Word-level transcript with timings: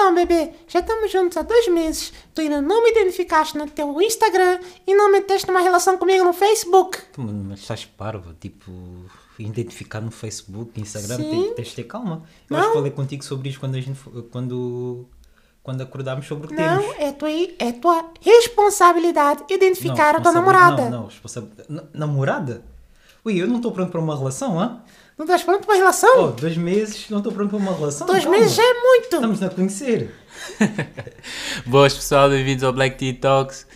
Então, 0.00 0.14
bebê, 0.14 0.52
já 0.68 0.78
estamos 0.78 1.10
juntos 1.10 1.36
há 1.36 1.42
dois 1.42 1.66
meses. 1.66 2.12
Tu 2.32 2.42
ainda 2.42 2.62
não 2.62 2.84
me 2.84 2.90
identificaste 2.92 3.58
no 3.58 3.68
teu 3.68 4.00
Instagram 4.00 4.60
e 4.86 4.94
não 4.94 5.10
meteste 5.10 5.50
uma 5.50 5.58
relação 5.60 5.98
comigo 5.98 6.24
no 6.24 6.32
Facebook. 6.32 6.98
Mas 7.16 7.58
estás 7.58 7.84
parvo, 7.84 8.32
tipo, 8.34 8.70
identificar 9.40 10.00
no 10.00 10.12
Facebook, 10.12 10.80
Instagram, 10.80 11.16
Sim. 11.16 11.30
tem- 11.30 11.54
tens 11.54 11.68
de 11.70 11.74
ter 11.74 11.82
calma. 11.82 12.22
Eu 12.48 12.56
acho 12.56 12.68
que 12.68 12.74
falei 12.74 12.92
contigo 12.92 13.24
sobre 13.24 13.48
isso 13.48 13.58
quando, 13.58 13.74
a 13.74 13.80
gente, 13.80 13.98
quando, 14.30 15.04
quando 15.64 15.80
acordámos 15.80 16.28
sobre 16.28 16.46
o 16.46 16.48
que 16.48 16.54
Não, 16.54 16.78
temos. 16.80 16.96
é 17.00 17.10
tua, 17.10 17.30
é 17.58 17.72
tua 17.72 18.12
responsabilidade 18.20 19.52
identificar 19.52 20.14
a 20.14 20.20
tua 20.20 20.30
namorada. 20.30 20.84
Não, 20.84 20.90
não, 21.00 21.06
responsabilidade. 21.06 21.68
Namorada? 21.92 22.62
Ui, 23.24 23.36
eu 23.42 23.48
não 23.48 23.56
estou 23.56 23.72
pronto 23.72 23.90
para 23.90 24.00
uma 24.00 24.16
relação, 24.16 24.60
hã? 24.60 24.80
Não 25.18 25.24
estás 25.24 25.42
pronto 25.42 25.66
para 25.66 25.74
uma 25.74 25.80
relação? 25.80 26.24
Oh, 26.26 26.28
dois 26.28 26.56
meses, 26.56 27.10
não 27.10 27.18
estou 27.18 27.32
pronto 27.32 27.50
para 27.50 27.58
uma 27.58 27.74
relação. 27.74 28.06
dois 28.06 28.22
calma. 28.22 28.38
meses 28.38 28.54
já 28.54 28.62
é 28.62 28.74
muito. 28.74 29.04
Estamos 29.04 29.42
a 29.42 29.50
conhecer. 29.50 30.14
Boas 31.66 31.92
pessoal, 31.92 32.28
bem-vindos 32.30 32.62
ao 32.62 32.72
Black 32.72 32.96
Tea 32.96 33.14
Talks. 33.20 33.66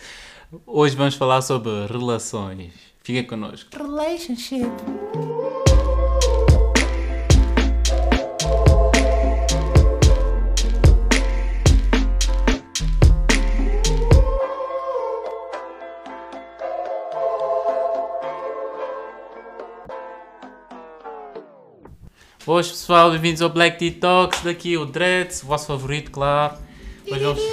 Hoje 0.65 0.95
vamos 0.95 1.15
falar 1.15 1.41
sobre 1.41 1.85
relações. 1.87 2.71
Fiquem 3.03 3.25
connosco. 3.25 3.69
Relationship. 3.75 4.71
Boas 22.45 22.67
pessoal, 22.67 23.09
bem-vindos 23.09 23.41
ao 23.41 23.49
Black 23.49 23.79
Tea 23.79 23.93
Talks. 23.93 24.41
Daqui 24.41 24.75
o 24.75 24.85
Dreads, 24.85 25.43
o 25.43 25.45
vosso 25.45 25.65
favorito, 25.65 26.11
claro. 26.11 26.57
Hoje 27.09 27.23
vamos... 27.23 27.41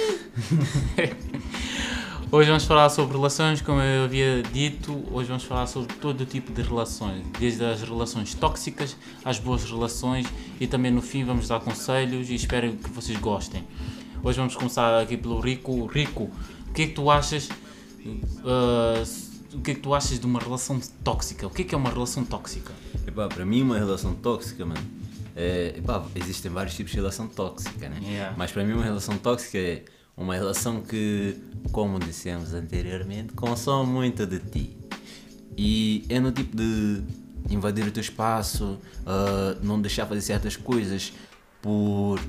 Hoje 2.29 2.49
vamos 2.49 2.65
falar 2.65 2.89
sobre 2.89 3.15
relações, 3.15 3.61
como 3.61 3.79
eu 3.79 4.03
havia 4.03 4.43
dito. 4.43 5.01
Hoje 5.09 5.29
vamos 5.29 5.45
falar 5.45 5.65
sobre 5.67 5.95
todo 5.95 6.21
o 6.21 6.25
tipo 6.25 6.51
de 6.51 6.61
relações, 6.61 7.25
desde 7.39 7.63
as 7.63 7.81
relações 7.81 8.33
tóxicas 8.33 8.97
às 9.23 9.39
boas 9.39 9.63
relações 9.63 10.27
e 10.59 10.67
também 10.67 10.91
no 10.91 11.01
fim 11.01 11.23
vamos 11.23 11.47
dar 11.47 11.61
conselhos 11.61 12.29
e 12.29 12.35
espero 12.35 12.73
que 12.73 12.89
vocês 12.89 13.17
gostem. 13.17 13.63
Hoje 14.21 14.39
vamos 14.39 14.55
começar 14.55 14.99
aqui 14.99 15.15
pelo 15.15 15.39
Rico. 15.39 15.85
Rico, 15.85 16.29
o 16.69 16.73
que 16.73 16.81
é 16.81 16.87
que 16.87 16.93
tu 16.93 17.09
achas? 17.09 17.47
ah, 18.43 19.03
o 19.53 19.61
que 19.61 19.71
é 19.71 19.73
que 19.75 19.81
tu 19.81 19.93
achas 19.93 20.19
de 20.19 20.25
uma 20.25 20.39
relação 20.39 20.79
tóxica? 21.03 21.47
O 21.47 21.49
que 21.49 21.63
é 21.63 21.65
que 21.65 21.75
é 21.75 21.77
uma 21.77 21.89
relação 21.89 22.23
tóxica? 22.23 22.71
Epá, 23.05 23.27
para 23.27 23.45
mim 23.45 23.61
uma 23.61 23.77
relação 23.77 24.13
tóxica, 24.15 24.65
mano, 24.65 24.81
é, 25.35 25.75
epá, 25.77 26.05
existem 26.15 26.51
vários 26.51 26.75
tipos 26.75 26.91
de 26.91 26.97
relação 26.97 27.27
tóxica, 27.27 27.89
né? 27.89 27.99
Yeah. 28.03 28.35
Mas 28.37 28.51
para 28.51 28.63
mim 28.63 28.73
uma 28.73 28.83
relação 28.83 29.17
tóxica 29.17 29.57
é 29.57 29.83
uma 30.15 30.35
relação 30.35 30.81
que, 30.81 31.37
como 31.71 31.99
dissemos 31.99 32.53
anteriormente, 32.53 33.33
consome 33.33 33.91
muito 33.91 34.25
de 34.25 34.39
ti. 34.39 34.77
E 35.57 36.05
é 36.09 36.19
no 36.19 36.31
tipo 36.31 36.55
de 36.55 37.01
invadir 37.49 37.85
o 37.85 37.91
teu 37.91 38.01
espaço, 38.01 38.79
ah, 39.05 39.57
não 39.61 39.81
deixar 39.81 40.05
fazer 40.05 40.21
certas 40.21 40.55
coisas 40.55 41.13
por 41.61 42.19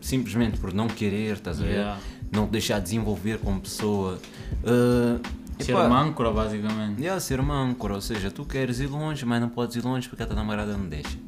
simplesmente 0.00 0.58
por 0.58 0.72
não 0.72 0.86
querer, 0.86 1.34
estás 1.34 1.60
a 1.60 1.64
ver? 1.64 1.70
Yeah. 1.70 2.00
Não 2.30 2.46
te 2.46 2.50
deixar 2.50 2.78
desenvolver 2.78 3.38
como 3.38 3.60
pessoa. 3.60 4.18
Ah, 4.64 5.20
Ser 5.58 5.72
epá, 5.72 5.86
uma 5.86 6.00
âncora, 6.00 6.30
basicamente. 6.30 7.00
Yeah, 7.00 7.20
ser 7.20 7.40
uma 7.40 7.54
âncora, 7.54 7.94
ou 7.94 8.00
seja, 8.00 8.30
tu 8.30 8.44
queres 8.44 8.80
ir 8.80 8.86
longe, 8.86 9.24
mas 9.24 9.40
não 9.40 9.48
podes 9.48 9.76
ir 9.76 9.84
longe 9.84 10.08
porque 10.08 10.22
a 10.22 10.26
tua 10.26 10.36
namorada 10.36 10.76
não 10.76 10.88
deixa. 10.88 11.18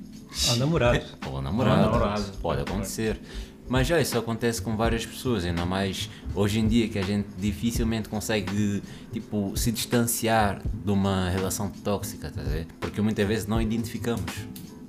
Oh, 0.52 0.56
namorado. 0.56 1.00
Ou 1.26 1.42
namorada, 1.42 1.86
Ou 1.86 1.92
namorado. 1.92 2.24
pode 2.40 2.60
acontecer. 2.62 3.20
Mas 3.68 3.86
já 3.86 4.00
isso 4.00 4.18
acontece 4.18 4.60
com 4.60 4.76
várias 4.76 5.06
pessoas, 5.06 5.44
ainda 5.44 5.64
mais 5.64 6.10
hoje 6.34 6.58
em 6.58 6.66
dia 6.66 6.88
que 6.88 6.98
a 6.98 7.02
gente 7.02 7.28
dificilmente 7.38 8.08
consegue 8.08 8.82
tipo, 9.12 9.56
se 9.56 9.70
distanciar 9.70 10.60
de 10.84 10.90
uma 10.90 11.28
relação 11.28 11.70
tóxica, 11.70 12.28
estás 12.28 12.48
a 12.48 12.50
ver? 12.50 12.66
Porque 12.80 13.00
muitas 13.00 13.26
vezes 13.28 13.46
não 13.46 13.62
identificamos. 13.62 14.32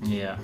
Yeah. 0.04 0.42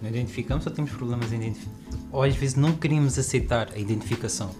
Não 0.00 0.08
identificamos 0.08 0.64
ou 0.66 0.72
temos 0.72 0.92
problemas 0.92 1.32
em 1.32 1.36
identificar? 1.36 1.72
Ou 2.12 2.22
às 2.22 2.36
vezes 2.36 2.54
não 2.54 2.74
queremos 2.74 3.18
aceitar 3.18 3.68
a 3.74 3.78
identificação. 3.78 4.54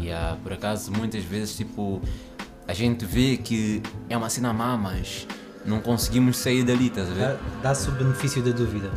E 0.00 0.10
ah, 0.10 0.36
por 0.42 0.52
acaso 0.52 0.92
muitas 0.92 1.24
vezes 1.24 1.56
tipo 1.56 2.00
a 2.68 2.72
gente 2.74 3.04
vê 3.04 3.36
que 3.36 3.82
é 4.08 4.16
uma 4.16 4.28
cena 4.28 4.52
má, 4.52 4.76
mas 4.76 5.26
não 5.64 5.80
conseguimos 5.80 6.36
sair 6.38 6.62
dali, 6.64 6.86
estás 6.88 7.10
a 7.10 7.14
ver? 7.14 7.20
Dá- 7.28 7.38
Dá-se 7.62 7.88
o 7.88 7.92
benefício 7.92 8.42
da 8.42 8.50
dúvida. 8.50 8.90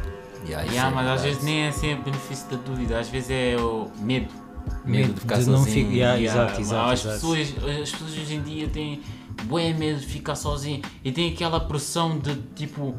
Yeah, 0.47 0.71
Yeah, 0.71 0.95
mas 0.95 1.07
às 1.07 1.21
vezes 1.21 1.43
nem 1.43 1.61
é 1.63 1.71
sempre 1.71 2.11
benefício 2.11 2.47
da 2.49 2.57
dúvida, 2.57 2.99
às 2.99 3.09
vezes 3.09 3.29
é 3.29 3.55
o 3.59 3.89
medo. 3.99 4.27
medo 4.85 5.13
de 5.13 5.19
ficar 5.21 5.37
de 5.39 5.45
não 5.49 5.57
sozinho. 5.59 5.87
fi- 5.89 5.95
yeah, 5.97 6.15
Yeah, 6.17 6.43
exato, 6.45 6.61
exato, 6.61 6.89
as, 6.91 6.99
exato. 6.99 7.15
Pessoas, 7.15 7.79
as 7.81 7.91
pessoas 7.91 8.11
hoje 8.11 8.35
em 8.35 8.41
dia 8.41 8.67
têm 8.67 9.01
bem 9.43 9.73
medo 9.73 9.99
de 9.99 10.05
ficar 10.05 10.35
sozinho 10.35 10.81
e 11.03 11.11
têm 11.11 11.33
aquela 11.33 11.59
pressão 11.59 12.17
de 12.17 12.35
tipo, 12.55 12.95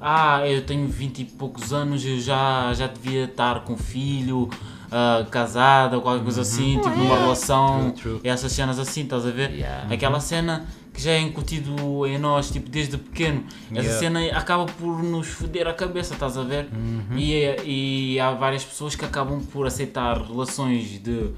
ah, 0.00 0.46
eu 0.46 0.62
tenho 0.64 0.86
20 0.88 1.20
e 1.20 1.24
poucos 1.24 1.72
anos, 1.72 2.04
eu 2.04 2.18
já, 2.20 2.72
já 2.74 2.86
devia 2.86 3.24
estar 3.24 3.60
com 3.64 3.76
filho, 3.76 4.48
ah, 4.92 5.26
casada 5.30 5.96
ou 5.96 6.02
qualquer 6.02 6.22
coisa 6.22 6.42
assim, 6.42 6.76
tipo 6.80 6.90
numa 6.96 7.16
relação, 7.16 7.80
Uhum. 7.86 7.90
True, 7.92 8.12
true. 8.14 8.20
e 8.24 8.28
essas 8.28 8.52
cenas 8.52 8.78
assim, 8.78 9.02
estás 9.02 9.26
a 9.26 9.30
ver? 9.30 9.50
Yeah. 9.50 9.92
Aquela 9.92 10.20
cena 10.20 10.66
que 10.92 11.00
já 11.02 11.12
é 11.12 11.18
incutido 11.20 12.06
em 12.06 12.18
nós, 12.18 12.50
tipo, 12.50 12.68
desde 12.68 12.98
pequeno. 12.98 13.44
Essa 13.70 13.80
Yeah. 13.80 13.98
cena 13.98 14.38
acaba 14.38 14.66
por 14.66 15.02
nos 15.02 15.28
foder 15.28 15.66
a 15.66 15.72
cabeça, 15.72 16.12
estás 16.12 16.36
a 16.36 16.42
ver? 16.42 16.68
Uhum. 16.70 17.16
E, 17.16 18.14
e 18.14 18.20
há 18.20 18.30
várias 18.32 18.62
pessoas 18.62 18.94
que 18.94 19.04
acabam 19.04 19.40
por 19.40 19.66
aceitar 19.66 20.20
relações 20.20 21.02
de 21.02 21.30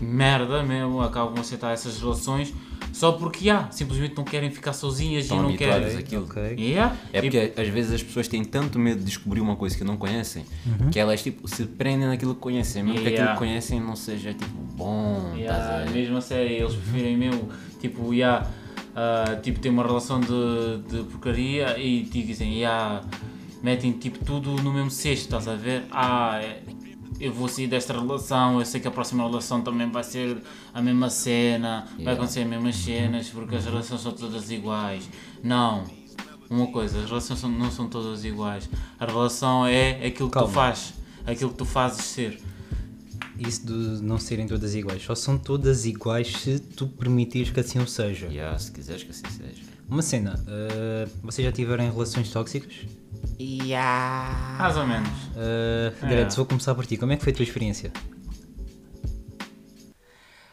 merda 0.00 0.62
mesmo, 0.62 1.00
acabam 1.02 1.34
por 1.34 1.40
aceitar 1.40 1.72
essas 1.72 2.00
relações 2.00 2.52
só 2.92 3.12
porque 3.12 3.48
há, 3.48 3.70
simplesmente 3.70 4.16
não 4.16 4.24
querem 4.24 4.50
ficar 4.50 4.72
sozinhas 4.72 5.24
Estão 5.24 5.38
e 5.38 5.42
não 5.42 5.56
querem. 5.56 5.96
àquilo. 5.98 6.24
Ok. 6.24 6.54
Yeah. 6.58 6.96
É 7.12 7.18
E- 7.18 7.22
porque 7.22 7.52
às 7.60 7.68
vezes 7.68 7.92
as 7.92 8.02
pessoas 8.02 8.28
têm 8.28 8.44
tanto 8.44 8.78
medo 8.78 8.98
de 8.98 9.04
descobrir 9.06 9.40
uma 9.40 9.56
coisa 9.56 9.76
que 9.76 9.84
não 9.84 9.96
conhecem 9.96 10.44
que 10.90 10.98
elas 10.98 11.22
tipo 11.22 11.46
se 11.48 11.64
prendem 11.66 12.08
naquilo 12.08 12.34
que 12.34 12.40
conhecem, 12.40 12.82
mesmo 12.82 12.98
que 13.00 13.06
aquilo 13.08 13.14
Yeah. 13.20 13.32
que 13.32 13.38
conhecem 13.38 13.80
não 13.80 13.96
seja 13.96 14.34
tipo 14.34 14.50
bom. 14.76 15.34
Yeah, 15.36 15.84
ver? 15.84 15.90
mesmo 15.90 16.16
a 16.16 16.20
sério, 16.20 16.50
eles 16.52 16.74
preferem 16.74 17.16
mesmo, 17.16 17.48
tipo, 17.80 18.12
yeah, 18.12 18.46
ah, 18.94 19.36
tipo, 19.42 19.60
ter 19.60 19.68
uma 19.70 19.82
relação 19.84 20.20
de, 20.20 20.78
de 20.88 21.02
porcaria 21.04 21.78
e 21.78 22.04
tipo, 22.04 22.26
dizem, 22.26 22.54
yeah, 22.54 23.02
metem 23.62 23.92
tipo 23.92 24.24
tudo 24.24 24.52
no 24.62 24.72
mesmo 24.72 24.90
cesto, 24.90 25.24
estás 25.24 25.46
a 25.48 25.54
ver? 25.54 25.84
Ah, 25.90 26.40
é- 26.42 26.62
eu 27.18 27.32
vou 27.32 27.48
sair 27.48 27.66
desta 27.66 27.92
relação, 27.92 28.58
eu 28.60 28.64
sei 28.66 28.80
que 28.80 28.88
a 28.88 28.90
próxima 28.90 29.24
relação 29.26 29.60
também 29.62 29.90
vai 29.90 30.04
ser 30.04 30.38
a 30.72 30.80
mesma 30.80 31.10
cena, 31.10 31.84
vai 31.88 31.98
Yeah. 31.98 32.12
acontecer 32.12 32.40
as 32.42 32.46
mesmas 32.48 32.76
cenas, 32.76 33.28
porque 33.28 33.56
as 33.56 33.64
relações 33.64 34.00
são 34.00 34.12
todas 34.12 34.50
iguais. 34.50 35.08
Não. 35.42 35.84
Uma 36.48 36.66
coisa, 36.72 36.98
as 36.98 37.08
relações 37.08 37.38
são- 37.38 37.50
não 37.50 37.70
são 37.70 37.88
todas 37.88 38.24
iguais. 38.24 38.68
A 38.98 39.06
relação 39.06 39.66
é 39.66 40.04
aquilo 40.06 40.28
que 40.28 40.34
Calma. 40.34 40.48
tu 40.48 40.54
fazes, 40.54 40.94
aquilo 41.26 41.50
que 41.50 41.56
tu 41.56 41.64
fazes 41.64 42.04
ser. 42.04 42.40
Isso 43.38 43.64
de 43.66 44.02
não 44.02 44.18
serem 44.18 44.46
todas 44.46 44.74
iguais. 44.74 45.02
Só 45.02 45.14
são 45.14 45.38
todas 45.38 45.86
iguais 45.86 46.28
se 46.28 46.58
tu 46.60 46.86
permitires 46.88 47.50
que 47.50 47.60
assim 47.60 47.78
o 47.78 47.86
seja. 47.86 48.26
Yeah, 48.26 48.58
se 48.58 48.70
quiseres 48.72 49.02
que 49.02 49.10
assim 49.10 49.24
seja. 49.30 49.62
Uma 49.88 50.02
cena. 50.02 50.34
uh, 50.46 51.10
vocês 51.22 51.44
já 51.46 51.50
tiveram 51.52 51.90
relações 51.90 52.30
tóxicas? 52.30 52.74
Yeah. 53.42 54.56
Mais 54.58 54.76
ou 54.76 54.86
menos. 54.86 55.08
Uh, 55.08 55.94
É. 56.02 56.08
Direto, 56.08 56.36
vou 56.36 56.44
começar 56.46 56.74
por 56.74 56.84
ti. 56.84 56.96
Como 56.98 57.12
é 57.12 57.16
que 57.16 57.24
foi 57.24 57.32
a 57.32 57.36
tua 57.36 57.42
experiência? 57.44 57.90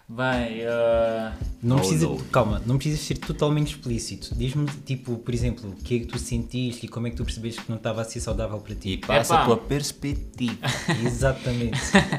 Bem, 0.09 0.65
ah, 0.65 1.33
Não 1.61 1.75
Oh, 1.75 1.79
precisa, 1.79 2.07
calma, 2.31 2.61
não 2.65 2.77
precisa 2.77 2.97
ser 3.03 3.17
totalmente 3.17 3.75
explícito. 3.75 4.33
Diz-me, 4.35 4.65
tipo, 4.85 5.17
por 5.17 5.33
exemplo, 5.33 5.69
o 5.69 5.75
que 5.75 5.97
é 5.97 5.99
que 5.99 6.05
tu 6.05 6.17
sentiste 6.17 6.85
e 6.85 6.89
como 6.89 7.07
é 7.07 7.09
que 7.09 7.17
tu 7.17 7.25
percebeste 7.25 7.61
que 7.61 7.69
não 7.69 7.75
estava 7.75 8.01
a 8.01 8.05
ser 8.05 8.21
saudável 8.21 8.57
para 8.59 8.71
E 8.71 8.75
ti. 8.77 8.97
passa 9.05 9.33
Epá. 9.33 9.41
a 9.41 9.45
tua 9.45 9.57
perspectiva. 9.57 10.55
Exatamente. 11.05 11.77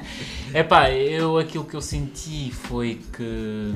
Epá, 0.52 0.90
eu 0.90 1.38
aquilo 1.38 1.64
que 1.64 1.74
eu 1.74 1.80
senti 1.80 2.50
foi 2.52 3.00
que 3.16 3.72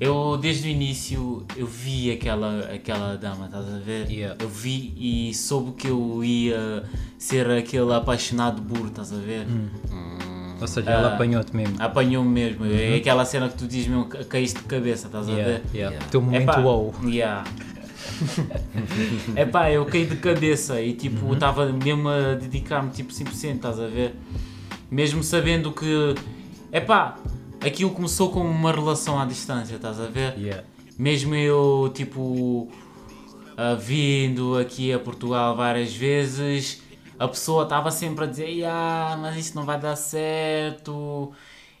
eu 0.00 0.36
desde 0.36 0.68
o 0.68 0.70
início 0.70 1.44
eu 1.56 1.66
vi 1.66 2.10
aquela, 2.12 2.60
aquela 2.72 3.16
dama, 3.16 3.46
estás 3.46 3.66
a 3.72 3.78
ver? 3.78 4.10
Yeah. 4.10 4.36
Eu 4.42 4.48
vi 4.48 4.92
e 4.96 5.34
soube 5.34 5.72
que 5.72 5.88
eu 5.88 6.22
ia 6.24 6.84
ser 7.18 7.50
aquele 7.50 7.92
apaixonado 7.92 8.60
burro, 8.62 8.88
estás 8.88 9.12
a 9.12 9.16
ver? 9.16 9.46
Ou 10.60 10.66
seja, 10.66 10.90
ela 10.90 11.08
Ah. 11.10 11.14
apanhou-te 11.14 11.54
mesmo. 11.54 11.76
Apanhou-me 11.78 12.28
mesmo. 12.30 12.64
É 12.66 12.96
aquela 12.96 13.24
cena 13.24 13.48
que 13.48 13.56
tu 13.56 13.66
dizes 13.66 13.86
mesmo 13.88 14.08
que 14.08 14.24
caíste 14.24 14.58
de 14.60 14.64
cabeça, 14.66 15.06
estás 15.06 15.28
a 15.28 15.32
Yeah, 15.32 15.52
ver? 15.52 15.62
yeah. 15.74 15.90
Yeah. 15.94 16.06
Teu 16.10 16.20
momento 16.20 16.42
Epá, 16.50 16.60
wow. 16.60 16.94
Yeah. 17.04 17.44
Epá, 19.36 19.70
eu 19.70 19.84
caí 19.86 20.06
de 20.06 20.16
cabeça 20.16 20.80
e 20.80 20.92
tipo, 20.94 21.32
estava 21.32 21.66
mesmo 21.72 22.08
a 22.08 22.34
dedicar-me 22.34 22.90
tipo 22.90 23.12
100%, 23.12 23.54
estás 23.56 23.78
a 23.78 23.86
ver? 23.86 24.14
Mesmo 24.90 25.22
sabendo 25.22 25.70
que, 25.72 26.14
epá, 26.72 27.16
aquilo 27.60 27.90
começou 27.90 28.30
como 28.30 28.48
uma 28.48 28.72
relação 28.72 29.20
à 29.20 29.24
distância, 29.24 29.76
estás 29.76 30.00
a 30.00 30.06
ver? 30.06 30.36
Yeah. 30.38 30.64
Mesmo 30.98 31.34
eu, 31.34 31.90
tipo, 31.94 32.68
ah, 33.56 33.74
vindo 33.74 34.56
aqui 34.56 34.92
a 34.92 34.98
Portugal 34.98 35.56
várias 35.56 35.94
vezes, 35.94 36.82
a 37.18 37.26
pessoa 37.26 37.64
estava 37.64 37.90
sempre 37.90 38.24
a 38.24 38.26
dizer, 38.26 38.64
ah, 38.64 39.18
mas 39.20 39.36
isto 39.36 39.54
não 39.54 39.64
vai 39.64 39.78
dar 39.78 39.96
certo, 39.96 41.32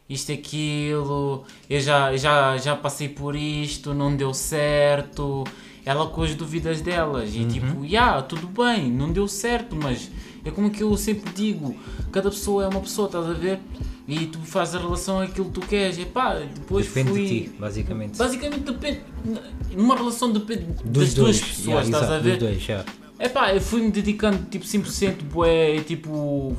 isto 0.08 0.32
aquilo, 0.32 1.44
eu 1.68 1.80
já, 1.80 2.16
já, 2.16 2.56
já 2.56 2.74
passei 2.76 3.08
por 3.08 3.36
isto, 3.36 3.94
não 3.94 4.14
deu 4.16 4.32
certo. 4.34 5.44
Ela 5.84 6.06
com 6.06 6.22
as 6.22 6.34
dúvidas 6.34 6.82
delas 6.82 7.34
e 7.34 7.46
tipo, 7.46 7.82
yeah, 7.82 8.20
tudo 8.20 8.46
bem, 8.46 8.90
não 8.90 9.10
deu 9.10 9.26
certo, 9.26 9.74
mas 9.74 10.10
é 10.48 10.50
como 10.50 10.70
que 10.70 10.82
eu 10.82 10.96
sempre 10.96 11.30
digo, 11.32 11.76
cada 12.10 12.30
pessoa 12.30 12.64
é 12.64 12.68
uma 12.68 12.80
pessoa, 12.80 13.06
estás 13.06 13.26
a 13.26 13.32
ver? 13.32 13.60
E 14.06 14.26
tu 14.26 14.38
fazes 14.38 14.74
a 14.74 14.78
relação 14.78 15.20
àquilo 15.20 15.46
que 15.46 15.52
tu 15.52 15.60
queres, 15.60 15.98
e 15.98 16.06
pá, 16.06 16.34
depois 16.34 16.86
Depende 16.86 17.10
fui... 17.10 17.22
de 17.22 17.28
ti, 17.28 17.50
basicamente. 17.58 18.16
Basicamente 18.16 18.60
depende, 18.60 19.00
numa 19.76 19.94
relação 19.94 20.32
depende 20.32 20.64
das 20.84 21.12
duas 21.12 21.14
dois, 21.14 21.40
pessoas, 21.40 21.66
yeah, 21.66 21.82
estás 21.84 22.02
exato, 22.04 22.14
a 22.14 22.18
ver? 22.18 22.38
Dos 22.38 22.48
dois, 22.48 22.62
já. 22.62 22.84
É 23.18 23.28
pá, 23.28 23.52
eu 23.52 23.60
fui-me 23.60 23.90
dedicando 23.90 24.46
tipo 24.50 24.64
100% 24.64 25.22
bué, 25.24 25.76
e, 25.76 25.80
tipo, 25.82 26.56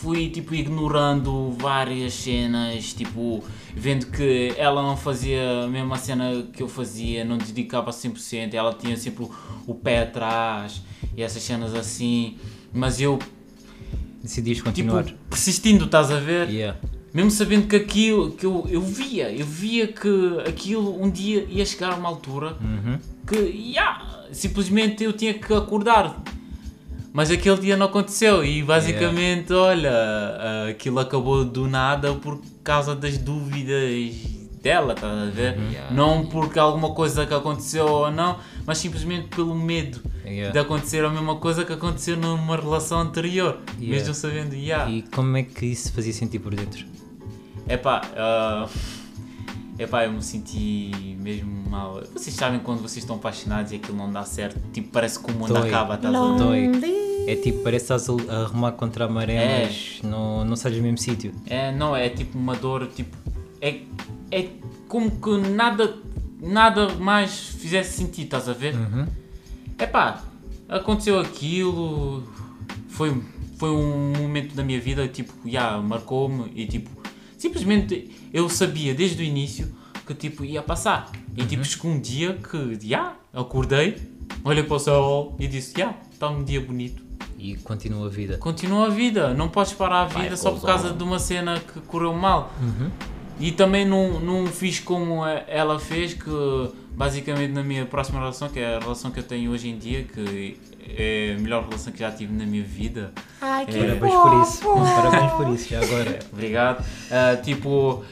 fui 0.00 0.28
tipo 0.28 0.54
ignorando 0.54 1.52
várias 1.58 2.12
cenas, 2.14 2.92
tipo, 2.92 3.42
vendo 3.74 4.06
que 4.06 4.52
ela 4.56 4.82
não 4.82 4.96
fazia 4.96 5.64
a 5.64 5.68
mesma 5.68 5.96
cena 5.96 6.46
que 6.52 6.62
eu 6.62 6.68
fazia, 6.68 7.24
não 7.24 7.38
dedicava 7.38 7.90
100%, 7.90 8.52
ela 8.54 8.74
tinha 8.74 8.96
sempre 8.96 9.24
o, 9.24 9.30
o 9.66 9.74
pé 9.74 10.02
atrás 10.02 10.82
e 11.16 11.22
essas 11.22 11.42
cenas 11.42 11.74
assim, 11.74 12.36
mas 12.72 13.00
eu, 13.00 13.18
Decidiste 14.22 14.62
tipo, 14.72 14.90
continuar. 14.92 15.04
persistindo, 15.28 15.84
estás 15.86 16.10
a 16.10 16.18
ver? 16.20 16.48
Yeah. 16.50 16.78
Mesmo 17.12 17.30
sabendo 17.30 17.66
que 17.66 17.74
aquilo, 17.76 18.30
que 18.32 18.46
eu, 18.46 18.66
eu 18.70 18.80
via, 18.80 19.32
eu 19.32 19.44
via 19.46 19.88
que 19.88 20.08
aquilo 20.46 21.02
um 21.02 21.10
dia 21.10 21.44
ia 21.48 21.64
chegar 21.66 21.92
a 21.92 21.96
uma 21.96 22.08
altura 22.08 22.56
Uhum. 22.60 22.98
que, 23.26 23.36
yeah, 23.36 24.24
simplesmente 24.32 25.02
eu 25.02 25.12
tinha 25.12 25.34
que 25.34 25.52
acordar. 25.52 26.22
Mas 27.12 27.28
aquele 27.30 27.56
dia 27.56 27.76
não 27.76 27.86
aconteceu 27.86 28.44
e 28.44 28.62
basicamente, 28.62 29.52
olha, 29.52 29.90
ah, 29.90 30.66
aquilo 30.70 31.00
acabou 31.00 31.44
do 31.44 31.66
nada 31.66 32.14
por 32.14 32.40
causa 32.62 32.94
das 32.94 33.18
dúvidas 33.18 34.39
dela, 34.62 34.92
estás 34.94 35.28
a 35.28 35.30
ver? 35.30 35.58
Yeah. 35.70 35.94
Não 35.94 36.26
porque 36.26 36.58
alguma 36.58 36.90
coisa 36.92 37.26
que 37.26 37.32
aconteceu 37.34 37.86
ou 37.86 38.10
não, 38.10 38.38
mas 38.66 38.78
simplesmente 38.78 39.28
pelo 39.28 39.54
medo 39.54 40.00
Yeah. 40.24 40.52
de 40.52 40.58
acontecer 40.60 41.04
a 41.04 41.10
mesma 41.10 41.36
coisa 41.36 41.64
que 41.64 41.72
aconteceu 41.72 42.16
numa 42.16 42.54
relação 42.56 43.00
anterior, 43.00 43.58
Yeah. 43.80 43.98
mesmo 43.98 44.14
sabendo, 44.14 44.54
yeah. 44.54 44.88
E 44.90 45.02
como 45.02 45.36
é 45.36 45.42
que 45.42 45.66
isso 45.66 45.92
fazia 45.92 46.12
sentir 46.12 46.38
por 46.38 46.54
dentro? 46.54 46.84
Epá, 47.68 48.02
ah, 48.16 48.68
epá, 49.78 50.04
eu 50.04 50.12
me 50.12 50.22
senti 50.22 51.16
mesmo 51.20 51.68
mal. 51.68 52.00
Vocês 52.12 52.34
sabem 52.36 52.60
quando 52.60 52.78
vocês 52.78 52.98
estão 52.98 53.16
apaixonados 53.16 53.72
e 53.72 53.76
aquilo 53.76 53.96
não 53.96 54.10
dá 54.12 54.24
certo, 54.24 54.60
tipo, 54.72 54.88
parece 54.92 55.18
que 55.18 55.30
o 55.30 55.34
mundo 55.34 55.52
Dói. 55.54 55.68
acaba, 55.68 55.94
estás 55.94 56.14
a 56.14 56.32
ver? 56.32 56.38
Dói. 56.38 57.00
É 57.26 57.36
tipo, 57.36 57.62
parece 57.62 57.86
que 57.86 57.92
estás 57.92 58.08
a 58.28 58.32
a 58.32 58.42
arrumar 58.44 58.72
contra 58.72 59.04
a 59.04 59.08
maré, 59.08 59.34
É. 59.34 59.64
mas 59.66 60.00
não, 60.02 60.44
não 60.44 60.54
sais 60.56 60.74
do 60.74 60.82
mesmo 60.82 60.98
sítio. 60.98 61.32
É, 61.46 61.70
não, 61.72 61.94
é 61.96 62.08
tipo 62.08 62.36
uma 62.38 62.54
dor, 62.56 62.86
tipo, 62.88 63.16
é, 63.60 63.80
é 64.30 64.48
como 64.88 65.10
que 65.10 65.36
nada, 65.48 65.96
nada 66.40 66.94
mais 66.94 67.38
fizesse 67.38 67.96
sentido, 67.96 68.24
estás 68.24 68.48
a 68.48 68.52
ver? 68.52 68.74
Uhum. 68.74 69.06
Epá, 69.78 70.22
aconteceu 70.68 71.18
aquilo, 71.18 72.22
foi, 72.88 73.22
foi 73.56 73.70
um 73.70 74.12
momento 74.16 74.54
da 74.54 74.62
minha 74.62 74.80
vida, 74.80 75.08
tipo, 75.08 75.32
já, 75.46 75.78
marcou-me 75.78 76.50
e 76.54 76.66
tipo, 76.66 76.90
simplesmente 77.36 78.10
eu 78.32 78.48
sabia 78.48 78.94
desde 78.94 79.22
o 79.22 79.24
início 79.24 79.74
que 80.06 80.14
tipo, 80.14 80.44
ia 80.44 80.62
passar. 80.62 81.10
E 81.36 81.44
tipo, 81.44 81.64
chegou 81.64 81.90
um 81.90 82.00
dia 82.00 82.34
que, 82.34 82.88
já, 82.88 83.14
acordei, 83.32 83.96
olhei 84.44 84.62
para 84.62 84.76
o 84.76 84.78
céu 84.78 85.36
e 85.38 85.46
disse, 85.46 85.78
já, 85.78 85.94
está 86.12 86.28
um 86.28 86.42
dia 86.42 86.60
bonito. 86.60 87.10
E 87.38 87.56
continua 87.56 88.06
a 88.06 88.10
vida. 88.10 88.36
Continua 88.36 88.86
a 88.88 88.90
vida, 88.90 89.32
não 89.32 89.48
podes 89.48 89.72
parar 89.72 90.02
a 90.02 90.06
vida 90.06 90.30
Life 90.30 90.36
só 90.36 90.50
por 90.50 90.60
causa 90.60 90.92
de 90.92 91.02
uma 91.02 91.18
cena 91.18 91.58
que 91.58 91.80
correu 91.80 92.12
mal. 92.12 92.52
E 93.40 93.50
também 93.52 93.84
não, 93.86 94.20
não 94.20 94.46
fiz 94.46 94.78
como 94.78 95.24
ela 95.26 95.78
fez, 95.78 96.12
que 96.14 96.30
basicamente 96.92 97.52
na 97.52 97.62
minha 97.62 97.86
próxima 97.86 98.18
relação, 98.20 98.48
que 98.48 98.58
é 98.60 98.76
a 98.76 98.78
relação 98.78 99.10
que 99.10 99.18
eu 99.18 99.24
tenho 99.24 99.50
hoje 99.50 99.68
em 99.68 99.78
dia, 99.78 100.04
que 100.04 100.58
é 100.96 101.34
a 101.36 101.40
melhor 101.40 101.64
relação 101.64 101.92
que 101.92 101.98
já 102.00 102.10
tive 102.12 102.32
na 102.32 102.44
minha 102.44 102.62
vida. 102.62 103.12
Ai, 103.40 103.64
que 103.64 103.78
É. 103.78 103.94
Parabéns 103.94 104.14
por 104.14 104.42
isso. 104.42 104.62
Parabéns 104.94 105.32
por 105.32 105.48
isso, 105.54 105.68
já 105.70 105.80
agora. 105.82 106.18
Obrigado. 106.32 106.84
Ah, 107.10 107.36
tipo, 107.36 108.04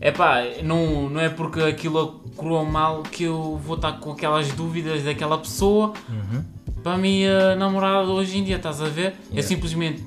é 0.00 0.10
pá, 0.10 0.42
não, 0.64 1.08
não 1.08 1.20
é 1.20 1.28
porque 1.28 1.60
aquilo 1.60 2.20
correu 2.36 2.64
mal 2.64 3.02
que 3.02 3.24
eu 3.24 3.60
vou 3.64 3.76
estar 3.76 3.92
com 3.92 4.12
aquelas 4.12 4.48
dúvidas 4.52 5.04
daquela 5.04 5.38
pessoa 5.38 5.92
para 6.82 6.94
a 6.94 6.98
minha 6.98 7.54
namorada 7.56 8.08
hoje 8.08 8.38
em 8.38 8.44
dia, 8.44 8.56
estás 8.56 8.80
a 8.80 8.86
ver? 8.86 9.06
É 9.06 9.34
Yeah. 9.34 9.42
simplesmente 9.42 10.02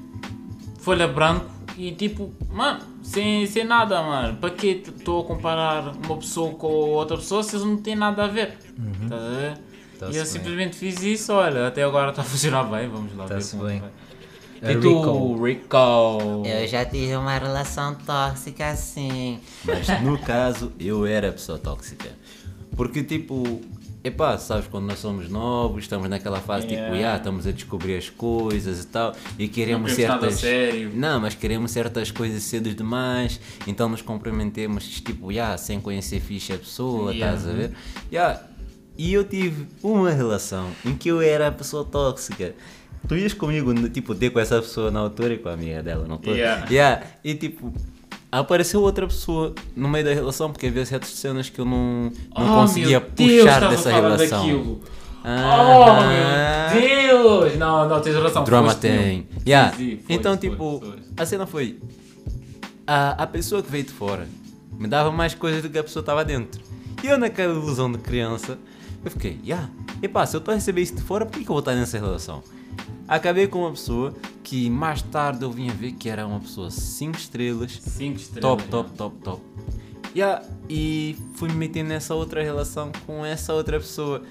folha 0.80 1.07
branco 1.07 1.45
e 1.77 1.92
tipo, 1.92 2.31
mano, 2.51 2.80
sem, 3.12 3.46
sem 3.48 3.63
nada, 3.66 4.02
mano. 4.02 4.38
Para 4.38 4.50
que 4.52 4.68
estou 4.86 5.22
a 5.22 5.25
comparar 5.25 5.94
uma 6.06 6.18
pessoa 6.18 6.52
com 6.54 6.68
outra 6.68 7.18
pessoa 7.18 7.44
se 7.44 7.56
eles 7.56 7.66
não 7.66 7.78
têm 7.78 7.96
nada 7.96 8.24
a 8.25 8.28
ver? 8.28 8.58
Estás 9.04 9.22
a 9.22 9.30
ver? 9.30 9.58
Tá-se 10.00 10.13
e 10.13 10.18
eu 10.18 10.24
bem. 10.24 10.25
simplesmente 10.31 10.75
fiz 10.75 11.04
isso, 11.04 11.31
olha, 11.34 11.68
até 11.68 11.84
agora 11.84 12.10
está 12.10 12.22
a 12.22 12.25
funcionar 12.25 12.63
bem, 12.63 12.88
vamos 12.90 13.16
lá 13.16 13.25
Tá-se 13.25 13.56
ver. 13.56 13.60
como 13.62 13.69
é 13.69 13.74
bem. 13.80 13.84
A 14.63 14.72
E 14.74 14.80
tu, 14.80 15.44
Rico? 15.44 15.78
É, 16.46 16.63
Eu 16.63 16.68
já 16.68 16.86
tive 16.86 17.16
uma 17.16 17.36
relação 17.38 17.96
tóxica 17.96 18.69
assim. 18.69 19.40
Mas 19.66 19.88
no 20.02 20.18
caso, 20.19 20.72
eu 20.80 21.06
era 21.06 21.30
a 21.30 21.31
pessoa 21.31 21.58
tóxica. 21.58 22.10
Porque, 22.75 23.04
tipo, 23.04 23.60
epá, 24.03 24.38
sabes, 24.38 24.68
quando 24.68 24.86
nós 24.88 25.00
somos 25.00 25.30
novos, 25.30 25.83
estamos 25.83 26.09
naquela 26.09 26.39
fase, 26.39 26.65
tipo, 26.68 26.80
Yeah. 26.80 26.95
yeah, 26.98 27.18
estamos 27.18 27.45
a 27.45 27.51
descobrir 27.51 27.98
as 27.98 28.09
coisas 28.09 28.83
e 28.83 28.88
tal, 28.88 29.13
e 29.38 29.48
queremos 29.48 29.92
certas. 29.94 30.36
sério. 30.36 30.92
Não, 30.94 31.19
mas 31.19 31.36
queremos 31.36 31.71
certas 31.71 32.09
coisas 32.12 32.42
cedo 32.44 32.74
demais, 32.74 33.39
então 33.68 33.88
nos 33.89 34.01
comprometemos, 34.01 34.86
tipo, 35.01 35.31
yeah, 35.31 35.57
sem 35.57 35.80
conhecer 35.80 36.19
fixe 36.19 36.53
a 36.53 36.57
pessoa, 36.57 37.12
Yeah. 37.13 37.36
estás 37.38 37.53
a 37.53 37.56
ver? 37.57 37.71
Yeah. 38.12 38.42
E 38.98 39.13
eu 39.13 39.24
tive 39.24 39.68
uma 39.81 40.12
relação 40.12 40.68
em 40.86 40.95
que 40.95 41.09
eu 41.09 41.21
era 41.21 41.48
a 41.48 41.51
pessoa 41.51 41.83
tóxica. 41.86 42.53
Tu 43.07 43.15
ias 43.15 43.33
comigo, 43.33 43.74
tipo, 43.89 44.13
ter 44.13 44.30
com 44.30 44.39
essa 44.39 44.62
pessoa 44.62 44.92
na 44.92 45.00
altura 45.00 45.33
e 45.33 45.38
com 45.39 45.50
a 45.50 45.53
amiga 45.53 45.81
dela, 45.81 46.06
não 46.07 46.18
tô? 46.18 46.31
Yeah. 46.33 46.68
Yeah. 46.69 47.03
E 47.24 47.33
tipo, 47.33 47.74
apareceu 48.31 48.81
outra 48.81 49.06
pessoa 49.07 49.54
no 49.75 49.88
meio 49.89 50.06
da 50.06 50.13
relação, 50.13 50.51
porque 50.51 50.68
havia 50.68 50.86
certas 50.86 51.10
cenas 51.10 51.50
que 51.50 51.60
eu 51.60 51.66
não, 51.66 52.12
não 52.38 52.57
Oh, 52.57 52.62
conseguia 52.62 53.00
meu 53.00 53.10
Deus, 53.16 53.39
puxar 53.44 53.63
a 53.63 53.68
dessa 53.69 53.92
relação. 53.92 54.39
daquilo. 54.39 54.81
Ah. 55.24 56.72
Oh 56.74 56.75
meu 56.80 56.81
Deus! 56.81 57.57
Não, 57.57 57.88
não, 57.88 58.01
tens 58.01 58.16
razão. 58.16 58.44
Drama 58.44 58.74
tem. 58.74 59.24
tu. 59.24 59.42
Yeah. 59.48 59.72
Sim, 59.75 59.78
sim, 59.78 59.98
foste, 59.98 60.13
então, 60.13 60.31
foste, 60.33 60.50
tipo, 60.50 60.80
foste. 60.80 61.01
a 61.18 61.25
cena 61.25 61.45
foi. 61.45 61.80
A, 62.88 63.24
a 63.24 63.28
pessoa 63.28 63.62
que 63.62 63.70
veio 63.72 63.84
de 63.84 63.91
fora 63.91 64.27
me 64.77 64.88
dava 64.88 65.12
mais 65.12 65.36
coisas 65.36 65.62
do 65.62 65.70
que 65.70 65.77
a 65.77 65.84
pessoa 65.84 66.01
estava 66.01 66.25
dentro. 66.25 66.60
E 67.03 67.08
eu, 67.08 67.17
naquela 67.17 67.53
ilusão 67.53 67.91
de 67.91 67.98
criança, 68.00 68.58
eu 69.05 69.12
fiquei, 69.12 69.39
yeah, 69.46 69.70
epá, 70.01 70.25
se 70.25 70.36
eu 70.36 70.39
estou 70.39 70.51
a 70.51 70.55
receber 70.55 70.82
isso 70.82 70.96
de 70.96 71.01
fora, 71.01 71.25
por 71.25 71.34
que, 71.38 71.44
que 71.44 71.50
eu 71.50 71.53
vou 71.53 71.60
estar 71.60 71.74
nessa 71.75 71.98
relação? 72.00 72.44
Acabei 73.08 73.48
com 73.48 73.60
uma 73.60 73.72
pessoa 73.72 74.13
que 74.44 74.70
mais 74.70 75.01
tarde 75.01 75.44
eu 75.44 75.51
vim 75.51 75.70
a 75.70 75.74
ver 75.74 75.94
que 75.94 76.10
era 76.10 76.25
uma 76.25 76.40
pessoa 76.40 76.70
5 76.72 77.18
estrelas, 77.18 77.80
Cinco 77.82 78.18
estrelas. 78.20 78.42
top, 78.42 78.63
já. 78.63 78.70
top, 78.70 78.92
top, 78.98 79.16
top. 79.24 79.42
Yeah, 80.16 80.46
e 80.70 81.18
fui 81.36 81.48
me 81.50 81.56
meter 81.56 81.84
nessa 81.84 82.13
outra 82.13 82.44
relação 82.44 82.92
com 83.06 83.25
essa 83.25 83.54
outra 83.54 83.80
pessoa. 83.80 84.22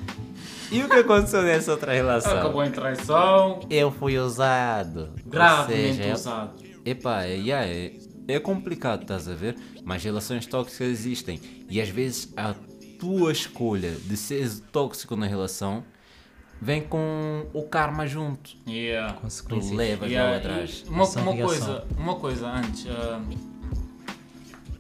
E 0.70 0.82
o 0.82 0.88
que 0.88 0.96
aconteceu 0.96 1.42
nessa 1.42 1.72
outra 1.72 1.92
relação? 1.92 2.38
Acabou 2.38 2.62
em 2.64 2.70
traição. 2.70 3.60
Eu 3.70 3.90
fui 3.90 4.18
usado. 4.18 5.08
Ou 5.24 5.30
Gravemente 5.30 5.96
seja, 5.96 6.14
usado. 6.14 6.62
Epá, 6.84 7.24
é, 7.24 7.34
yeah, 7.34 7.66
é, 7.66 7.92
é 8.28 8.38
complicado, 8.38 9.02
estás 9.02 9.26
a 9.26 9.34
ver? 9.34 9.56
Mas 9.84 10.04
relações 10.04 10.46
tóxicas 10.46 10.88
existem. 10.88 11.40
E 11.68 11.80
às 11.80 11.88
vezes 11.88 12.32
a 12.36 12.54
tua 12.98 13.32
escolha 13.32 13.92
de 14.04 14.16
seres 14.16 14.62
tóxico 14.70 15.16
na 15.16 15.26
relação 15.26 15.82
vem 16.60 16.82
com 16.82 17.46
o 17.52 17.62
karma 17.62 18.06
junto. 18.06 18.50
Yeah. 18.68 19.16
Tu 19.48 19.74
levas 19.74 20.10
Yeah, 20.10 20.30
lá 20.30 20.36
atrás. 20.36 20.84
Uma, 20.88 21.04
uma 21.04 21.36
coisa, 21.36 21.84
uma 21.96 22.14
coisa 22.16 22.46
antes. 22.48 22.86
ah, 22.88 23.20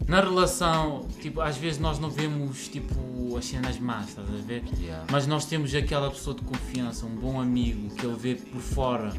na 0.06 0.20
relação, 0.20 1.06
tipo, 1.20 1.40
às 1.40 1.56
vezes 1.56 1.78
nós 1.78 2.00
não 2.00 2.10
vemos 2.10 2.66
tipo 2.66 3.36
as 3.36 3.44
cenas 3.44 3.78
más, 3.78 4.08
estás 4.08 4.28
a 4.28 4.42
ver? 4.44 4.64
Yeah. 4.80 5.06
Mas 5.10 5.26
nós 5.26 5.44
temos 5.44 5.72
aquela 5.74 6.10
pessoa 6.10 6.34
de 6.34 6.42
confiança, 6.42 7.06
um 7.06 7.14
bom 7.14 7.40
amigo 7.40 7.94
que 7.94 8.04
ele 8.04 8.16
vê 8.16 8.34
por 8.34 8.60
fora. 8.60 9.12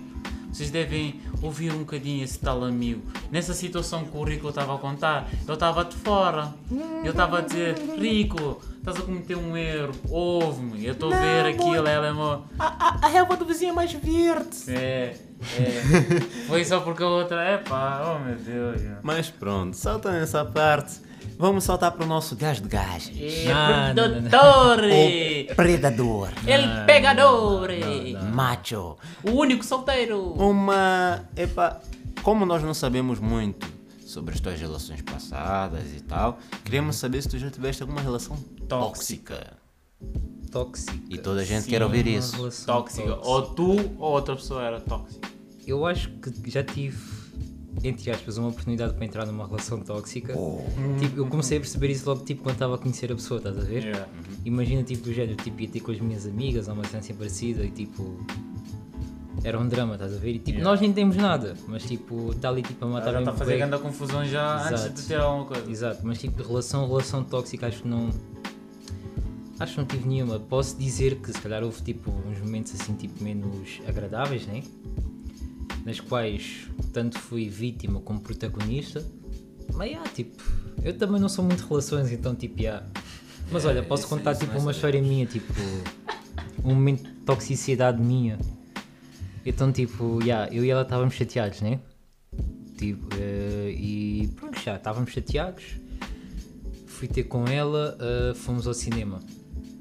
Vocês 0.51 0.69
devem 0.69 1.19
ouvir 1.41 1.71
um 1.71 1.79
bocadinho 1.79 2.23
esse 2.23 2.37
tal 2.39 2.63
amigo. 2.63 3.01
Nessa 3.31 3.53
situação 3.53 4.03
que 4.03 4.15
o 4.15 4.23
Rico 4.23 4.49
estava 4.49 4.75
a 4.75 4.77
contar, 4.77 5.29
eu 5.47 5.53
estava 5.53 5.85
de 5.85 5.95
fora. 5.95 6.53
Eu 7.03 7.11
estava 7.11 7.39
a 7.39 7.41
dizer, 7.41 7.75
Rico, 7.97 8.61
estás 8.77 8.97
a 8.97 9.01
cometer 9.01 9.35
um 9.35 9.55
erro, 9.55 9.93
ouve-me, 10.09 10.85
eu 10.85 10.93
estou 10.93 11.13
a 11.13 11.17
ver 11.17 11.45
aquilo, 11.45 11.87
ela 11.87 12.07
é 12.07 12.11
uma. 12.11 12.43
A, 12.59 12.65
a, 12.65 13.05
a 13.05 13.07
relva 13.07 13.35
do 13.37 13.45
vizinho 13.45 13.71
é 13.71 13.73
mais 13.73 13.93
verde. 13.93 14.57
É, 14.67 15.15
é. 15.57 16.21
Foi 16.47 16.63
só 16.65 16.79
porque 16.81 17.01
a 17.03 17.07
outra. 17.07 17.41
É 17.43 17.57
pá, 17.57 18.15
oh 18.15 18.19
meu 18.19 18.35
Deus. 18.35 18.81
Mas 19.01 19.29
pronto, 19.29 19.75
salta 19.75 20.11
nessa 20.11 20.43
parte. 20.43 21.10
Vamos 21.37 21.63
saltar 21.63 21.91
para 21.91 22.03
o 22.03 22.07
nosso 22.07 22.35
gajo 22.35 22.61
de 22.61 22.69
gajo. 22.69 23.11
É, 23.17 23.93
Não, 23.93 23.93
não, 24.09 24.21
não, 24.21 24.29
produtor! 24.29 24.79
O 25.51 25.55
predador. 25.55 26.29
El 26.47 26.85
pegador! 26.85 27.69
Macho. 28.33 28.97
O 29.23 29.31
único 29.31 29.65
solteiro! 29.65 30.33
Uma. 30.33 31.25
Epa, 31.35 31.81
como 32.23 32.45
nós 32.45 32.61
não 32.63 32.73
sabemos 32.73 33.19
muito 33.19 33.67
sobre 34.05 34.33
as 34.33 34.39
tuas 34.39 34.59
relações 34.59 35.01
passadas 35.01 35.85
e 35.95 36.01
tal, 36.01 36.37
queremos 36.65 36.97
saber 36.97 37.21
se 37.21 37.29
tu 37.29 37.37
já 37.39 37.49
tiveste 37.49 37.81
alguma 37.81 38.01
relação 38.01 38.35
tóxica. 38.67 39.53
Tóxico. 40.51 40.97
E 41.09 41.17
toda 41.17 41.41
a 41.41 41.45
gente 41.45 41.67
quer 41.67 41.81
ouvir 41.81 42.05
isso. 42.07 42.35
relação 42.35 42.75
Tóxica. 42.75 43.15
Ou 43.23 43.41
tu 43.53 43.71
ou 43.97 44.11
outra 44.11 44.35
pessoa 44.35 44.63
era 44.63 44.81
tóxica. 44.81 45.29
Eu 45.65 45.85
acho 45.85 46.09
que 46.09 46.49
já 46.51 46.63
tive, 46.63 46.97
entre 47.83 48.11
aspas, 48.11 48.37
uma 48.37 48.49
oportunidade 48.49 48.93
para 48.93 49.05
entrar 49.05 49.25
numa 49.25 49.45
relação 49.47 49.79
tóxica. 49.79 50.33
Tipo, 50.99 51.17
eu 51.17 51.27
comecei 51.27 51.57
a 51.57 51.61
perceber 51.61 51.89
isso 51.89 52.07
logo 52.09 52.23
tipo, 52.23 52.43
quando 52.43 52.53
estava 52.55 52.75
a 52.75 52.77
conhecer 52.77 53.11
a 53.11 53.15
pessoa, 53.15 53.37
estás 53.39 53.57
a 53.57 53.61
ver? 53.61 53.83
Yeah. 53.85 54.07
Imagina 54.45 54.83
tipo 54.83 55.03
do 55.03 55.13
género, 55.13 55.35
tipo, 55.41 55.59
ia 55.61 55.67
ter 55.69 55.79
com 55.79 55.91
as 55.91 55.99
minhas 55.99 56.25
amigas 56.25 56.67
ou 56.67 56.73
uma 56.73 56.83
assim 56.83 57.13
parecida 57.13 57.63
e 57.63 57.71
tipo. 57.71 58.19
Era 59.43 59.59
um 59.59 59.67
drama, 59.67 59.93
estás 59.93 60.13
a 60.13 60.17
ver? 60.17 60.35
E 60.35 60.39
tipo, 60.39 60.49
Yeah. 60.51 60.69
nós 60.69 60.79
nem 60.81 60.93
temos 60.93 61.15
nada, 61.15 61.55
mas 61.67 61.83
tipo, 61.83 62.31
está 62.31 62.49
ali 62.49 62.61
tipo 62.61 62.85
a 62.85 62.87
matar 62.87 63.13
Já 63.13 63.19
está 63.19 63.31
a 63.31 63.33
fazer 63.33 63.57
grande 63.57 63.77
confusão 63.79 64.25
já 64.25 64.61
antes 64.67 64.81
Exato. 64.81 65.01
de 65.01 65.07
ter 65.07 65.15
alguma 65.19 65.45
coisa. 65.45 65.71
Exato, 65.71 66.01
mas 66.03 66.19
tipo, 66.19 66.41
de 66.41 66.47
relação, 66.47 66.87
relação 66.87 67.23
tóxica, 67.23 67.67
acho 67.67 67.81
que 67.81 67.87
não. 67.87 68.09
Acho 69.59 69.73
que 69.73 69.79
não 69.79 69.85
tive 69.85 70.07
nenhuma. 70.07 70.39
Posso 70.39 70.77
dizer 70.77 71.15
que 71.15 71.31
se 71.31 71.39
calhar 71.39 71.63
houve 71.63 71.81
tipo 71.81 72.11
uns 72.27 72.39
momentos 72.39 72.73
assim 72.79 72.93
tipo 72.93 73.23
menos 73.23 73.79
agradáveis, 73.87 74.45
né? 74.45 74.61
Nas 75.85 75.99
quais 75.99 76.67
tanto 76.93 77.17
fui 77.19 77.49
vítima 77.49 77.99
como 78.01 78.19
protagonista. 78.21 79.03
Mas 79.73 79.89
yeah, 79.89 80.09
tipo, 80.11 80.43
eu 80.83 80.97
também 80.97 81.19
não 81.19 81.29
sou 81.29 81.43
muito 81.45 81.63
de 81.63 81.69
relações, 81.69 82.11
então 82.11 82.35
tipo, 82.35 82.59
yeah. 82.61 82.85
Mas 83.51 83.65
olha, 83.65 83.81
posso 83.83 84.03
isso- 84.03 84.09
contar 84.15 84.31
isso 84.31 84.41
tipo 84.41 84.53
nós 84.53 84.61
uma 84.63 84.71
história 84.71 85.01
minha, 85.01 85.25
tipo, 85.25 85.53
um 86.63 86.73
momento 86.75 87.03
de 87.03 87.11
toxicidade 87.25 88.01
minha. 88.01 88.37
Então 89.45 89.71
tipo, 89.71 90.21
yeah, 90.21 90.53
eu 90.53 90.63
e 90.63 90.69
ela 90.69 90.83
estávamos 90.83 91.13
chateados, 91.15 91.61
né? 91.61 91.79
Tipo, 92.77 93.07
eh, 93.19 93.71
e 93.77 94.29
pronto, 94.35 94.59
já 94.59 94.75
estávamos 94.75 95.11
chateados. 95.11 95.63
Fui 96.87 97.07
ter 97.07 97.23
com 97.23 97.45
ela, 97.47 97.97
eh, 97.99 98.33
fomos 98.35 98.67
ao 98.67 98.73
cinema. 98.73 99.19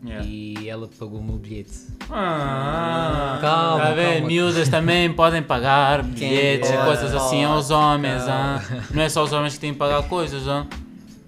Yeah. 0.04 0.26
E 0.26 0.68
ela 0.68 0.88
pagou 0.98 1.20
o 1.20 1.22
meu 1.22 1.36
bilhete. 1.36 1.72
Ah, 2.08 3.38
Calma, 3.40 3.84
tá 3.84 3.92
vendo? 3.92 4.12
calma. 4.12 4.26
Miúdas 4.28 4.68
também 4.68 5.12
podem 5.12 5.42
pagar 5.42 6.02
bilhetes 6.02 6.70
e 6.70 6.76
coisas 6.78 7.14
assim 7.14 7.44
aos 7.44 7.70
homens. 7.70 8.22
Ah. 8.26 8.60
Não 8.94 9.02
é 9.02 9.08
só 9.08 9.22
os 9.22 9.32
homens 9.32 9.54
que 9.54 9.60
têm 9.60 9.72
que 9.72 9.78
pagar 9.78 10.02
coisas. 10.08 10.48
ah. 10.48 10.66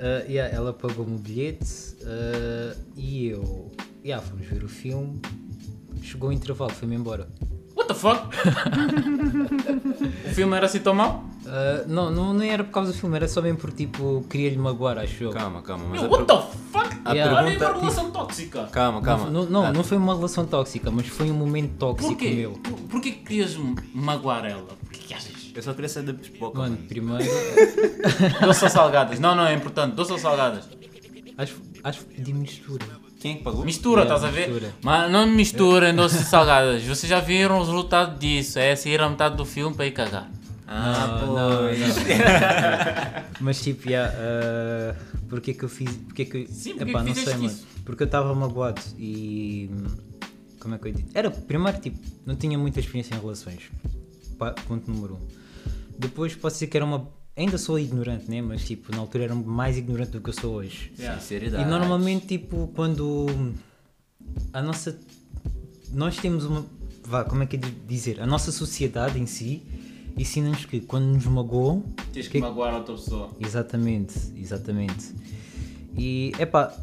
Uh, 0.01 0.29
yeah, 0.29 0.53
ela 0.55 0.73
pagou 0.73 1.05
o 1.05 1.09
meu 1.09 1.19
bilhete 1.19 1.95
uh, 2.03 2.77
e 2.97 3.29
eu. 3.29 3.71
Yeah, 4.05 4.25
fomos 4.27 4.47
ver 4.47 4.65
o 4.65 4.69
filme. 4.69 5.21
Chegou 6.03 6.31
o 6.31 6.33
intervalo, 6.33 6.73
foi-me 6.73 6.97
embora. 6.97 7.29
What 7.77 7.89
the 7.89 7.95
fuck? 7.95 8.21
o 10.27 10.35
filme 10.35 10.57
era 10.57 10.67
assim 10.67 10.81
tão 10.81 10.95
mau? 10.95 11.25
Uh, 11.45 11.89
não, 11.89 12.11
não, 12.11 12.35
não 12.35 12.43
era 12.43 12.65
por 12.65 12.73
causa 12.73 12.93
do 12.93 12.99
filme, 12.99 13.15
era 13.17 13.29
só 13.29 13.41
mesmo 13.41 13.59
porque 13.59 13.87
tipo, 13.87 14.25
queria-lhe 14.29 14.57
magoar, 14.57 14.99
acho 14.99 15.23
eu. 15.25 15.31
Calma, 15.31 15.63
calma, 15.63 15.85
mas 15.89 16.03
Meu, 16.03 16.13
a 16.13 16.17
what 16.17 16.27
the 16.27 16.41
fuck? 16.73 16.82
A 17.05 17.13
Yeah. 17.13 17.37
Olha 17.37 17.47
aí 17.51 17.59
pergunta. 17.59 17.73
uma 17.73 17.81
relação 17.81 18.11
tóxica. 18.11 18.65
Calma, 18.73 19.01
calma. 19.03 19.31
Não, 19.31 19.45
não, 19.47 19.65
Ah, 19.67 19.73
não 19.73 19.83
foi 19.85 19.97
uma 19.99 20.15
relação 20.15 20.45
tóxica, 20.47 20.91
mas 20.91 21.07
foi 21.07 21.31
um 21.31 21.35
momento 21.35 21.73
tóxico 21.79 22.09
Porquê? 22.11 22.31
meu. 22.31 22.53
Por, 22.53 22.73
porquê 22.89 23.11
que 23.13 23.19
querias 23.25 23.57
magoar 23.95 24.45
ela? 24.45 24.67
Porquê 24.85 24.99
que 25.09 25.15
achas? 25.15 25.33
Eu 25.55 25.63
só 25.63 25.73
queria 25.75 25.89
ser 25.89 26.03
da 26.03 26.15
pipoca. 26.15 26.59
Mano, 26.59 26.77
mano. 26.77 26.87
primeiro. 26.89 27.25
Doce 28.47 28.65
ou 28.65 28.71
salgadas? 28.71 29.19
Não, 29.21 29.35
não, 29.35 29.47
é 29.47 29.55
importante. 29.55 29.95
Doce 29.95 30.13
ou 30.13 30.19
salgadas? 30.19 30.69
acho, 31.37 31.57
acho 31.85 31.99
que 32.01 32.15
pedi 32.15 32.33
mistura. 32.33 32.85
Quem 33.21 33.35
é 33.35 33.37
que 33.37 33.43
pagou? 33.45 33.65
Mistura, 33.65 34.03
Yeah, 34.03 34.17
estás 34.17 34.33
a 34.33 34.37
ver? 34.37 34.49
mistura. 34.49 34.75
Mas 34.83 35.11
não 35.13 35.27
misturem 35.27 35.95
doces 35.95 36.23
e 36.23 36.25
salgadas. 36.25 36.83
Vocês 36.83 37.09
já 37.09 37.21
viram 37.21 37.57
o 37.57 37.61
resultado 37.61 38.19
disso. 38.19 38.59
É 38.59 38.75
sair 38.75 39.01
a 39.01 39.09
metade 39.09 39.37
do 39.37 39.45
filme 39.45 39.77
para 39.77 39.87
ir 39.87 39.93
cagar. 39.93 40.29
Ah, 40.75 41.19
Não, 41.21 41.27
pô. 41.29 41.35
não, 41.35 41.61
Mas 43.41 43.61
tipo, 43.61 43.91
yeah, 43.91 44.11
uh, 44.15 44.97
porque 45.29 45.53
que 45.53 45.65
eu 45.65 45.69
fiz. 45.69 45.91
Porque 45.97 46.25
que 46.25 46.37
eu, 46.39 46.47
Sim, 46.49 46.77
porque 46.77 46.91
Epá, 46.91 47.03
que 47.03 47.09
não 47.09 47.15
sei, 47.15 47.35
mano. 47.35 47.59
Porque 47.85 48.03
eu 48.03 48.07
estava 48.07 48.35
magoado 48.35 48.81
e. 48.99 49.69
Como 50.59 50.75
é 50.75 50.79
que 50.79 50.89
eu 50.89 50.93
digo? 50.93 51.11
Era, 51.13 51.31
primeiro, 51.31 51.79
tipo, 51.79 51.99
não 52.25 52.37
tinha 52.37 52.57
muita 52.57 52.81
experiência 52.81 53.15
em 53.15 53.21
relações. 53.21 53.71
Ponto 54.67 54.91
número 54.91 55.17
um. 55.17 55.21
Depois, 55.99 56.35
posso 56.35 56.57
dizer 56.57 56.69
que 56.69 56.77
era 56.77 56.87
uma. 56.87 57.07
Ainda 57.37 57.59
sou 57.59 57.79
ignorante, 57.79 58.31
né? 58.31 58.41
Mas, 58.41 58.65
tipo, 58.65 58.93
na 58.93 58.99
altura 58.99 59.25
era 59.25 59.35
mais 59.35 59.77
ignorante 59.77 60.13
do 60.13 60.21
que 60.21 60.31
eu 60.31 60.35
sou 60.35 60.55
hoje. 60.55 60.93
Sinceridade. 60.97 61.65
E 61.65 61.67
normalmente, 61.67 62.27
tipo, 62.27 62.71
quando 62.75 63.27
a 64.53 64.63
nossa. 64.63 64.99
Nós 65.93 66.17
temos 66.17 66.47
uma. 66.47 66.65
Vá, 67.05 67.25
como 67.25 67.43
é 67.43 67.47
que 67.47 67.57
é 67.57 67.59
de 67.59 67.71
dizer? 67.71 68.21
A 68.21 68.27
nossa 68.27 68.51
sociedade 68.51 69.19
em 69.19 69.27
si 69.27 69.63
ensina-nos 70.17 70.65
que 70.65 70.81
quando 70.81 71.05
nos 71.07 71.27
magoam. 71.27 71.83
Tens 72.13 72.27
que- 72.29 72.33
que 72.39 72.41
magoar 72.41 72.75
outra 72.75 72.95
pessoa. 72.95 73.31
Exatamente, 73.41 74.15
exatamente. 74.37 75.13
E, 75.97 76.33
epá, 76.39 76.75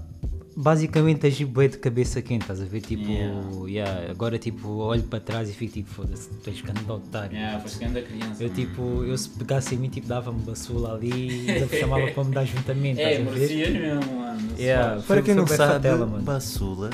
basicamente 0.56 1.26
agi 1.26 1.46
bem 1.46 1.70
de 1.70 1.78
cabeça 1.78 2.22
quente, 2.22 2.42
estás 2.42 2.62
a 2.62 2.66
ver? 2.66 2.82
Tipo, 2.82 3.68
yeah, 3.68 4.12
agora, 4.12 4.38
tipo, 4.38 4.68
olho 4.70 5.04
para 5.04 5.20
trás 5.20 5.50
e 5.50 5.54
fico 5.54 5.74
tipo, 5.74 5.90
foda-se, 5.90 6.30
tu 6.30 6.50
és 6.50 6.62
grande 6.62 6.90
otário. 6.92 7.38
É, 7.38 7.60
foi 7.60 7.70
chegando 7.70 7.98
a 7.98 8.02
criança. 8.02 8.44
Eu, 8.44 8.50
tipo, 8.50 8.82
eu 9.04 9.18
se 9.18 9.30
pegasse 9.30 9.76
em 9.76 9.78
mim, 9.78 9.90
tipo, 9.90 10.08
dava-me 10.08 10.42
basula 10.42 10.94
ali 10.96 11.48
e 11.48 11.52
me 11.62 11.70
chamava 11.80 12.08
para 12.12 12.24
me 12.24 12.34
dar 12.34 12.46
juntamento, 12.46 13.00
É, 13.00 13.14
estás 13.14 13.28
a 13.28 13.32
ver? 13.32 13.40
merecias 13.40 13.70
mesmo, 13.74 14.20
mano. 14.20 14.40
Yeah, 14.58 14.90
Para 14.96 15.02
foi- 15.04 15.22
quem 15.24 15.36
não 15.36 15.48
sabe, 15.48 15.74
fatela, 15.74 16.06
mano. 16.06 16.24
basula 16.24 16.90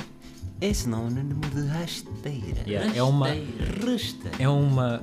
é 0.62 0.74
sinónimo 0.74 1.42
de 1.54 1.66
rasteira. 1.68 2.64
Yeah, 2.68 2.96
é 2.96 3.04
uma 3.04 3.28
Rasta. 3.30 4.30
é 4.40 4.48
uma 4.48 5.02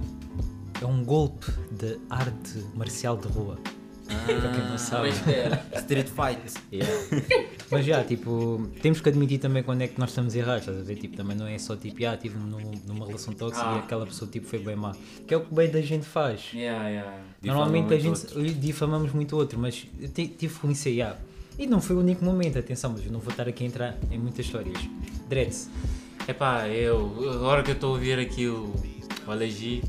é 0.83 0.87
um 0.87 1.05
golpe 1.05 1.51
de 1.71 1.99
arte 2.11 2.65
marcial 2.75 3.17
de 3.17 3.29
rua. 3.29 3.59
Para 4.27 4.53
quem 4.53 4.69
não 4.69 4.77
sabe. 4.77 5.09
Street 5.77 6.07
Fight. 6.09 6.55
Yeah. 6.71 6.93
Mas 7.71 7.87
já, 7.87 8.05
tipo, 8.05 8.69
temos 8.83 9.01
que 9.01 9.09
admitir 9.09 9.39
também 9.39 9.63
quando 9.63 9.81
é 9.83 9.89
que 9.89 9.99
nós 9.99 10.11
estamos 10.11 10.35
errados, 10.35 10.63
estás 10.63 10.79
a 10.79 10.83
ver? 10.83 10.97
Tipo, 10.97 11.17
também 11.17 11.35
não 11.37 11.47
é 11.47 11.57
só 11.59 11.77
tipo, 11.77 11.97
ah, 12.07 12.15
estive 12.15 12.37
num- 12.39 12.73
numa 12.87 13.07
relação 13.07 13.33
tóxica 13.33 13.67
Ah. 13.67 13.77
e 13.77 13.79
aquela 13.79 14.05
pessoa 14.05 14.31
tipo, 14.31 14.47
foi 14.47 14.59
bem 14.59 14.77
má. 14.77 14.93
Que 15.27 15.33
é 15.33 15.37
o 15.39 15.41
que 15.45 15.55
bem 15.55 15.71
da 15.71 15.81
gente 15.81 16.05
faz. 16.05 16.51
Yeah, 16.53 16.89
yeah. 16.89 17.19
Normalmente 17.43 17.95
a 17.95 17.99
gente 17.99 18.55
difamamos 18.55 19.13
muito 19.13 19.35
o 19.35 19.39
outro, 19.39 19.59
mas 19.59 19.87
eu 19.99 20.09
ti- 20.09 20.29
tive 20.29 20.53
que 20.53 20.61
conhecer, 20.61 20.91
yeah. 20.91 21.17
E 21.59 21.67
não 21.67 21.81
foi 21.81 21.97
o 21.97 22.01
único 22.01 22.23
momento, 22.25 22.59
atenção, 22.59 22.93
mas 22.93 23.07
eu 23.07 23.13
não 23.13 23.21
vou 23.21 23.31
estar 23.31 23.49
aqui 23.49 23.65
a 23.65 23.67
entrar 23.67 23.99
em 24.11 24.19
muitas 24.19 24.45
histórias. 24.45 24.79
Dreads, 25.29 25.71
Epá, 26.29 26.69
eu, 26.69 27.31
agora 27.33 27.63
que 27.65 27.71
eu 27.71 27.75
estou 27.75 27.91
a 27.91 27.93
ouvir 27.95 28.19
aqui 28.19 28.47
o, 29.27 29.29
o 29.29 29.33
Alegi, 29.33 29.83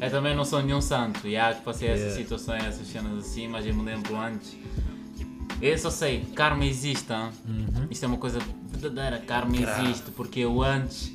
eu 0.00 0.10
também 0.10 0.34
não 0.34 0.44
sou 0.44 0.62
nenhum 0.62 0.80
santo, 0.80 1.26
e 1.26 1.36
há 1.36 1.54
que 1.54 1.62
passei 1.62 1.88
essas 1.88 2.00
Yeah. 2.16 2.22
situações, 2.22 2.64
essas 2.64 2.86
cenas 2.86 3.18
assim, 3.18 3.48
mas 3.48 3.66
eu 3.66 3.74
me 3.74 3.82
lembro 3.82 4.16
antes. 4.16 4.56
Eu 5.60 5.78
só 5.78 5.88
sei, 5.90 6.20
karma 6.34 6.64
existe? 6.66 7.10
Uhum. 7.12 7.86
isto 7.90 8.04
é 8.04 8.08
uma 8.08 8.18
coisa 8.18 8.38
verdadeira, 8.70 9.18
karma 9.26 9.56
existe, 9.56 10.10
porque 10.10 10.40
eu 10.40 10.62
antes, 10.62 11.10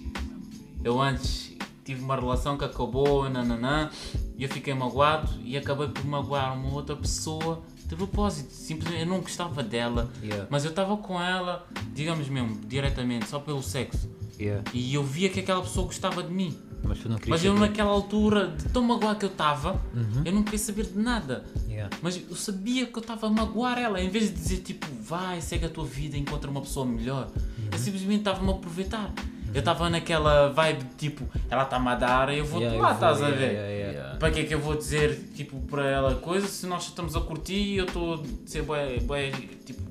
eu 0.83 0.99
antes 0.99 1.51
tive 1.85 2.03
uma 2.03 2.15
relação 2.15 2.57
que 2.57 2.65
acabou, 2.65 3.29
nananã, 3.29 3.89
e 4.37 4.43
eu 4.43 4.49
fiquei 4.49 4.73
magoado 4.73 5.29
e 5.43 5.55
acabei 5.57 5.89
por 5.89 6.03
magoar 6.05 6.57
uma 6.57 6.73
outra 6.73 6.95
pessoa 6.95 7.61
de 7.85 7.95
propósito, 7.95 8.51
simplesmente 8.51 9.01
eu 9.03 9.07
não 9.07 9.19
gostava 9.19 9.61
dela, 9.61 10.09
Yeah. 10.23 10.47
mas 10.49 10.63
eu 10.65 10.69
estava 10.71 10.97
com 10.97 11.21
ela, 11.21 11.67
digamos 11.93 12.27
mesmo, 12.29 12.59
diretamente, 12.65 13.27
só 13.29 13.37
pelo 13.39 13.61
sexo. 13.61 14.09
yeah. 14.39 14.63
E 14.73 14.91
eu 14.95 15.03
via 15.03 15.29
que 15.29 15.39
aquela 15.41 15.61
pessoa 15.61 15.85
gostava 15.85 16.23
de 16.23 16.33
mim. 16.33 16.57
Mas 16.83 16.99
tu 16.99 17.09
não 17.09 17.17
querias 17.17 17.29
Mas 17.39 17.45
eu 17.45 17.53
saber. 17.53 17.67
naquela 17.67 17.89
altura, 17.91 18.47
de 18.57 18.65
tão 18.69 18.83
magoado 18.83 19.19
que 19.19 19.25
eu 19.25 19.29
estava, 19.29 19.73
Uhum. 19.95 20.21
eu 20.25 20.31
não 20.31 20.43
queria 20.43 20.59
saber 20.59 20.85
de 20.85 20.97
nada. 20.99 21.45
Yeah. 21.69 21.95
Mas 22.01 22.21
eu 22.29 22.35
sabia 22.35 22.85
que 22.87 22.97
eu 22.97 23.01
estava 23.01 23.27
a 23.27 23.29
magoar 23.29 23.77
ela. 23.79 24.01
Em 24.01 24.09
vez 24.09 24.25
de 24.25 24.31
dizer 24.35 24.57
tipo, 24.57 24.87
vai, 25.01 25.39
segue 25.41 25.65
a 25.65 25.69
tua 25.69 25.85
vida, 25.85 26.17
encontra 26.17 26.49
uma 26.49 26.61
pessoa 26.61 26.85
melhor. 26.85 27.27
Uhum. 27.35 27.69
Eu 27.71 27.77
simplesmente 27.77 28.19
estava-me 28.19 28.49
a 28.49 28.53
aproveitar. 28.55 29.13
Eu 29.53 29.59
estava 29.59 29.89
naquela 29.89 30.49
vibe 30.49 30.83
de 30.85 30.95
tipo, 30.95 31.25
ela 31.49 31.63
está-me 31.63 31.89
a 31.89 31.95
dar, 31.95 32.33
eu 32.33 32.45
vou-te 32.45 32.63
Yeah, 32.67 32.81
lá, 32.81 32.93
vou, 32.93 33.09
estás 33.11 33.21
a 33.21 33.35
ver? 33.35 33.51
yeah. 33.51 34.17
Para 34.17 34.31
que 34.31 34.39
é 34.39 34.43
que 34.45 34.53
eu 34.53 34.59
vou 34.61 34.77
dizer 34.77 35.29
tipo 35.35 35.59
para 35.61 35.85
ela 35.89 36.15
coisa 36.15 36.47
se 36.47 36.65
nós 36.65 36.83
estamos 36.85 37.17
a 37.17 37.19
curtir 37.21 37.53
e 37.55 37.77
eu 37.77 37.85
estou 37.85 38.13
a 38.13 38.19
ser 38.45 38.61
bué, 38.63 38.99
bué, 39.01 39.29
tipo, 39.65 39.81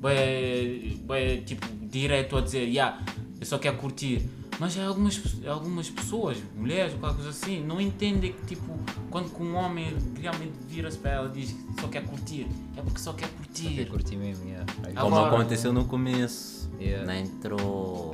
bué, 0.00 0.80
bué, 1.04 1.36
tipo, 1.38 1.66
direto 1.82 2.36
a 2.36 2.40
dizer, 2.40 2.64
yeah, 2.68 2.98
eu 3.40 3.46
só 3.46 3.58
quero 3.58 3.76
curtir. 3.76 4.22
Mas 4.60 4.78
há 4.78 4.84
algumas, 4.84 5.18
algumas 5.48 5.88
pessoas, 5.88 6.36
mulheres 6.54 6.92
ou 6.92 6.98
qualquer 6.98 7.22
coisa 7.22 7.30
assim, 7.30 7.64
não 7.64 7.80
entendem 7.80 8.34
que 8.34 8.44
tipo, 8.44 8.78
quando 9.08 9.34
um 9.40 9.54
homem 9.54 9.96
realmente 10.20 10.52
vira-se 10.68 10.98
para 10.98 11.12
ela 11.12 11.28
e 11.34 11.40
diz 11.40 11.52
que 11.52 11.80
só 11.80 11.88
quer 11.88 12.04
curtir, 12.04 12.46
é 12.76 12.82
porque 12.82 13.00
só 13.00 13.14
quer 13.14 13.30
curtir. 13.30 13.86
curti 13.86 14.16
mesmo, 14.16 14.46
yeah. 14.46 14.66
Como 15.00 15.16
Agora- 15.16 15.34
aconteceu 15.34 15.72
no 15.72 15.86
começo. 15.86 16.70
Yeah. 16.78 17.06
Na 17.06 17.18
intro. 17.18 17.56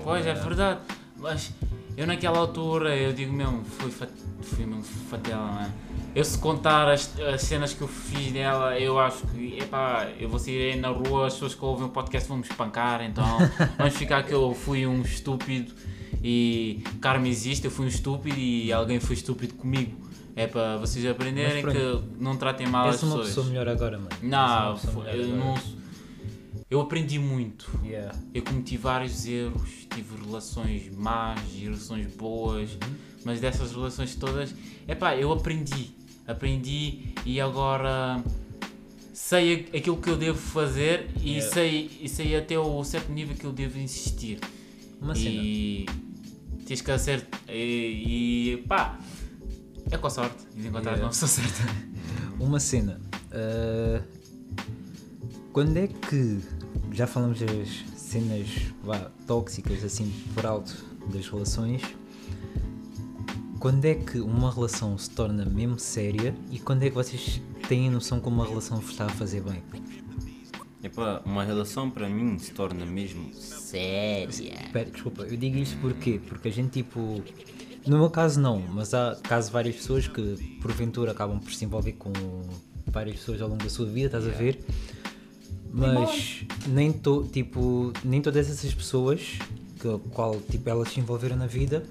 Pois, 0.04 0.24
é 0.24 0.34
verdade. 0.34 0.82
Mas 1.18 1.52
eu 1.96 2.06
naquela 2.06 2.38
altura, 2.38 2.96
eu 2.96 3.12
digo 3.12 3.32
mesmo, 3.32 3.64
fui, 3.64 3.90
fa 3.90 4.06
fui 4.40 4.64
mesmo 4.64 4.84
fatela, 4.84 5.50
não 5.50 5.60
é? 5.62 5.70
eu 6.14 6.24
se 6.24 6.38
contar 6.38 6.88
as, 6.88 7.12
as 7.18 7.42
cenas 7.42 7.74
que 7.74 7.82
eu 7.82 7.88
fiz 7.88 8.30
dela, 8.32 8.78
eu 8.78 9.00
acho 9.00 9.26
que, 9.26 9.58
epá, 9.58 10.08
eu 10.18 10.28
vou 10.28 10.38
sair 10.38 10.74
aí 10.74 10.80
na 10.80 10.90
rua, 10.90 11.26
as 11.26 11.32
pessoas 11.34 11.56
que 11.56 11.64
ouvem 11.64 11.86
o 11.86 11.90
podcast 11.90 12.28
vão 12.28 12.38
me 12.38 12.44
espancar, 12.44 13.02
então 13.02 13.26
vamos 13.76 13.96
ficar 13.96 14.22
que 14.22 14.32
eu 14.32 14.54
fui 14.54 14.86
um 14.86 15.02
estúpido 15.02 15.74
e 16.22 16.82
karma 17.00 17.28
existe, 17.28 17.64
eu 17.64 17.70
fui 17.70 17.86
um 17.86 17.88
estúpido 17.88 18.38
e 18.38 18.72
alguém 18.72 18.98
foi 19.00 19.14
estúpido 19.14 19.54
comigo. 19.54 20.06
É 20.34 20.46
para 20.46 20.76
vocês 20.76 21.04
aprenderem 21.06 21.64
que 21.64 22.02
não 22.20 22.36
tratem 22.36 22.66
mal 22.66 22.88
as 22.88 22.96
És 22.96 23.02
uma 23.04 23.10
pessoas. 23.12 23.28
pessoa 23.28 23.46
melhor 23.46 23.68
agora, 23.68 23.96
mano. 23.98 24.10
Uma 24.22 24.28
Não, 24.28 24.76
melhor 24.76 25.14
eu 25.16 25.24
agora. 25.24 25.26
não. 25.36 25.86
Eu 26.68 26.80
aprendi 26.80 27.18
muito. 27.18 27.70
Yeah. 27.84 28.12
Eu 28.34 28.42
cometi 28.42 28.76
vários 28.76 29.24
erros, 29.26 29.86
tive 29.94 30.16
relações 30.24 30.90
más 30.94 31.40
e 31.54 31.60
relações 31.60 32.06
boas, 32.16 32.70
mas 33.24 33.40
dessas 33.40 33.70
relações 33.72 34.14
todas, 34.16 34.54
epá, 34.86 35.16
eu 35.16 35.32
aprendi. 35.32 35.90
Aprendi 36.26 37.14
e 37.24 37.40
agora 37.40 38.22
sei 39.14 39.68
aquilo 39.74 39.96
que 39.96 40.10
eu 40.10 40.16
devo 40.16 40.38
fazer 40.38 41.08
e, 41.22 41.34
Yeah. 41.36 41.54
sei, 41.54 41.90
e 42.02 42.08
sei 42.08 42.36
até 42.36 42.58
o 42.58 42.82
certo 42.84 43.10
nível 43.12 43.36
que 43.36 43.44
eu 43.44 43.52
devo 43.52 43.78
insistir. 43.78 44.38
Uma 45.00 45.14
cena. 45.14 45.28
E 45.42 45.86
tens 46.66 46.80
que 46.80 46.90
acertar. 46.90 47.40
E, 47.48 48.52
e 48.54 48.64
pá, 48.68 48.98
é 49.90 49.96
com 49.96 50.06
a 50.06 50.10
sorte 50.10 50.44
de 50.54 50.68
encontrar 50.68 50.92
Yeah. 50.92 51.04
uma 51.04 51.10
pessoa 51.10 51.28
certa. 51.28 51.86
Uma 52.38 52.60
cena. 52.60 53.00
ah, 53.32 54.02
quando 55.52 55.76
é 55.78 55.86
que. 55.86 56.40
Já 56.92 57.06
falamos 57.06 57.40
das 57.40 57.84
cenas 57.96 58.46
vá, 58.82 59.10
tóxicas, 59.26 59.82
assim, 59.84 60.12
por 60.34 60.44
alto 60.46 60.74
das 61.12 61.28
relações. 61.28 61.82
Quando 63.58 63.84
é 63.86 63.94
que 63.94 64.18
uma 64.20 64.52
relação 64.52 64.96
se 64.98 65.10
torna 65.10 65.44
mesmo 65.44 65.78
séria 65.78 66.34
e 66.50 66.58
quando 66.58 66.82
é 66.82 66.88
que 66.90 66.94
vocês 66.94 67.40
têm 67.68 67.88
a 67.88 67.90
noção 67.90 68.20
que 68.20 68.28
uma 68.28 68.46
relação 68.46 68.78
está 68.80 69.06
a 69.06 69.08
fazer 69.08 69.40
bem? 69.42 69.62
Epá, 70.86 71.20
uma 71.24 71.42
relação 71.42 71.90
para 71.90 72.08
mim 72.08 72.38
se 72.38 72.52
torna 72.52 72.86
mesmo 72.86 73.34
séria. 73.34 74.28
Espera, 74.28 74.88
desculpa, 74.88 75.22
eu 75.24 75.36
digo 75.36 75.58
isto 75.58 75.76
porquê? 75.78 76.20
Porque 76.28 76.46
a 76.46 76.52
gente, 76.52 76.70
tipo. 76.70 77.22
No 77.84 77.98
meu 77.98 78.08
caso, 78.08 78.40
não, 78.40 78.60
mas 78.60 78.94
há 78.94 79.16
caso 79.22 79.50
várias 79.50 79.74
pessoas 79.74 80.06
que 80.06 80.58
porventura 80.62 81.10
acabam 81.10 81.40
por 81.40 81.52
se 81.52 81.64
envolver 81.64 81.92
com 81.92 82.12
várias 82.86 83.16
pessoas 83.16 83.42
ao 83.42 83.48
longo 83.48 83.62
da 83.62 83.68
sua 83.68 83.86
vida, 83.86 84.06
estás 84.06 84.26
a 84.26 84.30
ver? 84.30 84.64
Mas 85.72 86.44
nem, 86.68 86.92
to, 86.92 87.28
tipo, 87.32 87.92
nem 88.04 88.22
todas 88.22 88.48
essas 88.48 88.72
pessoas, 88.72 89.38
que, 89.80 89.98
qual 90.10 90.40
tipo, 90.40 90.68
elas 90.68 90.92
se 90.92 91.00
envolveram 91.00 91.36
na 91.36 91.46
vida, 91.46 91.84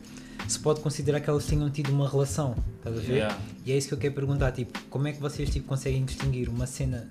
se 0.47 0.57
pode 0.59 0.79
considerar 0.79 1.19
que 1.19 1.29
elas 1.29 1.45
tenham 1.45 1.69
tido 1.69 1.91
uma 1.91 2.09
relação, 2.09 2.55
estás 2.77 2.97
a 2.97 3.01
ver? 3.01 3.13
Yeah. 3.13 3.37
E 3.65 3.71
é 3.71 3.77
isso 3.77 3.89
que 3.89 3.93
eu 3.93 3.97
quero 3.97 4.15
perguntar, 4.15 4.51
tipo, 4.53 4.77
como 4.89 5.07
é 5.07 5.13
que 5.13 5.19
vocês 5.19 5.49
tipo, 5.49 5.67
conseguem 5.67 6.03
distinguir 6.05 6.49
uma 6.49 6.65
cena 6.65 7.09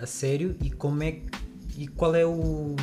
a 0.00 0.06
sério 0.06 0.56
e 0.62 0.70
como 0.70 1.02
é 1.02 1.12
que- 1.12 1.22
e 1.76 1.86
qual 1.88 2.14
é 2.14 2.24
o 2.26 2.74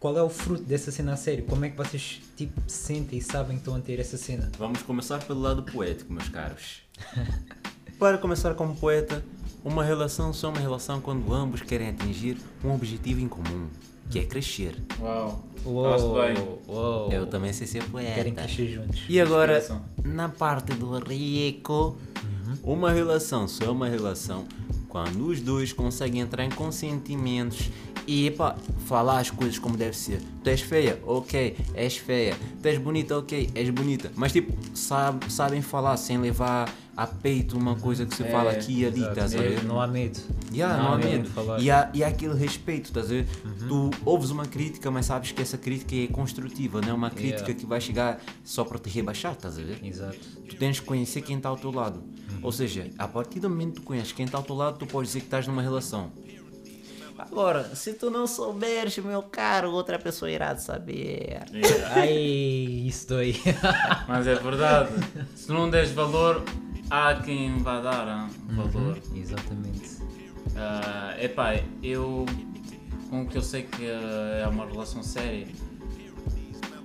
qual 0.00 0.18
é 0.18 0.22
o 0.22 0.28
fruto 0.28 0.62
dessa 0.64 0.90
cena 0.92 1.14
a 1.14 1.16
sério? 1.16 1.44
Como 1.44 1.64
é 1.64 1.70
que 1.70 1.76
vocês 1.76 2.20
tipo 2.36 2.60
sentem 2.66 3.18
e 3.18 3.22
sabem 3.22 3.56
que 3.56 3.62
estão 3.62 3.74
a 3.74 3.80
ter 3.80 3.98
essa 3.98 4.16
cena? 4.18 4.50
Vamos 4.58 4.82
começar 4.82 5.18
pelo 5.24 5.40
lado 5.40 5.62
poético, 5.62 6.12
meus 6.12 6.28
caros. 6.28 6.82
Para 7.98 8.18
começar 8.18 8.54
como 8.54 8.74
poeta, 8.76 9.24
uma 9.64 9.82
relação 9.84 10.32
só 10.32 10.48
é 10.48 10.50
uma 10.50 10.60
relação 10.60 11.00
quando 11.00 11.32
ambos 11.32 11.62
querem 11.62 11.88
atingir 11.88 12.36
um 12.62 12.74
objetivo 12.74 13.20
em 13.20 13.28
comum, 13.28 13.68
que 14.10 14.18
é 14.18 14.24
crescer. 14.24 14.74
Uau, 15.00 15.42
Uou, 15.64 16.14
bem. 16.20 16.34
uou. 16.68 17.10
Eu 17.10 17.26
também 17.26 17.52
sei 17.54 17.66
ser 17.66 17.82
poeta. 17.84 18.12
Querem 18.14 18.34
crescer 18.34 18.68
juntos. 18.68 19.04
E 19.08 19.18
agora, 19.18 19.64
na 20.04 20.28
parte 20.28 20.74
do 20.74 20.98
rico, 20.98 21.96
uma 22.62 22.92
relação 22.92 23.48
só 23.48 23.64
é 23.64 23.70
uma 23.70 23.88
relação 23.88 24.44
quando 24.94 25.26
os 25.26 25.40
dois 25.40 25.72
conseguem 25.72 26.20
entrar 26.20 26.44
em 26.44 26.50
consentimentos 26.50 27.68
e 28.06 28.28
epá, 28.28 28.54
falar 28.86 29.18
as 29.18 29.28
coisas 29.28 29.58
como 29.58 29.76
deve 29.76 29.96
ser. 29.96 30.20
Tu 30.44 30.50
és 30.50 30.60
feia? 30.60 31.00
Ok, 31.04 31.56
és 31.74 31.96
feia. 31.96 32.36
Tu 32.62 32.68
és 32.68 32.78
bonita? 32.78 33.18
Ok, 33.18 33.50
és 33.56 33.70
bonita. 33.70 34.12
Mas 34.14 34.30
tipo, 34.30 34.52
sabe, 34.72 35.28
sabem 35.32 35.60
falar 35.62 35.96
sem 35.96 36.16
levar 36.16 36.72
a 36.96 37.06
peito 37.06 37.56
uma 37.58 37.74
coisa 37.76 38.06
que 38.06 38.14
se 38.14 38.24
fala 38.24 38.50
aqui 38.52 38.80
e 38.82 38.86
ali, 38.86 39.02
estás 39.02 39.34
a 39.34 39.38
É, 39.38 39.48
ver? 39.48 39.64
Não 39.64 39.80
há 39.80 39.86
medo. 39.86 40.20
Yeah, 40.52 40.76
Não 40.76 40.84
não, 40.84 40.92
há 40.94 40.98
medo 40.98 41.28
falar. 41.30 41.60
E 41.60 41.70
há, 41.70 41.90
e 41.92 42.04
há 42.04 42.08
aquele 42.08 42.34
respeito, 42.38 42.86
estás 42.86 43.06
a 43.06 43.08
ver? 43.08 43.26
Tu 43.68 43.90
ouves 44.04 44.30
uma 44.30 44.46
crítica, 44.46 44.90
mas 44.90 45.06
sabes 45.06 45.32
que 45.32 45.42
essa 45.42 45.58
crítica 45.58 45.94
é 45.96 46.06
construtiva, 46.06 46.80
não 46.80 46.90
é 46.90 46.92
uma 46.92 47.10
crítica 47.10 47.34
Yeah. 47.44 47.54
que 47.54 47.66
vai 47.66 47.80
chegar 47.80 48.20
só 48.44 48.64
para 48.64 48.78
te 48.78 48.88
rebaixar, 48.90 49.32
estás 49.32 49.58
a 49.58 49.62
ver? 49.62 49.78
Exato. 49.84 50.16
Tu 50.48 50.56
tens 50.56 50.78
que 50.78 50.86
conhecer 50.86 51.22
quem 51.22 51.36
está 51.36 51.48
ao 51.48 51.56
teu 51.56 51.70
lado. 51.72 52.02
Ou 52.42 52.52
seja, 52.52 52.90
a 52.98 53.08
partir 53.08 53.40
do 53.40 53.48
momento 53.50 53.74
que 53.74 53.80
tu 53.80 53.82
conheces 53.82 54.12
quem 54.12 54.26
está 54.26 54.38
ao 54.38 54.44
teu 54.44 54.54
lado, 54.54 54.78
tu 54.78 54.86
podes 54.86 55.08
dizer 55.10 55.20
que 55.20 55.26
estás 55.26 55.46
numa 55.46 55.62
relação. 55.62 56.12
Agora, 57.16 57.74
se 57.76 57.92
tu 57.94 58.10
não 58.10 58.26
souberes, 58.26 58.98
meu 58.98 59.22
caro, 59.22 59.70
outra 59.70 59.98
pessoa 59.98 60.30
irá 60.30 60.54
saber. 60.56 61.42
Ai, 61.94 62.12
isso 62.86 63.08
dói. 63.08 63.36
Mas 64.08 64.26
é 64.26 64.34
verdade. 64.34 64.90
Se 65.36 65.46
tu 65.46 65.54
não 65.54 65.70
deres 65.70 65.92
valor, 65.92 66.42
há 66.90 67.14
quem 67.14 67.58
vá 67.58 67.80
dar 67.80 68.08
ah, 68.08 68.28
valor. 68.48 68.98
Exatamente. 69.14 69.98
Ah, 70.56 71.16
epá, 71.20 71.60
eu. 71.82 72.26
Com 73.10 73.22
o 73.22 73.26
que 73.26 73.36
eu 73.36 73.42
sei 73.42 73.62
que 73.62 73.86
ah, 73.86 74.42
é 74.44 74.46
uma 74.46 74.66
relação 74.66 75.02
séria. 75.02 75.46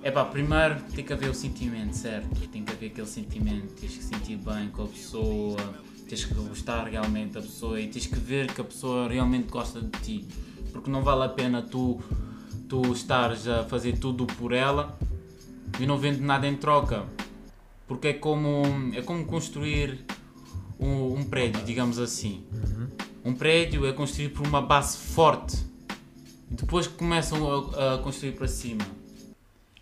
Epá, 0.04 0.24
primeiro 0.24 0.82
tem 0.96 1.04
que 1.04 1.12
haver 1.12 1.30
o 1.30 1.34
sentimento, 1.34 1.94
certo? 1.94 2.48
Tem 2.48 2.64
que 2.64 2.72
haver 2.72 2.88
aquele 2.88 3.08
sentimento, 3.08 3.74
tens 3.74 3.98
que 3.98 4.04
sentir 4.04 4.38
bem 4.38 4.70
com 4.70 4.84
a 4.84 4.88
pessoa, 4.88 5.58
tens 6.08 6.24
que 6.24 6.34
gostar 6.34 6.86
realmente 6.86 7.34
da 7.34 7.42
pessoa 7.42 7.80
e 7.82 7.88
tens 7.88 8.06
que 8.06 8.16
ver 8.16 8.52
que 8.52 8.62
a 8.62 8.64
pessoa 8.64 9.10
realmente 9.10 9.50
gosta 9.50 9.82
de 9.82 10.00
ti. 10.00 10.28
Porque 10.72 10.90
não 10.90 11.04
vale 11.04 11.24
a 11.24 11.30
pena 11.30 11.62
tu, 11.62 12.02
tu 12.70 12.82
estares 12.94 13.46
a 13.48 13.64
fazer 13.64 13.98
tudo 13.98 14.26
por 14.26 14.54
ela 14.54 14.98
e 15.80 15.86
não 15.86 15.98
vendo 15.98 16.22
nada 16.22 16.48
em 16.48 16.56
troca. 16.56 17.06
Porque 17.90 18.10
é 18.10 18.14
como, 18.14 18.62
é 18.94 19.02
como 19.02 19.26
construir 19.26 20.06
um, 20.80 21.16
um 21.16 21.24
prédio, 21.24 21.66
digamos 21.66 21.98
assim. 21.98 22.46
Um 23.26 23.34
prédio 23.34 23.86
é 23.88 23.92
construído 23.92 24.36
por 24.36 24.48
uma 24.48 24.62
base 24.62 24.96
forte. 24.96 25.58
Depois 26.50 26.86
que 26.86 26.94
começam 26.94 27.74
a, 27.76 27.96
a 27.96 27.98
construir 27.98 28.34
para 28.34 28.48
cima. 28.48 28.84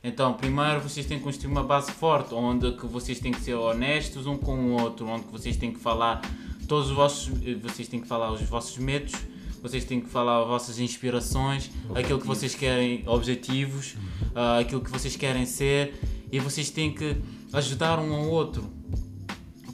Então, 0.01 0.33
primeiro 0.33 0.79
vocês 0.79 1.05
têm 1.05 1.17
que 1.17 1.23
construir 1.25 1.51
uma 1.51 1.63
base 1.63 1.91
forte, 1.91 2.33
onde 2.33 2.71
que 2.77 2.85
vocês 2.85 3.19
têm 3.19 3.33
que 3.33 3.41
ser 3.41 3.55
honestos 3.55 4.25
um 4.25 4.37
com 4.37 4.55
o 4.55 4.81
outro, 4.81 5.05
onde 5.05 5.25
que 5.25 5.31
vocês 5.31 5.57
têm 5.57 5.73
que 5.73 5.79
falar 5.79 6.21
todos 6.65 6.89
os 6.89 6.95
vossos, 6.95 7.31
eh, 7.45 7.55
vocês 7.55 7.89
têm 7.89 7.99
que 7.99 8.07
falar 8.07 8.31
os 8.31 8.41
vossos 8.41 8.77
medos, 8.77 9.13
vocês 9.61 9.83
têm 9.83 9.99
que 9.99 10.09
falar 10.09 10.43
as 10.43 10.47
vossas 10.47 10.79
inspirações, 10.79 11.69
aquilo 11.93 12.21
que 12.21 12.27
vocês 12.27 12.55
querem, 12.55 13.03
objetivos, 13.05 13.95
ah, 14.33 14.59
aquilo 14.59 14.79
que 14.79 14.89
vocês 14.89 15.17
querem 15.17 15.45
ser, 15.45 15.99
e 16.31 16.39
vocês 16.39 16.69
têm 16.69 16.93
que 16.93 17.17
ajudar 17.53 17.99
um 17.99 18.13
ao 18.13 18.27
outro. 18.27 18.69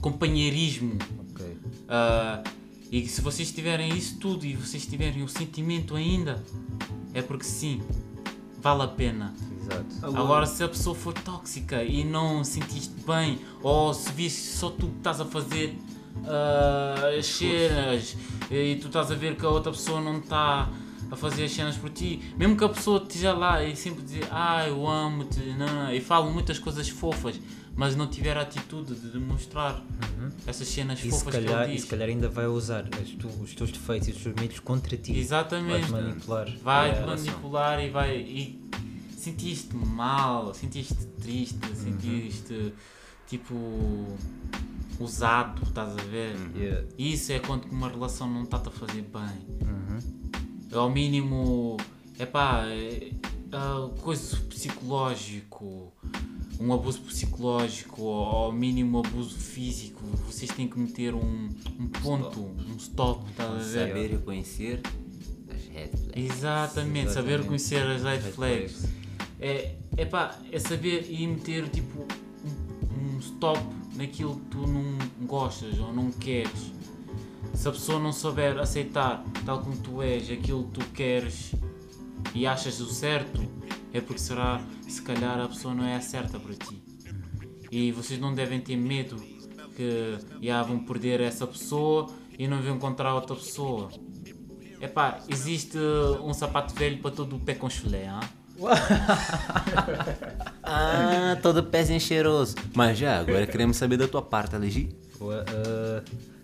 Companheirismo. 0.01 0.97
Ok. 1.31 1.57
Ah, 1.87 2.43
e 2.91 3.07
se 3.07 3.21
vocês 3.21 3.51
tiverem 3.51 3.95
isso 3.95 4.17
tudo 4.17 4.45
e 4.45 4.55
vocês 4.55 4.85
tiverem 4.85 5.23
o 5.23 5.27
sentimento 5.27 5.95
ainda, 5.95 6.43
é 7.13 7.21
porque 7.21 7.45
sim, 7.45 7.81
vale 8.61 8.83
a 8.83 8.87
pena. 8.87 9.33
Exato. 9.59 10.17
Agora, 10.17 10.45
se 10.45 10.63
a 10.63 10.67
pessoa 10.67 10.95
for 10.95 11.13
tóxica 11.13 11.83
e 11.83 12.03
não 12.03 12.43
sentiste 12.43 12.93
bem, 13.07 13.39
ou 13.61 13.93
se 13.93 14.11
viste 14.11 14.41
só 14.41 14.69
tu 14.69 14.87
que 14.87 14.97
estás 14.97 15.21
a 15.21 15.25
fazer 15.25 15.77
ah, 16.25 17.09
as 17.17 17.25
cenas 17.25 18.15
e 18.51 18.75
tu 18.75 18.87
estás 18.87 19.09
a 19.09 19.15
ver 19.15 19.35
que 19.35 19.45
a 19.45 19.49
outra 19.49 19.71
pessoa 19.71 19.99
não 20.01 20.19
está 20.19 20.69
a 21.13 21.15
fazer 21.15 21.43
as 21.45 21.51
cenas 21.51 21.77
por 21.77 21.89
ti, 21.89 22.19
mesmo 22.37 22.57
que 22.57 22.63
a 22.63 22.69
pessoa 22.69 23.01
esteja 23.01 23.33
lá 23.33 23.63
e 23.63 23.75
sempre 23.75 24.03
dizer 24.03 24.27
ah, 24.31 24.67
eu 24.67 24.87
amo-te, 24.87 25.39
não, 25.57 25.67
não", 25.67 25.93
e 25.93 26.01
falam 26.01 26.31
muitas 26.33 26.57
coisas 26.59 26.89
fofas, 26.89 27.39
mas 27.75 27.95
não 27.95 28.07
tiver 28.07 28.35
a 28.37 28.41
atitude 28.41 28.95
de 28.95 29.09
demonstrar 29.09 29.83
essas 30.47 30.67
cenas 30.67 31.03
E 31.03 31.09
fofas 31.09 31.35
que 31.35 31.41
calhar, 31.43 31.63
ele 31.63 31.71
e 31.71 31.75
diz. 31.75 31.83
se 31.83 31.87
calhar 31.87 32.09
ainda 32.09 32.29
vai 32.29 32.47
usar 32.47 32.83
tu- 33.19 33.27
os 33.41 33.53
teus 33.55 33.71
defeitos 33.71 34.07
e 34.09 34.11
os 34.11 34.17
teus 34.23 34.35
medos 34.35 34.59
contra 34.59 34.95
ti. 34.97 35.15
Exatamente. 35.17 35.89
Vai-te 35.89 35.91
manipular. 35.91 36.49
vai 36.63 36.93
te 36.93 37.01
manipular 37.01 37.83
e 37.83 37.89
vai 37.89 38.17
e 38.17 38.63
sentiste 39.17 39.75
mal, 39.75 40.53
sentiste 40.53 40.95
triste, 41.21 41.57
Uhum. 41.69 41.75
sentiste 41.75 42.73
tipo 43.27 43.55
usado, 44.99 45.63
estás 45.63 45.91
a 45.97 46.01
ver? 46.03 46.35
Yeah. 46.55 46.87
Isso 46.97 47.31
é 47.31 47.39
quando 47.39 47.65
uma 47.71 47.89
relação 47.89 48.29
não 48.29 48.43
está 48.43 48.57
a 48.57 48.71
fazer 48.71 49.01
bem. 49.01 49.67
Uhum. 49.67 49.99
Ao 50.73 50.89
mínimo, 50.89 51.77
epá, 52.19 52.65
é 52.67 53.11
pá, 53.49 53.89
coisa 54.01 54.37
psicológico, 54.49 55.93
um 56.59 56.73
abuso 56.73 56.99
psicológico, 57.01 58.01
ou 58.01 58.25
ao 58.25 58.51
mínimo 58.51 58.99
abuso 58.99 59.37
físico, 59.37 60.01
vocês 60.25 60.49
têm 60.51 60.67
que 60.67 60.79
meter 60.79 61.13
um, 61.13 61.49
um 61.79 61.87
ponto, 62.01 62.39
um 62.39 62.75
stop, 62.77 63.29
estás 63.29 63.51
a 63.51 63.57
ver? 63.57 63.87
Saber 63.87 64.11
reconhecer 64.11 64.81
as 65.49 65.65
red 65.67 65.87
flags. 65.89 66.15
Exatamente, 66.15 67.11
saber 67.11 67.33
Exatamente. 67.33 67.41
reconhecer 67.41 67.83
as 67.87 68.01
red 68.03 68.09
Red 68.17 68.31
flags. 68.31 68.71
flags. 68.71 68.93
É, 69.39 69.75
epá, 69.97 70.39
é 70.51 70.57
saber 70.59 71.05
e 71.09 71.27
meter 71.27 71.67
tipo 71.69 72.07
um, 72.43 73.15
um 73.15 73.19
stop 73.19 73.59
naquilo 73.95 74.35
que 74.37 74.45
tu 74.51 74.65
não, 74.67 74.97
gostas 75.27 75.77
ou 75.79 75.93
não 75.93 76.09
queres, 76.11 76.71
se 77.53 77.67
a 77.67 77.71
pessoa 77.71 77.99
não 77.99 78.11
souber 78.11 78.57
aceitar 78.59 79.23
tal 79.45 79.61
como 79.61 79.75
tu 79.77 80.01
és, 80.01 80.29
aquilo 80.29 80.65
que 80.65 80.79
tu 80.79 80.85
queres 80.91 81.51
e 82.33 82.45
achas 82.47 82.79
o 82.79 82.87
certo, 82.87 83.41
é 83.93 84.01
porque 84.01 84.19
será, 84.21 84.61
se 84.87 85.01
calhar 85.01 85.39
a 85.39 85.47
pessoa 85.47 85.73
não 85.73 85.85
é 85.85 85.95
a 85.95 86.01
certa 86.01 86.39
para 86.39 86.53
ti. 86.53 86.81
E 87.71 87.91
vocês 87.91 88.19
não 88.19 88.33
devem 88.33 88.59
ter 88.59 88.75
medo 88.75 89.15
que 89.75 90.17
já 90.41 90.61
vão 90.63 90.79
perder 90.79 91.21
essa 91.21 91.45
pessoa 91.47 92.07
e 92.37 92.47
não 92.47 92.61
vão 92.61 92.75
encontrar 92.75 93.13
outra 93.15 93.35
pessoa. 93.35 93.89
Epá, 94.81 95.19
existe 95.29 95.77
um 96.23 96.33
sapato 96.33 96.73
velho 96.75 96.97
para 96.99 97.11
todo 97.11 97.35
o 97.35 97.39
pé 97.39 97.55
com 97.55 97.69
chulé, 97.69 98.05
hein? 98.05 98.19
Ah, 100.63 101.37
todo 101.41 101.63
pezinho 101.63 101.99
cheiroso. 101.99 102.55
Mas 102.73 102.97
já, 102.97 103.19
agora 103.19 103.45
queremos 103.45 103.77
saber 103.77 103.97
da 103.97 104.07
tua 104.07 104.21
parte, 104.21 104.55
Alegi. 104.55 104.89
Ua- 105.19 105.43
ah, 105.47 106.03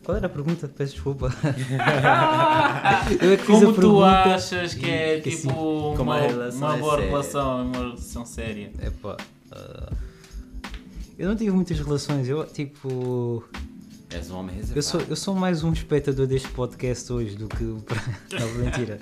qual 0.09 0.17
era 0.17 0.25
a 0.25 0.29
pergunta? 0.29 0.67
Peço 0.67 0.93
desculpa. 0.93 1.31
Eu 3.21 3.33
é 3.33 3.37
que 3.37 3.43
fiz 3.43 3.59
Como 3.59 3.69
a 3.69 3.73
tu 3.75 4.03
achas 4.03 4.73
que 4.73 4.89
é 4.89 5.21
que 5.21 5.29
tipo 5.29 5.53
como 5.95 6.01
uma, 6.01 6.17
uma 6.17 6.75
é 6.75 6.79
boa 6.79 6.95
séria. 6.95 7.09
relação, 7.09 7.65
uma 7.67 7.77
relação 7.77 8.25
séria? 8.25 8.71
Epá, 8.81 9.17
ah, 9.51 9.93
eu 11.15 11.29
não 11.29 11.35
tive 11.35 11.51
muitas 11.51 11.79
relações. 11.79 12.27
Eu, 12.27 12.43
tipo. 12.47 13.43
És 14.09 14.31
um 14.31 14.37
homem 14.37 14.55
Eu 14.55 14.61
reservado. 14.61 14.81
sou, 14.81 15.01
eu 15.01 15.15
sou 15.15 15.35
mais 15.35 15.63
um 15.63 15.71
espectador 15.71 16.25
deste 16.25 16.47
podcast 16.49 17.13
hoje 17.13 17.35
do 17.35 17.47
que. 17.47 17.63
Não, 18.33 18.53
mentira. 18.63 18.99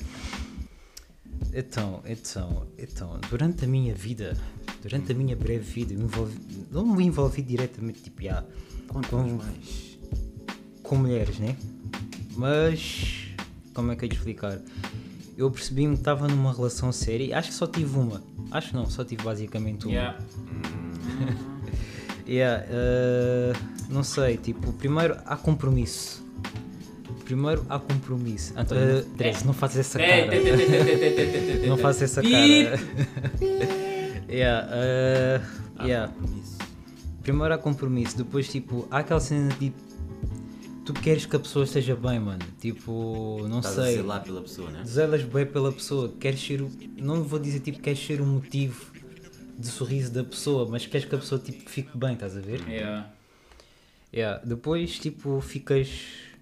Então, 1.54 2.02
então, 2.06 2.68
então, 2.78 3.18
durante 3.30 3.64
a 3.64 3.68
minha 3.68 3.96
vida, 3.96 4.36
durante 4.82 5.14
a 5.14 5.16
minha 5.16 5.38
breve 5.38 5.60
vida, 5.60 5.94
eu 5.94 6.00
me 6.00 6.04
envolvi, 6.04 6.38
não 6.70 6.86
me 6.86 7.06
envolvi 7.06 7.42
diretamente, 7.42 8.02
tipo, 8.02 8.24
já, 8.24 8.44
Conta-nos 8.88 9.32
mais. 9.32 9.97
Com 10.88 10.96
mulheres, 10.96 11.38
né? 11.38 11.56
Mas, 12.36 13.28
como 13.74 13.92
é 13.92 13.96
que 13.96 14.06
eu 14.06 14.08
ia 14.08 14.10
te 14.14 14.18
explicar? 14.18 14.60
Eu 15.38 15.52
percebi-me 15.52 15.94
que 15.94 16.02
estava 16.02 16.28
numa 16.28 16.54
relação 16.54 16.92
séria 16.92 17.38
acho 17.38 17.50
que 17.50 17.56
só 17.56 17.68
tive 17.68 17.98
uma. 17.98 18.24
Acho 18.50 18.76
não, 18.76 18.90
só 18.90 19.04
tive 19.04 19.24
basicamente 19.24 19.86
uma. 19.86 19.94
Yeah. 19.94 20.20
Yeah, 22.28 22.66
eh, 22.70 23.54
não 23.90 24.04
sei, 24.04 24.36
tipo, 24.36 24.74
primeiro 24.74 25.16
há 25.26 25.38
compromisso. 25.38 26.22
Primeiro 27.24 27.66
há 27.70 27.80
compromisso. 27.80 28.54
António, 28.58 29.00
uh, 29.00 29.46
não 29.46 29.54
fazes 29.54 29.78
essa 29.78 29.98
cara. 29.98 30.28
Não 31.68 31.78
faças 31.78 32.04
essa 32.04 32.22
cara. 32.22 32.34
yeah, 34.30 34.68
eh, 34.72 35.42
yeah. 35.82 36.14
Primeiro 37.24 37.54
há 37.54 37.58
compromisso, 37.58 38.18
depois 38.18 38.50
tipo, 38.50 38.86
há 38.92 39.00
aquela 39.00 39.20
cena 39.22 39.54
de 39.54 39.74
tu 40.88 40.94
queres 40.94 41.26
que 41.26 41.36
a 41.36 41.40
pessoa 41.40 41.66
esteja 41.66 41.98
bem, 41.98 42.18
mano. 42.18 42.40
Tipo, 42.62 43.46
não 43.50 43.60
Estás 43.60 43.78
a 43.78 43.84
sei. 43.84 43.96
zelar 43.98 44.24
pela 44.24 44.42
pessoa, 44.42 44.72
né? 44.72 44.84
Zelas 44.86 45.22
bem 45.22 45.46
pela 45.46 45.70
pessoa, 45.74 46.14
queres 46.18 46.40
ser 46.40 46.62
o. 46.62 46.72
Não 46.96 47.24
vou 47.24 47.38
dizer 47.40 47.60
tipo, 47.60 47.80
queres 47.80 48.00
ser 48.00 48.22
o 48.22 48.26
motivo 48.26 48.86
de 49.60 49.68
sorriso 49.68 50.14
da 50.14 50.24
pessoa, 50.24 50.66
mas 50.70 50.86
queres 50.86 51.06
que 51.06 51.14
a 51.14 51.18
pessoa 51.18 51.42
tipo, 51.42 51.70
fique 51.70 51.98
bem, 51.98 52.14
estás 52.14 52.38
a 52.38 52.40
ver? 52.40 52.62
Yeah. 52.70 53.12
Yeah, 54.14 54.42
depois, 54.46 54.98
tipo, 54.98 55.42
ficas. 55.42 55.90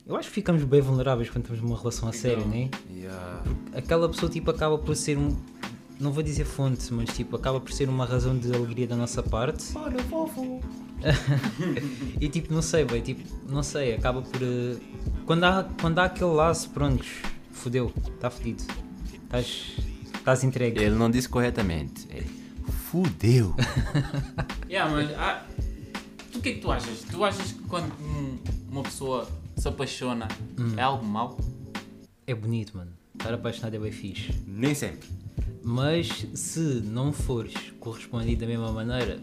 Eu 0.05 0.15
acho 0.15 0.29
que 0.29 0.35
ficamos 0.35 0.63
bem 0.63 0.79
vulneráveis 0.79 1.27
quando 1.31 1.45
estamos 1.45 1.63
numa 1.63 1.75
relação 1.75 2.07
a 2.07 2.13
sério, 2.13 2.45
né? 2.45 2.69
Yeah. 2.93 3.43
Aquela 3.73 4.07
pessoa, 4.07 4.31
tipo, 4.31 4.51
acaba 4.51 4.77
por 4.77 4.95
ser 4.95 5.17
um. 5.17 5.35
Não 5.99 6.11
vou 6.11 6.21
dizer 6.21 6.45
fonte, 6.45 6.93
mas, 6.93 7.09
tipo, 7.15 7.35
acaba 7.35 7.59
por 7.59 7.71
ser 7.71 7.89
uma 7.89 8.05
razão 8.05 8.37
de 8.37 8.53
alegria 8.53 8.85
da 8.85 8.95
nossa 8.95 9.23
parte. 9.23 9.75
Olha, 9.75 9.97
fofo. 10.03 10.61
E, 12.19 12.27
tipo, 12.29 12.53
não 12.53 12.61
sei, 12.61 12.85
bem, 12.85 13.01
tipo, 13.01 13.21
não 13.49 13.61
sei, 13.63 13.93
acaba 13.93 14.21
por. 14.21 14.41
eh, 14.41 14.77
Quando 15.25 15.43
há, 15.43 15.63
quando 15.79 15.99
há 15.99 16.05
aquele 16.05 16.31
laço, 16.31 16.69
pronto, 16.69 17.05
fodeu, 17.51 17.93
está 18.15 18.29
fodido. 18.29 18.63
Estás. 19.23 19.73
Estás 20.15 20.43
entregue. 20.43 20.81
Ele 20.81 20.95
não 20.95 21.09
disse 21.11 21.29
corretamente. 21.29 22.07
Ele 22.09 22.27
fudeu. 22.89 23.55
Yeah, 24.67 24.91
mas 24.91 25.11
ah, 25.17 25.45
tu 26.31 26.39
o 26.39 26.41
que 26.41 26.49
é 26.49 26.53
que 26.53 26.59
tu 26.59 26.71
achas? 26.71 27.03
Tu 27.03 27.23
achas 27.23 27.51
que 27.51 27.61
quando 27.63 27.93
hum, 28.01 28.39
uma 28.69 28.81
pessoa 28.81 29.27
se 29.55 29.67
apaixona 29.67 30.27
é 30.75 30.81
algo 30.81 31.05
mau? 31.05 31.37
É 32.25 32.33
bonito, 32.33 32.75
mano. 32.75 32.91
Estar 33.13 33.33
apaixonado 33.35 33.75
é 33.75 33.79
bem 33.79 33.91
fixe. 33.91 34.33
Nem 34.47 34.73
sempre. 34.73 35.07
Mas 35.63 36.25
se 36.33 36.59
não 36.83 37.13
fores 37.13 37.53
correspondido 37.79 38.41
da 38.41 38.47
mesma 38.47 38.71
maneira. 38.71 39.19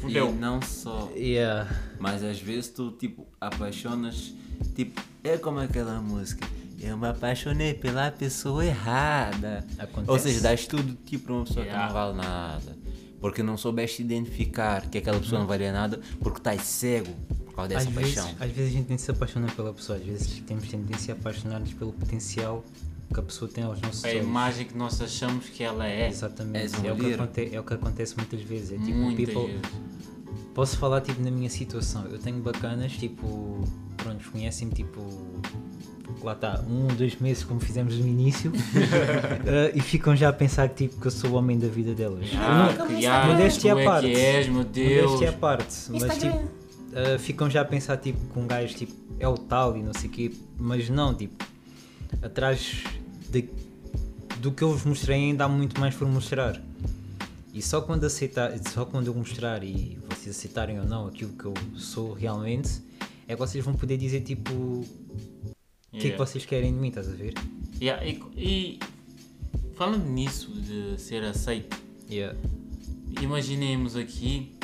Fudeu. 0.00 0.30
E 0.30 0.32
não 0.32 0.60
só. 0.62 1.10
Yeah. 1.16 1.70
Mas 1.98 2.22
às 2.22 2.40
vezes 2.40 2.68
tu, 2.70 2.90
tipo, 2.92 3.26
apaixonas. 3.40 4.32
Tipo, 4.74 5.00
é 5.22 5.36
como 5.36 5.60
aquela 5.60 6.00
música. 6.00 6.46
Eu 6.80 6.96
me 6.96 7.06
apaixonei 7.08 7.72
pela 7.74 8.10
pessoa 8.10 8.64
errada. 8.64 9.66
Acontece. 9.78 10.10
Ou 10.10 10.18
seja, 10.18 10.40
dás 10.40 10.66
tudo 10.66 10.94
tipo 11.06 11.24
pra 11.26 11.34
uma 11.34 11.44
pessoa 11.44 11.64
que 11.64 11.70
Yeah. 11.70 11.86
não 11.86 11.94
vale 11.94 12.16
nada. 12.16 12.76
Porque 13.20 13.42
não 13.42 13.56
soubeste 13.56 14.02
identificar 14.02 14.88
que 14.90 14.98
aquela 14.98 15.18
pessoa 15.18 15.40
não 15.40 15.46
valia 15.46 15.72
nada 15.72 15.98
porque 16.20 16.38
estás 16.38 16.62
cego 16.62 17.10
por 17.46 17.54
causa 17.54 17.70
dessa 17.70 17.88
Às 17.88 17.94
vezes, 17.94 18.14
paixão. 18.14 18.36
às 18.38 18.50
vezes 18.52 18.70
a 18.70 18.76
gente 18.76 18.88
nem 18.90 18.98
se 18.98 19.10
apaixona 19.10 19.46
pela 19.52 19.72
pessoa, 19.72 19.96
às 19.98 20.04
vezes 20.04 20.40
temos 20.46 20.68
tendência 20.68 21.14
a 21.14 21.16
apaixonar-nos 21.16 21.72
pelo 21.72 21.92
potencial 21.94 22.62
que 23.12 23.20
a 23.20 23.22
pessoa 23.22 23.50
tem 23.50 23.64
aos 23.64 23.80
nossos 23.80 24.04
A 24.04 24.08
olhos. 24.08 24.22
imagem 24.24 24.66
que 24.66 24.76
nós 24.76 25.00
achamos 25.00 25.46
que 25.48 25.62
ela 25.62 25.86
é. 25.86 26.08
Exatamente, 26.08 26.80
um 26.80 26.84
é, 26.86 26.92
o 26.92 26.96
que 26.96 27.14
aconte- 27.14 27.54
é 27.54 27.60
o 27.60 27.62
que 27.64 27.74
acontece 27.74 28.16
muitas 28.16 28.40
vezes. 28.42 28.72
É 28.72 28.84
tipo, 28.84 28.98
Muitas 28.98 29.24
people, 29.26 29.46
vezes. 29.46 29.62
Posso 30.54 30.78
falar 30.78 31.00
tipo 31.02 31.22
na 31.22 31.30
minha 31.30 31.50
situação. 31.50 32.06
Eu 32.06 32.18
tenho 32.18 32.38
bacanas, 32.38 32.92
tipo, 32.92 33.62
pronto, 33.96 34.30
conhecem-me 34.30 34.72
tipo. 34.74 35.00
Lá 36.22 36.32
está, 36.32 36.64
um, 36.68 36.86
dois 36.88 37.16
meses 37.20 37.44
como 37.44 37.60
fizemos 37.60 37.96
no 37.98 38.06
início 38.06 38.50
eh, 39.46 39.72
e 39.74 39.80
ficam 39.80 40.16
já 40.16 40.28
a 40.30 40.32
pensar 40.32 40.68
que, 40.68 40.86
tipo, 40.86 41.00
que 41.00 41.06
eu 41.06 41.10
sou 41.10 41.30
o 41.30 41.34
homem 41.34 41.58
da 41.58 41.68
vida 41.68 41.94
delas. 41.94 42.28
Ah, 42.34 42.72
não- 42.78 43.32
modéstia 43.32 43.74
à 43.74 43.80
é 43.80 43.84
parte. 43.84 44.08
que 44.08 44.14
és, 44.16 44.48
meu 44.48 44.64
Deus. 44.64 45.04
Modéstia 45.12 45.30
à 45.30 45.32
parte, 45.32 45.74
mas 45.90 46.18
tipo, 46.18 46.42
eh, 46.94 47.18
ficam 47.18 47.50
já 47.50 47.60
a 47.60 47.64
pensar 47.64 47.96
tipo 47.98 48.18
que 48.32 48.38
um 48.38 48.46
gajo 48.46 48.74
tipo, 48.74 48.92
é 49.20 49.28
o 49.28 49.34
tal 49.34 49.76
e 49.76 49.82
não 49.82 49.92
sei 49.92 50.08
o 50.08 50.12
quê, 50.12 50.32
mas 50.58 50.88
não, 50.88 51.14
tipo, 51.14 51.44
atrás 52.22 52.82
de- 53.30 53.48
do 54.40 54.52
que 54.52 54.62
eu 54.62 54.72
vos 54.72 54.84
mostrei 54.84 55.16
ainda 55.16 55.44
há 55.44 55.48
muito 55.48 55.80
mais 55.80 55.94
por 55.94 56.06
mostrar. 56.08 56.60
E 57.52 57.62
só 57.62 57.80
quando 57.80 58.04
aceitar, 58.04 58.52
só 58.72 58.84
quando 58.84 59.06
eu 59.06 59.14
mostrar 59.14 59.64
e 59.64 59.98
vocês 60.08 60.36
aceitarem 60.36 60.78
ou 60.78 60.84
não 60.86 61.06
aquilo 61.06 61.32
que 61.32 61.44
eu 61.46 61.54
sou 61.74 62.12
realmente, 62.12 62.82
é 63.26 63.34
que 63.34 63.38
vocês 63.40 63.64
vão 63.64 63.74
poder 63.74 63.96
dizer 63.96 64.20
tipo 64.20 64.52
o 64.52 64.84
que 65.90 65.96
é 65.96 66.00
que 66.00 66.06
Yeah. 66.08 66.24
vocês 66.24 66.44
querem 66.44 66.72
de 66.74 66.78
mim, 66.78 66.88
estás 66.88 67.08
a 67.08 67.12
ver? 67.12 67.32
Yeah, 67.80 68.04
e, 68.06 68.20
e 68.36 68.78
falando 69.74 70.04
nisso 70.04 70.52
de 70.52 71.00
ser 71.00 71.24
aceito, 71.24 71.82
Yeah. 72.10 72.36
imaginemos 73.22 73.96
aqui, 73.96 74.54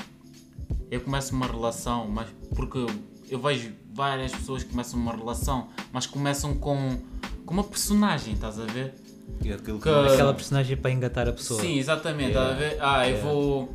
eu 0.90 1.00
começo 1.00 1.34
uma 1.34 1.46
relação, 1.46 2.06
mas 2.08 2.28
porque 2.54 2.76
eu, 2.78 2.90
eu 3.30 3.40
vejo 3.40 3.72
várias 3.94 4.32
pessoas 4.32 4.62
que 4.62 4.70
começam 4.70 5.00
uma 5.00 5.16
relação, 5.16 5.68
mas 5.92 6.06
começam 6.06 6.54
com, 6.54 6.98
com 7.44 7.54
uma 7.54 7.64
personagem, 7.64 8.34
estás 8.34 8.58
a 8.58 8.64
ver? 8.64 8.94
Aquilo 9.40 9.80
que 9.80 9.88
Aquela 9.88 10.34
personagem 10.34 10.76
para 10.76 10.90
engatar 10.90 11.28
a 11.28 11.32
pessoa. 11.32 11.60
Sim, 11.60 11.78
exatamente, 11.78 12.30
estás 12.30 12.50
a 12.50 12.54
ver? 12.54 12.76
Ah, 12.80 13.08
eu 13.08 13.18
vou. 13.22 13.74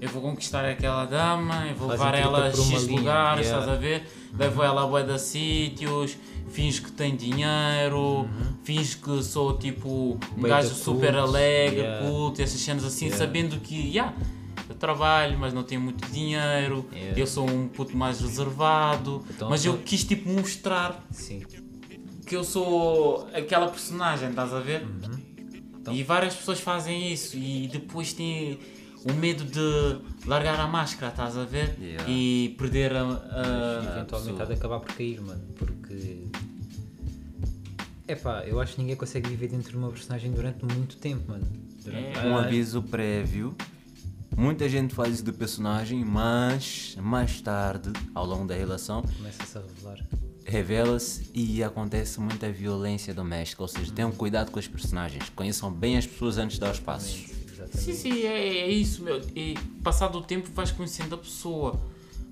Eu 0.00 0.08
vou 0.08 0.22
conquistar 0.22 0.64
aquela 0.64 1.04
dama, 1.04 1.66
eu 1.66 1.74
vou 1.76 1.88
Fazem 1.90 2.06
levar 2.06 2.18
ela 2.18 2.46
a 2.46 2.50
X 2.50 2.84
linha, 2.84 2.98
lugares, 2.98 3.46
yeah. 3.46 3.60
estás 3.62 3.68
a 3.68 3.78
ver? 3.78 4.08
Levo 4.38 4.62
ela 4.62 4.82
a 4.84 4.86
bué 4.86 5.02
de 5.02 5.18
sítios, 5.18 6.16
finge 6.48 6.80
que 6.80 6.90
tem 6.90 7.14
dinheiro, 7.14 8.26
finge 8.64 8.96
que 8.96 9.22
sou 9.22 9.58
tipo 9.58 10.18
um 10.38 10.40
gajo 10.40 10.74
super 10.74 11.12
culto, 11.12 11.18
alegre, 11.28 11.80
yeah. 11.80 12.06
culto, 12.06 12.40
essas 12.40 12.58
cenas 12.60 12.82
assim, 12.82 13.06
Yeah. 13.06 13.26
sabendo 13.26 13.60
que, 13.60 13.74
yeah, 13.74 14.14
eu 14.70 14.74
trabalho, 14.74 15.38
mas 15.38 15.52
não 15.52 15.62
tenho 15.64 15.82
muito 15.82 16.10
dinheiro, 16.10 16.86
Yeah. 16.94 17.20
eu 17.20 17.26
sou 17.26 17.46
um 17.46 17.68
puto 17.68 17.94
mais 17.94 18.22
reservado, 18.22 19.22
Então, 19.28 19.50
mas 19.50 19.66
eu 19.66 19.72
então- 19.74 19.84
quis 19.84 20.02
tipo 20.02 20.30
mostrar 20.30 21.04
Sim. 21.10 21.42
Que 22.30 22.36
eu 22.36 22.44
sou 22.44 23.28
aquela 23.34 23.68
personagem, 23.68 24.30
estás 24.30 24.52
a 24.54 24.60
ver? 24.60 24.86
Então- 25.80 25.92
E 25.92 26.04
várias 26.04 26.36
pessoas 26.36 26.60
fazem 26.60 27.12
isso 27.12 27.36
e 27.36 27.66
depois 27.66 28.12
têm 28.12 28.56
o 29.04 29.12
medo 29.14 29.42
de 29.44 30.28
largar 30.28 30.60
a 30.60 30.66
máscara, 30.68 31.10
estás 31.10 31.36
a 31.36 31.42
ver? 31.44 31.76
Yeah. 31.80 32.04
E 32.08 32.54
perder 32.56 32.94
a. 32.94 33.04
Mas 33.04 33.18
a- 33.18 33.92
eventualmente 33.96 34.42
há 34.42 34.44
de 34.44 34.52
acabar 34.52 34.78
por 34.78 34.92
cair, 34.94 35.20
mano, 35.20 35.42
porque. 35.56 36.26
Epá, 38.06 38.44
eu 38.46 38.60
acho 38.60 38.74
que 38.74 38.80
ninguém 38.80 38.94
consegue 38.96 39.28
viver 39.28 39.48
dentro 39.48 39.70
de 39.72 39.76
uma 39.76 39.90
personagem 39.90 40.30
durante 40.30 40.64
muito 40.64 40.96
tempo, 40.98 41.30
mano. 41.32 41.46
Durante- 41.84 42.18
É. 42.18 42.22
um 42.28 42.36
aviso 42.36 42.80
prévio. 42.82 43.56
Muita 44.36 44.68
gente 44.68 44.94
faz 44.94 45.14
isso 45.14 45.24
do 45.24 45.32
personagem, 45.32 46.04
mas 46.04 46.96
mais 47.00 47.40
tarde, 47.40 47.90
ao 48.14 48.24
longo 48.24 48.46
da 48.46 48.54
relação, 48.54 49.02
Começa-se 49.02 49.58
a 49.58 49.60
revelar. 49.60 49.98
Revela-se 50.50 51.30
e 51.32 51.62
acontece 51.62 52.20
muita 52.20 52.50
violência 52.50 53.14
doméstica. 53.14 53.62
Ou 53.62 53.68
seja, 53.68 53.92
tenham 53.92 54.10
cuidado 54.10 54.50
com 54.50 54.58
os 54.58 54.66
personagens, 54.66 55.30
conheçam 55.30 55.72
bem 55.72 55.96
as 55.96 56.06
pessoas 56.06 56.36
antes 56.38 56.54
de 56.54 56.60
dar 56.60 56.72
os 56.72 56.80
passos. 56.80 57.30
Exatamente. 57.52 57.78
Sim, 57.78 57.94
sim, 57.94 58.22
é, 58.22 58.58
é 58.58 58.68
isso, 58.68 59.02
meu. 59.02 59.20
E 59.34 59.54
passado 59.82 60.18
o 60.18 60.22
tempo 60.22 60.50
vais 60.52 60.72
conhecendo 60.72 61.14
a 61.14 61.18
pessoa. 61.18 61.80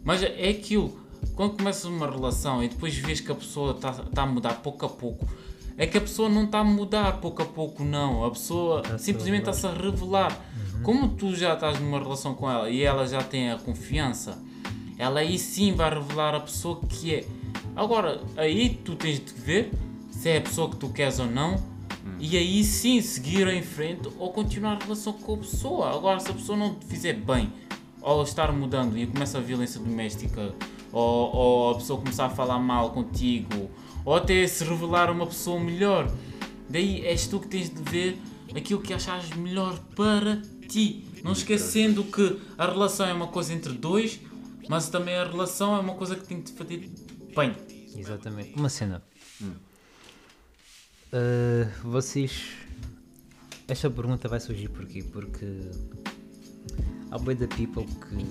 Mas 0.02 0.22
é 0.22 0.48
aquilo, 0.48 0.98
quando 1.34 1.56
começas 1.56 1.84
uma 1.84 2.10
relação 2.10 2.62
e 2.62 2.68
depois 2.68 2.94
vês 2.96 3.20
que 3.20 3.30
a 3.30 3.34
pessoa 3.34 3.72
está 3.72 3.92
tá 3.92 4.22
a 4.22 4.26
mudar 4.26 4.54
pouco 4.62 4.84
a 4.84 4.88
pouco, 4.88 5.28
é 5.76 5.86
que 5.86 5.96
a 5.96 6.00
pessoa 6.00 6.28
não 6.28 6.44
está 6.44 6.58
a 6.58 6.64
mudar 6.64 7.20
pouco 7.20 7.40
a 7.40 7.46
pouco, 7.46 7.84
não. 7.84 8.24
A 8.24 8.30
pessoa 8.32 8.82
a 8.94 8.98
simplesmente 8.98 9.48
está-se 9.48 9.66
a 9.66 9.72
revelar. 9.72 10.36
Como 10.82 11.10
tu 11.10 11.34
já 11.36 11.54
estás 11.54 11.78
numa 11.78 11.98
relação 11.98 12.34
com 12.34 12.50
ela 12.50 12.68
e 12.68 12.82
ela 12.82 13.06
já 13.06 13.22
tem 13.22 13.50
a 13.50 13.58
confiança, 13.58 14.42
ela 14.96 15.20
aí 15.20 15.38
sim 15.38 15.72
vai 15.72 15.88
revelar 15.90 16.34
a 16.34 16.40
pessoa 16.40 16.80
que 16.80 17.14
é. 17.14 17.24
Agora, 17.78 18.20
aí 18.36 18.70
tu 18.84 18.96
tens 18.96 19.24
de 19.24 19.32
ver 19.34 19.70
se 20.10 20.28
é 20.28 20.38
a 20.38 20.40
pessoa 20.40 20.68
que 20.68 20.76
tu 20.76 20.88
queres 20.88 21.20
ou 21.20 21.26
não. 21.26 21.62
E 22.18 22.36
aí 22.36 22.64
sim 22.64 23.00
seguir 23.00 23.46
em 23.46 23.62
frente 23.62 24.08
ou 24.18 24.32
continuar 24.32 24.72
a 24.72 24.84
relação 24.84 25.12
com 25.12 25.34
a 25.34 25.38
pessoa. 25.38 25.94
Agora, 25.94 26.18
se 26.18 26.28
a 26.28 26.34
pessoa 26.34 26.58
não 26.58 26.74
te 26.74 26.86
fizer 26.86 27.12
bem, 27.12 27.52
ou 28.02 28.24
estar 28.24 28.50
mudando 28.52 28.98
e 28.98 29.06
começa 29.06 29.38
a 29.38 29.40
violência 29.40 29.78
doméstica, 29.78 30.52
ou, 30.92 31.36
ou 31.36 31.70
a 31.70 31.74
pessoa 31.76 32.00
começar 32.00 32.26
a 32.26 32.30
falar 32.30 32.58
mal 32.58 32.90
contigo, 32.90 33.70
ou 34.04 34.16
até 34.16 34.44
se 34.48 34.64
revelar 34.64 35.08
uma 35.12 35.28
pessoa 35.28 35.60
melhor, 35.60 36.12
daí 36.68 37.06
és 37.06 37.28
tu 37.28 37.38
que 37.38 37.46
tens 37.46 37.70
de 37.70 37.80
ver 37.88 38.18
aquilo 38.56 38.80
que 38.80 38.92
achas 38.92 39.30
melhor 39.36 39.78
para 39.94 40.42
ti. 40.66 41.04
Não 41.22 41.30
esquecendo 41.30 42.02
que 42.02 42.40
a 42.58 42.66
relação 42.66 43.06
é 43.06 43.12
uma 43.12 43.28
coisa 43.28 43.54
entre 43.54 43.72
dois, 43.72 44.18
mas 44.68 44.88
também 44.88 45.14
a 45.14 45.22
relação 45.22 45.76
é 45.76 45.78
uma 45.78 45.94
coisa 45.94 46.16
que 46.16 46.26
tem 46.26 46.40
de 46.40 46.50
fazer 46.50 46.90
bem. 47.34 47.54
Exatamente. 47.96 48.54
Uma 48.54 48.68
cena. 48.68 49.02
Uh, 51.12 51.68
vocês. 51.84 52.50
Esta 53.66 53.90
pergunta 53.90 54.28
vai 54.28 54.40
surgir 54.40 54.68
porquê? 54.68 55.02
Porque 55.02 55.46
há 57.10 57.18
boi 57.18 57.34
da 57.34 57.46
people 57.48 57.84
que 57.84 58.24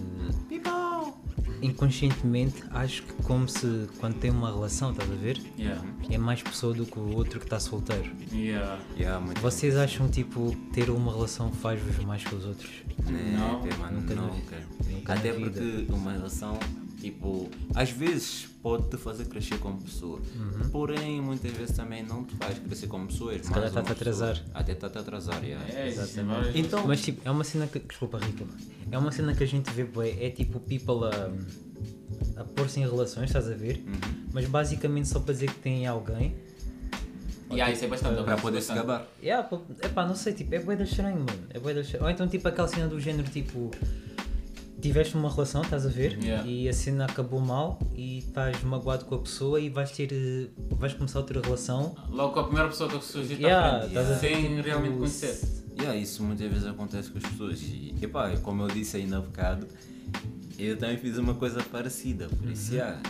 People! 0.49 1.13
inconscientemente 1.61 2.63
acho 2.71 3.03
que 3.03 3.13
como 3.23 3.47
se 3.47 3.87
quando 3.99 4.15
tem 4.19 4.29
uma 4.31 4.51
relação, 4.51 4.91
estás 4.91 5.09
a 5.11 5.15
ver? 5.15 5.41
Yeah. 5.57 5.83
É 6.09 6.17
mais 6.17 6.41
pessoa 6.41 6.73
do 6.73 6.85
que 6.85 6.99
o 6.99 7.15
outro 7.15 7.39
que 7.39 7.45
está 7.45 7.59
solteiro. 7.59 8.11
Yeah. 8.31 8.79
Yeah, 8.97 9.19
muito 9.23 9.41
Vocês 9.41 9.75
acham 9.75 10.07
tipo 10.09 10.55
ter 10.73 10.89
uma 10.89 11.11
relação 11.11 11.51
faz-vos 11.51 11.97
mais 12.05 12.23
que 12.23 12.35
os 12.35 12.45
outros? 12.45 12.69
Né, 13.05 13.35
Não, 13.37 13.59
mano, 13.77 14.01
nunca 14.01 14.15
nunca. 14.15 14.35
vida. 14.35 14.67
Nunca 14.91 15.13
Até 15.13 15.33
porque 15.33 15.85
uma 15.89 16.11
relação, 16.13 16.59
tipo, 16.99 17.49
às 17.75 17.89
vezes 17.91 18.47
pode 18.61 18.89
te 18.89 18.97
fazer 18.97 19.25
crescer 19.25 19.57
como 19.59 19.81
pessoa. 19.81 20.19
Porém, 20.71 21.21
muitas 21.21 21.51
vezes 21.51 21.75
também 21.75 22.03
não 22.03 22.23
te 22.25 22.35
faz 22.35 22.57
crescer 22.59 22.87
como 22.87 23.07
pessoa. 23.07 23.33
Se 23.37 23.47
Uhum. 23.47 23.53
calhar 23.53 23.71
tá-te 23.71 23.89
a 23.89 23.91
atrasar. 23.93 24.43
Até 24.53 24.71
está-te 24.73 24.97
a 24.97 25.01
atrasar, 25.01 25.43
yeah. 25.43 25.65
É, 25.69 25.91
várias- 25.91 26.55
Então, 26.55 26.85
Mas 26.87 27.01
tipo, 27.01 27.21
é 27.27 27.31
uma 27.31 27.43
cena 27.43 27.67
que. 27.67 27.79
Desculpa, 27.79 28.17
Rico. 28.17 28.45
É 28.91 28.97
uma 28.97 29.11
cena 29.11 29.33
que 29.35 29.43
a 29.43 29.47
gente 29.47 29.69
vê, 29.71 29.83
bué, 29.83 30.09
é 30.19 30.29
tipo 30.29 30.59
people 30.59 31.05
a, 31.05 32.41
a 32.41 32.43
pôr-se 32.43 32.79
em 32.79 32.83
relações, 32.87 33.25
estás 33.29 33.49
a 33.49 33.53
ver? 33.55 33.83
Mas 34.33 34.45
basicamente 34.45 35.07
só 35.07 35.19
para 35.19 35.33
dizer 35.33 35.51
que 35.51 35.59
tem 35.59 35.85
alguém. 35.87 36.35
Yeah, 37.49 37.71
isso 37.73 37.85
é 37.85 37.87
bastante. 37.87 38.23
para 38.23 38.35
poder 38.37 38.61
se 38.61 38.73
gabar. 38.73 39.07
Yeah, 39.23 39.47
epá, 39.81 40.05
não 40.05 40.15
sei, 40.15 40.33
tipo, 40.33 40.53
é 40.53 40.59
bué 40.59 40.75
da 40.75 40.83
estranho, 40.83 41.19
mano. 41.19 41.47
É 41.49 41.57
bué 41.59 41.73
da 41.73 41.79
estranho. 41.81 42.03
Ou 42.03 42.09
então 42.09 42.27
tipo 42.27 42.45
aquela 42.47 42.67
cena 42.67 42.87
do 42.87 42.99
género, 42.99 43.29
tipo. 43.29 43.71
Tiveste 44.81 45.15
uma 45.17 45.29
relação, 45.29 45.61
estás 45.63 45.85
a 45.85 45.89
ver? 45.89 46.17
Yeah. 46.21 46.47
E 46.47 46.69
a 46.69 46.73
cena 46.73 47.05
acabou 47.05 47.39
mal 47.39 47.79
e 47.95 48.19
estás 48.19 48.61
magoado 48.63 49.05
com 49.05 49.15
a 49.15 49.19
pessoa 49.19 49.59
e 49.59 49.69
vais 49.69 49.91
ter. 49.91 50.09
eh, 50.13 50.49
vais 50.71 50.93
começar 50.93 51.19
outra 51.19 51.41
relação. 51.41 51.95
Logo 52.09 52.33
com 52.33 52.39
a 52.41 52.43
primeira 52.43 52.69
pessoa 52.69 52.87
que 52.89 53.03
surgiu 53.03 53.37
Yeah, 53.39 53.77
à 53.77 53.89
frente, 53.89 54.19
sem 54.19 54.47
tipo, 54.55 54.61
realmente 54.61 54.97
conhecer. 54.97 55.39
Yeah, 55.79 55.95
isso 55.99 56.23
muitas 56.23 56.49
vezes 56.51 56.67
acontece 56.67 57.09
com 57.09 57.17
as 57.17 57.23
pessoas. 57.23 57.61
E, 57.63 57.95
epá, 58.01 58.29
como 58.37 58.63
eu 58.63 58.67
disse 58.67 58.97
ainda 58.97 59.17
há 59.17 59.21
bocado, 59.21 59.67
eu 60.59 60.77
também 60.77 60.97
fiz 60.97 61.17
uma 61.17 61.33
coisa 61.33 61.61
parecida. 61.63 62.27
Por 62.29 62.49
isso, 62.49 62.73
yeah. 62.73 63.01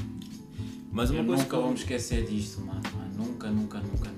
Mas 0.92 1.10
uma 1.10 1.20
Eu 1.20 1.26
coisa 1.26 1.44
nunca 1.44 1.56
que 1.58 1.62
vamos 1.64 1.80
esquecer 1.82 2.26
disto, 2.26 2.62
mano. 2.62 2.82
mano. 2.96 3.14
Nunca, 3.18 3.50
nunca, 3.50 3.80
nunca, 3.80 4.10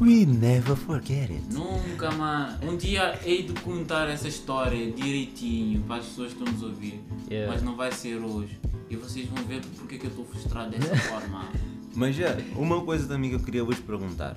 We 0.00 0.24
never 0.26 0.76
forget 0.76 1.30
it. 1.30 1.42
Nunca, 1.52 2.10
mano. 2.12 2.56
Um 2.62 2.76
dia 2.76 3.18
hei 3.24 3.42
de 3.42 3.52
contar 3.60 4.08
essa 4.08 4.28
história 4.28 4.90
direitinho 4.92 5.82
para 5.82 5.96
as 5.96 6.06
pessoas 6.06 6.32
que 6.32 6.38
estão 6.38 6.52
nos 6.52 6.62
ouvir. 6.62 7.00
Yeah. 7.30 7.52
Mas 7.52 7.62
não 7.62 7.74
vai 7.76 7.90
ser 7.90 8.16
hoje. 8.18 8.58
E 8.88 8.96
vocês 8.96 9.26
vão 9.28 9.44
ver 9.44 9.60
porque 9.76 9.96
é 9.96 9.98
que 9.98 10.06
eu 10.06 10.10
estou 10.10 10.24
frustrado 10.24 10.70
dessa 10.70 10.94
forma. 11.10 11.48
Mas 11.94 12.14
já, 12.14 12.36
uma 12.54 12.80
coisa 12.84 13.08
também 13.08 13.30
que 13.30 13.36
eu 13.36 13.40
queria 13.40 13.64
vos 13.64 13.78
perguntar. 13.80 14.36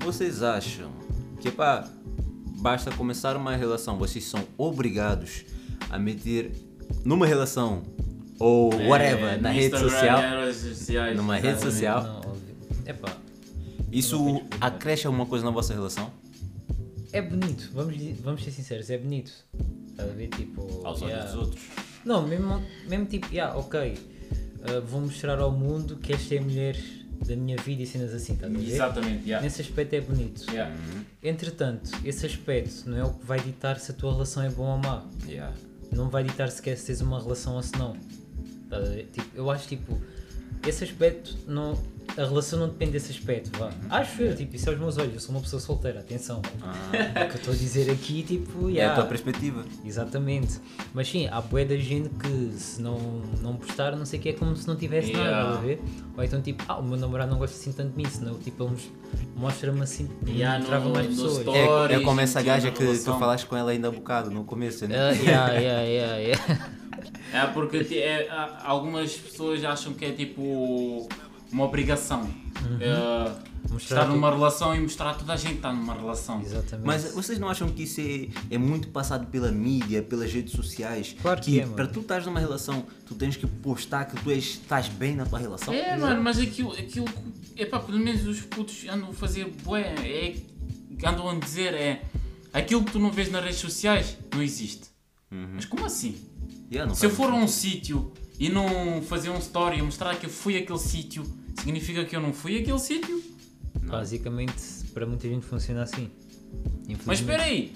Vocês 0.00 0.42
acham 0.42 0.90
que, 1.40 1.50
pá, 1.50 1.88
basta 2.58 2.90
começar 2.90 3.36
uma 3.36 3.54
relação, 3.54 3.96
vocês 3.98 4.24
são 4.24 4.42
obrigados 4.58 5.44
a 5.90 5.98
meter 5.98 6.50
numa 7.04 7.26
relação 7.26 7.82
ou 8.38 8.74
whatever, 8.88 9.34
É, 9.34 9.36
na 9.36 9.50
no 9.50 9.54
rede 9.54 9.66
Instagram, 9.66 9.90
social, 9.90 10.22
nas 10.22 10.44
redes 10.62 10.78
sociais, 10.78 11.16
numa 11.16 11.36
rede 11.36 11.60
social, 11.60 12.02
Não, 12.02 12.16
óbvio. 12.16 12.56
Epá, 12.84 13.16
isso 13.92 14.42
acresce 14.60 15.06
alguma 15.06 15.26
coisa 15.26 15.44
na 15.44 15.50
vossa 15.50 15.74
relação? 15.74 16.10
é 17.12 17.20
bonito, 17.20 17.70
vamos, 17.74 17.94
vamos 18.20 18.42
ser 18.42 18.50
sinceros, 18.50 18.88
é 18.90 18.96
bonito. 18.96 19.32
Estás 19.90 20.10
a 20.10 20.12
ver? 20.12 20.28
Tipo. 20.28 20.62
Aos 20.84 21.02
olhos 21.02 21.12
yeah. 21.12 21.30
dos 21.30 21.34
outros. 21.34 21.62
Não, 22.04 22.26
mesmo, 22.26 22.62
mesmo 22.88 23.06
tipo, 23.06 23.28
yeah, 23.30 23.56
ok, 23.56 23.92
uh, 23.92 24.80
vou 24.86 25.02
mostrar 25.02 25.38
ao 25.38 25.52
mundo 25.52 25.96
que 25.96 26.12
esta 26.12 26.34
é 26.34 26.38
a 26.38 26.42
mulher 26.42 26.76
da 27.26 27.36
minha 27.36 27.56
vida 27.58 27.82
e 27.82 27.86
cenas 27.86 28.12
assim, 28.12 28.32
estás 28.32 28.52
a 28.52 28.58
ver? 28.58 28.66
Exatamente, 28.66 29.24
yeah. 29.24 29.44
Nesse 29.44 29.60
aspecto 29.60 29.94
é 29.94 30.00
bonito. 30.00 30.50
Yeah. 30.50 30.74
Entretanto, 31.22 31.90
esse 32.02 32.26
aspecto 32.26 32.88
não 32.88 32.96
é 32.96 33.04
o 33.04 33.12
que 33.12 33.26
vai 33.26 33.38
ditar 33.38 33.78
se 33.78 33.92
a 33.92 33.94
tua 33.94 34.12
relação 34.12 34.42
é 34.42 34.48
boa 34.48 34.70
ou 34.70 34.78
má. 34.78 35.04
Yeah. 35.28 35.54
Não 35.92 36.08
vai 36.08 36.24
ditar 36.24 36.50
sequer 36.50 36.78
se 36.78 36.86
tens 36.86 37.02
uma 37.02 37.20
relação 37.20 37.54
ou 37.54 37.62
se 37.62 37.72
não. 37.78 37.94
Estás 38.64 38.88
a 38.88 38.90
ver? 38.90 39.08
Tipo, 39.12 39.28
eu 39.36 39.50
acho 39.50 39.68
tipo, 39.68 40.00
esse 40.66 40.82
aspecto 40.82 41.36
não. 41.46 41.78
A 42.16 42.24
relação 42.26 42.58
não 42.58 42.68
depende 42.68 42.92
desse 42.92 43.10
aspecto, 43.10 43.58
vá. 43.58 43.70
Acho 43.88 44.20
eu, 44.22 44.36
tipo, 44.36 44.54
isso 44.54 44.68
é 44.68 44.72
os 44.74 44.78
meus 44.78 44.98
olhos, 44.98 45.14
eu 45.14 45.20
sou 45.20 45.34
uma 45.34 45.40
pessoa 45.40 45.58
solteira, 45.60 46.00
atenção. 46.00 46.40
O 46.40 47.28
que 47.28 47.32
eu 47.32 47.36
estou 47.36 47.54
a 47.54 47.56
dizer 47.56 47.90
aqui, 47.90 48.22
tipo, 48.22 48.64
É 48.68 48.72
a 48.72 48.74
yeah, 48.74 48.94
tua 48.94 49.06
perspectiva. 49.06 49.64
Exatamente. 49.82 50.60
Mas 50.92 51.08
sim, 51.08 51.26
há 51.28 51.40
bué 51.40 51.64
da 51.64 51.76
gente 51.76 52.10
que 52.10 52.52
se 52.58 52.82
não, 52.82 52.98
não 53.40 53.56
postar, 53.56 53.96
não 53.96 54.04
sei 54.04 54.18
o 54.18 54.22
que, 54.22 54.28
é 54.28 54.32
como 54.34 54.54
se 54.54 54.66
não 54.68 54.76
tivesse 54.76 55.10
Yeah. 55.12 55.30
nada, 55.44 55.58
a 55.58 55.60
ver? 55.62 55.80
Ou 56.16 56.22
então 56.24 56.42
tipo, 56.42 56.62
ah, 56.68 56.78
o 56.78 56.82
meu 56.82 56.98
namorado 56.98 57.30
não 57.30 57.38
gosta 57.38 57.56
assim 57.56 57.72
tanto 57.72 57.92
de 57.92 57.96
mim, 57.96 58.08
senão 58.08 58.34
tipo, 58.34 58.64
ele 58.64 58.76
mostra-me 59.34 59.80
assim, 59.80 60.08
Yeah, 60.26 60.62
trava 60.64 60.88
mais 60.90 61.06
pessoas. 61.06 61.38
story. 61.38 61.58
É, 61.58 61.62
é 61.62 61.66
Stories, 61.66 62.04
como 62.04 62.20
essa 62.20 62.40
tinha 62.42 62.54
gaja 62.54 62.70
que, 62.70 62.82
relação. 62.82 63.18
falaste 63.18 63.46
com 63.46 63.56
ela 63.56 63.70
ainda 63.70 63.88
há 63.88 63.90
bocado, 63.90 64.30
no 64.30 64.44
começo, 64.44 64.86
né? 64.86 64.96
Ah, 64.98 65.10
yeah, 65.12 65.52
yeah, 65.52 65.82
yeah, 65.82 66.16
yeah. 66.18 66.68
É 67.32 67.46
porque 67.46 67.78
é, 67.96 68.28
algumas 68.62 69.14
pessoas 69.16 69.64
acham 69.64 69.94
que 69.94 70.04
é 70.04 70.12
tipo 70.12 71.08
uma 71.52 71.64
obrigação. 71.64 72.28
É, 72.80 73.52
Mostrar 73.70 73.76
estar 73.78 74.04
tudo. 74.06 74.14
numa 74.16 74.30
relação 74.30 74.74
e 74.74 74.80
mostrar 74.80 75.10
a 75.10 75.14
toda 75.14 75.32
a 75.32 75.36
gente 75.36 75.50
que 75.50 75.56
está 75.56 75.72
numa 75.72 75.94
relação. 75.94 76.40
Exatamente. 76.40 76.86
Mas 76.86 77.12
vocês 77.12 77.38
não 77.38 77.48
acham 77.48 77.68
que 77.68 77.84
isso 77.84 78.00
é, 78.00 78.28
é 78.54 78.58
muito 78.58 78.88
passado 78.88 79.26
pela 79.26 79.50
mídia, 79.50 80.02
pelas 80.02 80.32
redes 80.32 80.52
sociais? 80.52 81.14
Claro 81.20 81.40
que 81.40 81.60
é, 81.60 81.64
mano. 81.64 81.76
para 81.76 81.86
tu 81.86 82.00
estás 82.00 82.26
numa 82.26 82.40
relação, 82.40 82.84
tu 83.06 83.14
tens 83.14 83.36
que 83.36 83.46
postar 83.46 84.06
que 84.06 84.20
tu 84.22 84.30
és, 84.30 84.44
estás 84.44 84.88
bem 84.88 85.14
na 85.14 85.24
tua 85.24 85.38
relação? 85.38 85.72
É, 85.72 85.96
mano, 85.96 86.22
mas 86.22 86.38
aquilo, 86.38 86.72
aquilo 86.72 87.06
é 87.56 87.64
pá, 87.64 87.78
pelo 87.78 87.98
menos 87.98 88.26
os 88.26 88.40
putos 88.40 88.84
andam 88.88 89.10
a 89.10 89.12
fazer 89.12 89.46
bué, 89.62 89.94
é, 90.04 90.34
andam 91.06 91.28
a 91.28 91.34
dizer 91.34 91.74
é 91.74 92.02
aquilo 92.52 92.84
que 92.84 92.92
tu 92.92 92.98
não 92.98 93.10
vês 93.10 93.30
nas 93.30 93.42
redes 93.42 93.60
sociais 93.60 94.16
não 94.32 94.42
existe. 94.42 94.88
Mas 95.30 95.64
como 95.64 95.86
assim? 95.86 96.16
Yeah, 96.70 96.92
Se 96.94 97.06
eu 97.06 97.10
for 97.10 97.30
a 97.30 97.34
um 97.34 97.48
sítio 97.48 98.12
e 98.38 98.48
não 98.50 99.00
fazer 99.02 99.30
um 99.30 99.38
story 99.38 99.78
e 99.78 99.82
mostrar 99.82 100.14
que 100.16 100.26
eu 100.26 100.30
fui 100.30 100.56
àquele 100.58 100.78
sítio, 100.78 101.24
significa 101.58 102.04
que 102.04 102.14
eu 102.14 102.20
não 102.20 102.32
fui 102.32 102.58
àquele 102.58 102.78
sítio? 102.78 103.22
Basicamente, 103.84 104.54
para 104.92 105.06
muita 105.06 105.28
gente 105.28 105.44
funciona 105.46 105.82
assim. 105.82 106.10
Mas 107.06 107.20
espera 107.20 107.44
aí, 107.44 107.72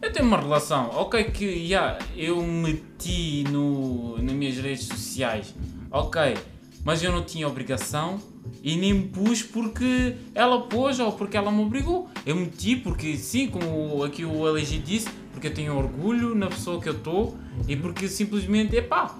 eu 0.00 0.12
tenho 0.12 0.26
uma 0.26 0.38
relação, 0.38 0.90
ok 0.90 1.24
que 1.24 1.66
já 1.66 1.98
eu 2.16 2.42
meti 2.42 3.44
no, 3.50 4.18
nas 4.18 4.34
minhas 4.34 4.56
redes 4.56 4.86
sociais, 4.86 5.54
ok, 5.90 6.36
mas 6.84 7.02
eu 7.02 7.10
não 7.12 7.24
tinha 7.24 7.48
obrigação 7.48 8.20
e 8.62 8.76
nem 8.76 8.92
me 8.92 9.08
pus 9.08 9.42
porque 9.42 10.16
ela 10.34 10.62
pôs 10.62 10.98
ou 11.00 11.12
porque 11.12 11.36
ela 11.36 11.50
me 11.50 11.62
obrigou. 11.62 12.08
Eu 12.26 12.36
meti 12.36 12.76
porque 12.76 13.16
sim, 13.16 13.48
como 13.48 14.02
aqui 14.04 14.24
o 14.24 14.46
LG 14.46 14.78
disse, 14.78 15.08
porque 15.32 15.48
eu 15.48 15.54
tenho 15.54 15.76
orgulho 15.76 16.34
na 16.34 16.48
pessoa 16.48 16.80
que 16.80 16.88
eu 16.88 16.94
estou 16.94 17.36
e 17.66 17.74
porque 17.74 18.08
simplesmente, 18.08 18.76
epá, 18.76 19.18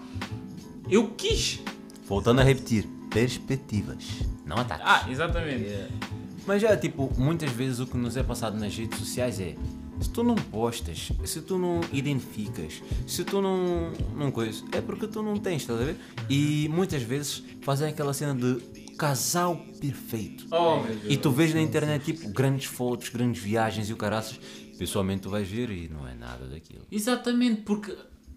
eu 0.90 1.08
quis. 1.16 1.60
Voltando 2.06 2.40
a 2.40 2.44
repetir, 2.44 2.86
perspectivas, 3.14 4.04
não 4.44 4.58
ataques. 4.58 4.84
Ah, 4.86 5.06
exatamente. 5.08 5.62
Yeah. 5.62 5.94
Mas 6.46 6.60
já, 6.60 6.76
tipo, 6.76 7.10
muitas 7.16 7.50
vezes 7.50 7.78
o 7.78 7.86
que 7.86 7.96
nos 7.96 8.16
é 8.16 8.22
passado 8.22 8.58
nas 8.58 8.76
redes 8.76 8.98
sociais 8.98 9.40
é 9.40 9.54
se 10.00 10.10
tu 10.10 10.24
não 10.24 10.34
postas, 10.34 11.12
se 11.24 11.40
tu 11.40 11.56
não 11.56 11.80
identificas, 11.92 12.82
se 13.06 13.24
tu 13.24 13.40
não, 13.40 13.92
não 14.16 14.32
coisa, 14.32 14.64
é 14.72 14.80
porque 14.80 15.06
tu 15.06 15.22
não 15.22 15.36
tens, 15.36 15.62
estás 15.62 15.80
a 15.80 15.84
ver? 15.84 15.96
E 16.28 16.68
muitas 16.68 17.02
vezes 17.02 17.42
fazem 17.62 17.88
aquela 17.88 18.12
cena 18.12 18.34
de 18.34 18.60
casal 18.98 19.56
perfeito. 19.80 20.46
Oh, 20.50 20.80
meu 20.82 20.96
Deus. 20.96 21.14
E 21.14 21.16
tu 21.16 21.30
vês 21.30 21.54
na 21.54 21.62
internet, 21.62 22.04
tipo, 22.04 22.28
grandes 22.30 22.66
fotos, 22.66 23.08
grandes 23.08 23.40
viagens 23.40 23.88
e 23.88 23.92
o 23.92 23.96
caraças. 23.96 24.38
Pessoalmente 24.76 25.22
tu 25.22 25.30
vais 25.30 25.48
ver 25.48 25.70
e 25.70 25.88
não 25.88 26.06
é 26.06 26.14
nada 26.14 26.46
daquilo. 26.46 26.84
Exatamente, 26.90 27.62
porque 27.62 27.96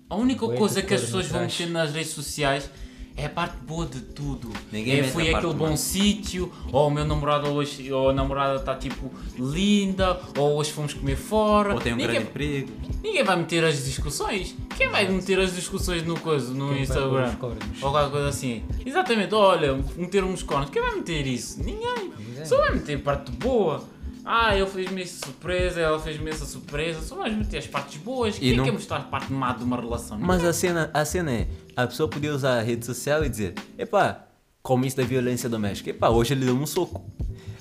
A 0.09 0.15
única 0.15 0.47
coisa 0.47 0.81
que 0.81 0.93
as 0.93 1.01
pessoas 1.01 1.27
vão 1.27 1.41
meter 1.41 1.67
nas 1.67 1.91
redes 1.91 2.11
sociais 2.11 2.69
é 3.17 3.25
a 3.25 3.29
parte 3.29 3.57
boa 3.65 3.85
de 3.87 3.99
tudo. 3.99 4.51
Ninguém 4.71 4.99
é, 4.99 5.03
foi 5.03 5.33
aquele 5.33 5.53
bom 5.55 5.75
sítio, 5.75 6.51
ou 6.71 6.87
o 6.87 6.91
meu 6.91 7.03
namorado 7.03 7.49
hoje, 7.49 7.91
ou 7.91 8.11
a 8.11 8.13
namorada 8.13 8.57
está 8.57 8.75
tipo 8.75 9.11
linda, 9.37 10.21
ou 10.37 10.55
hoje 10.55 10.71
fomos 10.71 10.93
comer 10.93 11.15
fora. 11.15 11.73
Ou 11.73 11.81
tem 11.81 11.93
um 11.93 11.95
ninguém, 11.95 12.13
grande 12.13 12.29
emprego. 12.29 12.71
ninguém 13.03 13.23
vai 13.23 13.35
meter 13.35 13.65
as 13.65 13.83
discussões. 13.83 14.55
Quem 14.77 14.89
vai 14.89 15.07
meter 15.09 15.39
as 15.39 15.55
discussões 15.55 16.03
no 16.03 16.19
coisa, 16.19 16.53
no 16.53 16.69
Quem 16.69 16.83
Instagram? 16.83 17.35
Ou 17.81 17.91
qualquer 17.91 18.11
coisa 18.11 18.29
assim. 18.29 18.63
Exatamente, 18.85 19.33
olha, 19.33 19.77
meter 19.97 20.23
uns 20.23 20.43
cornos. 20.43 20.69
Quem 20.69 20.81
vai 20.81 20.95
meter 20.95 21.25
isso? 21.25 21.57
Ninguém. 21.63 22.11
Ninguém. 22.19 22.45
Só 22.45 22.57
vai 22.57 22.75
meter 22.75 23.01
parte 23.01 23.31
boa. 23.31 23.83
Ah, 24.29 24.53
ele 24.57 24.67
fez-me 24.67 25.01
essa 25.01 25.25
surpresa, 25.25 25.79
ela 25.79 25.97
fez-me 25.99 26.29
essa 26.29 26.45
surpresa. 26.45 27.01
Só 27.01 27.15
vais 27.15 27.33
meter 27.35 27.59
as 27.59 27.67
partes 27.67 27.97
boas. 28.01 28.37
Quem 28.37 28.57
não- 28.57 28.65
quer 28.65 28.71
mostrar 28.73 28.97
a 28.97 29.01
parte 29.03 29.31
má 29.31 29.53
de 29.53 29.63
uma 29.63 29.77
relação? 29.79 30.19
Mas 30.19 30.43
a 30.43 30.51
cena, 30.51 30.91
a 30.93 31.05
cena 31.05 31.31
é, 31.31 31.47
a 31.77 31.87
pessoa 31.87 32.09
podia 32.09 32.33
usar 32.35 32.59
a 32.59 32.61
rede 32.61 32.85
social 32.85 33.23
e 33.23 33.29
dizer, 33.29 33.53
epá, 33.77 34.25
como 34.61 34.85
isso 34.85 34.97
da 34.97 35.03
violência 35.03 35.47
doméstica, 35.47 35.91
epá, 35.91 36.09
hoje 36.09 36.33
ele 36.33 36.43
deu 36.45 36.55
um 36.55 36.65
soco. 36.65 37.09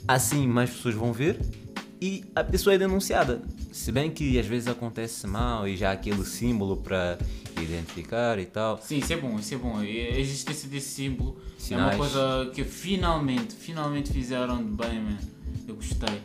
Assim 0.08 0.46
mais 0.48 0.70
pessoas 0.70 0.94
vão 0.96 1.12
ver 1.12 1.38
e 2.00 2.24
a 2.34 2.42
pessoa 2.42 2.74
é 2.74 2.78
denunciada. 2.78 3.42
Se 3.70 3.92
bem 3.92 4.10
que 4.10 4.36
às 4.38 4.46
vezes 4.46 4.66
acontece 4.66 5.24
mal 5.26 5.68
e 5.68 5.76
já 5.76 5.90
há 5.90 5.92
aquele 5.92 6.24
símbolo 6.24 6.76
para 6.78 7.16
identificar 7.62 8.38
e 8.40 8.46
tal. 8.46 8.80
Sim, 8.82 8.98
isso 8.98 9.12
é 9.12 9.16
bom, 9.16 9.38
isso 9.38 9.54
é 9.54 9.56
bom. 9.56 9.78
A 9.78 9.86
existência 9.86 10.68
desse 10.68 10.88
símbolo 10.88 11.36
é 11.56 11.60
Sinais. 11.60 11.94
uma 11.94 11.96
coisa 11.96 12.50
que 12.52 12.64
finalmente, 12.64 13.54
finalmente 13.54 14.12
fizeram 14.12 14.56
de 14.58 14.70
bem, 14.70 15.00
man. 15.00 15.16
Eu 15.68 15.74
gostei. 15.76 16.20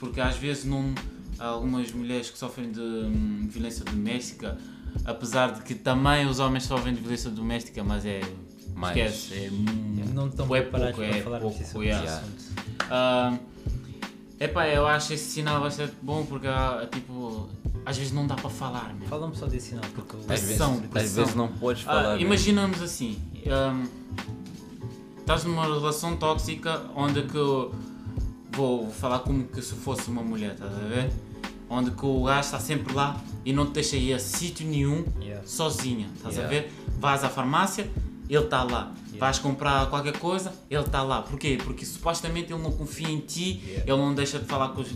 Porque 0.00 0.20
às 0.20 0.36
vezes 0.36 0.64
não, 0.64 0.92
algumas 1.38 1.92
mulheres 1.92 2.30
que 2.30 2.38
sofrem 2.38 2.72
de 2.72 2.80
hum, 2.80 3.46
violência 3.48 3.84
doméstica, 3.84 4.56
apesar 5.04 5.52
de 5.52 5.62
que 5.62 5.74
também 5.74 6.26
os 6.26 6.40
homens 6.40 6.64
sofrem 6.64 6.94
de 6.94 7.00
violência 7.00 7.30
doméstica, 7.30 7.84
mas 7.84 8.04
é. 8.04 8.20
Mais. 8.74 8.96
Esquece, 8.96 9.34
é, 9.34 9.50
Não 10.14 10.28
estão 10.28 10.46
é 10.56 10.62
preparados 10.62 10.96
pouco, 10.96 11.10
para 11.10 11.18
é 11.18 11.22
falar 11.22 11.40
pouco, 11.40 11.64
sobre 11.64 11.88
yeah. 11.88 12.10
assunto. 12.16 12.42
Ah, 12.88 13.36
epá, 14.38 14.66
eu 14.68 14.86
acho 14.86 15.12
esse 15.12 15.24
sinal 15.30 15.60
bastante 15.60 15.92
bom 16.00 16.24
porque 16.24 16.46
tipo, 16.90 17.46
às 17.84 17.98
vezes 17.98 18.10
não 18.12 18.26
dá 18.26 18.36
para 18.36 18.48
falar, 18.48 18.94
man. 18.94 19.04
Fala-me 19.06 19.36
só 19.36 19.44
desse 19.46 19.70
sinal, 19.70 19.84
porque 19.94 20.16
eu- 20.16 20.20
Às 20.20 20.26
vezes, 20.26 20.46
Pressão, 20.46 20.82
às 20.94 21.12
vezes 21.12 21.34
não 21.34 21.48
podes 21.48 21.82
Ah, 21.82 21.86
falar. 21.86 22.02
mesmo. 22.12 22.26
imaginamos 22.26 22.80
assim, 22.80 23.18
hum, 23.44 23.86
estás 25.18 25.44
numa 25.44 25.64
relação 25.64 26.16
tóxica 26.16 26.80
onde 26.96 27.22
que 27.24 27.36
vou 28.52 28.90
falar 28.90 29.20
como 29.20 29.44
que 29.44 29.60
se 29.62 29.74
fosse 29.74 30.08
uma 30.10 30.22
mulher, 30.22 30.52
estás 30.52 30.72
a 30.72 30.88
ver? 30.88 31.10
Onde 31.68 31.90
que 31.92 32.04
o 32.04 32.24
gajo 32.24 32.40
está 32.40 32.58
sempre 32.58 32.92
lá 32.94 33.20
e 33.44 33.52
não 33.52 33.66
te 33.66 33.72
deixa 33.74 33.96
ir 33.96 34.12
a 34.12 34.18
sítio 34.18 34.66
nenhum 34.66 35.04
Yeah. 35.20 35.46
sozinha, 35.46 36.08
estás 36.16 36.34
Yeah. 36.36 36.46
a 36.56 36.60
ver? 36.60 36.72
Vais 36.98 37.22
à 37.24 37.28
farmácia, 37.28 37.88
ele 38.34 38.44
está 38.44 38.62
lá. 38.62 38.92
Vais 39.18 39.38
comprar 39.38 39.86
qualquer 39.90 40.16
coisa, 40.18 40.52
ele 40.70 40.80
está 40.80 41.02
lá. 41.02 41.20
Porquê? 41.20 41.58
Porque 41.62 41.84
supostamente 41.84 42.52
ele 42.52 42.62
não 42.62 42.72
confia 42.72 43.08
em 43.10 43.18
ti, 43.20 43.60
Yeah. 43.66 43.92
ele 43.92 43.98
não 44.00 44.14
deixa 44.14 44.38
de 44.38 44.46
falar 44.46 44.68
com 44.70 44.80
os, 44.80 44.88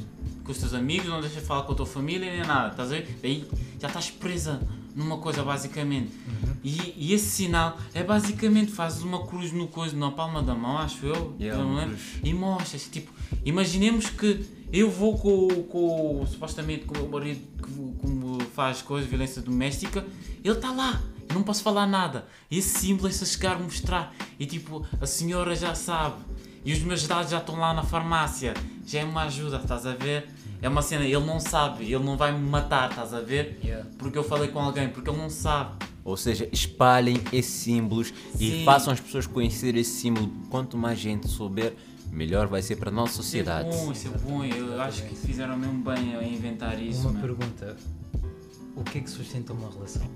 com 0.45 0.53
os 0.53 0.59
teus 0.59 0.73
amigos, 0.73 1.09
não 1.09 1.21
deixa 1.21 1.41
de 1.41 1.47
falar 1.47 1.63
com 1.65 1.73
a 1.73 1.75
tua 1.75 1.87
família, 1.87 2.31
nem 2.31 2.47
nada, 2.47 2.71
estás 2.71 2.91
a 2.93 2.95
ver? 2.97 3.19
Daí 3.21 3.45
já 3.81 3.89
estás 3.89 4.11
presa 4.11 4.61
numa 4.95 5.19
coisa 5.19 5.43
basicamente. 5.43 6.13
E, 6.63 6.95
e 6.97 7.13
esse 7.13 7.27
sinal 7.27 7.77
é 7.93 8.03
basicamente 8.03 8.71
fazes 8.73 9.03
uma 9.03 9.27
cruz 9.27 9.53
no 9.53 9.67
coisa, 9.67 9.95
na 9.97 10.11
palma 10.11 10.43
da 10.43 10.55
mão, 10.55 10.79
acho 10.79 11.05
eu, 11.05 11.35
Yeah, 11.39 11.61
eu 11.61 11.69
não 11.69 11.75
lembro, 11.77 11.99
e 12.23 12.33
mostras, 12.33 12.89
tipo, 12.91 13.13
imaginemos 13.45 14.09
que 14.09 14.47
eu 14.73 14.91
vou 14.91 15.19
com, 15.19 15.49
com 15.65 16.27
supostamente 16.27 16.85
com 16.85 16.95
o 16.95 17.03
meu 17.03 17.09
marido 17.11 17.41
que 17.63 17.71
como 18.01 18.41
faz 18.55 18.81
coisas, 18.83 19.09
violência 19.09 19.43
doméstica, 19.43 20.05
ele 20.43 20.55
está 20.55 20.71
lá, 20.71 21.03
não 21.33 21.43
posso 21.43 21.63
falar 21.63 21.87
nada. 21.87 22.27
E 22.51 22.59
esse 22.59 22.79
símbolo 22.81 23.09
é 23.09 23.13
se 23.13 23.23
eu 23.23 23.27
chegar 23.27 23.57
a 23.57 23.59
mostrar. 23.59 24.15
E 24.39 24.47
tipo, 24.47 24.87
a 25.01 25.07
senhora 25.07 25.55
já 25.55 25.75
sabe. 25.75 26.17
E 26.65 26.73
os 26.73 26.81
meus 26.81 27.07
dados 27.07 27.31
já 27.31 27.39
estão 27.39 27.57
lá 27.59 27.73
na 27.75 27.83
farmácia. 27.83 28.55
Já 28.87 29.01
é 29.01 29.05
uma 29.05 29.25
ajuda, 29.25 29.57
estás 29.59 29.87
a 29.87 29.95
ver? 29.95 30.29
É 30.63 30.69
uma 30.69 30.81
cena, 30.81 31.05
ele 31.05 31.19
não 31.21 31.39
sabe, 31.39 31.85
ele 31.85 32.03
não 32.03 32.17
vai 32.17 32.33
me 32.33 32.39
matar, 32.49 32.89
estás 32.89 33.13
a 33.13 33.21
ver? 33.21 33.61
Yeah. 33.63 33.87
Porque 33.99 34.17
eu 34.17 34.25
falei 34.25 34.49
com 34.49 34.59
alguém, 34.61 34.89
porque 34.89 35.11
ele 35.11 35.19
não 35.19 35.29
sabe. 35.29 35.85
Ou 36.03 36.17
seja, 36.17 36.49
espalhem 36.53 37.21
esses 37.33 37.53
símbolos 37.53 38.13
e 38.39 38.51
Sim. 38.51 38.65
façam 38.65 38.93
as 38.93 39.01
pessoas 39.01 39.27
conhecer 39.27 39.77
esse 39.77 39.91
símbolo. 39.91 40.31
Quanto 40.49 40.79
mais 40.79 40.99
gente 40.99 41.29
souber, 41.29 41.75
melhor 42.11 42.47
vai 42.47 42.63
ser 42.63 42.77
para 42.77 42.89
a 42.89 42.93
nossa 42.93 43.13
Isso 43.13 43.21
é 43.21 43.25
sociedade. 43.25 43.69
bom, 43.69 43.93
isso 43.93 44.09
é 44.09 44.11
bom. 44.19 44.45
Eu 44.45 44.81
acho 44.81 45.03
que 45.05 45.15
fizeram 45.15 45.57
mesmo 45.59 45.83
bem 45.83 46.15
a 46.17 46.23
inventar 46.23 46.81
isso. 46.83 47.01
Uma 47.09 47.13
mano. 47.13 47.21
pergunta: 47.21 47.77
o 48.77 48.83
que 48.85 48.99
é 48.99 49.01
que 49.03 49.11
sustenta 49.11 49.53
uma 49.53 49.71
relação? 49.71 50.09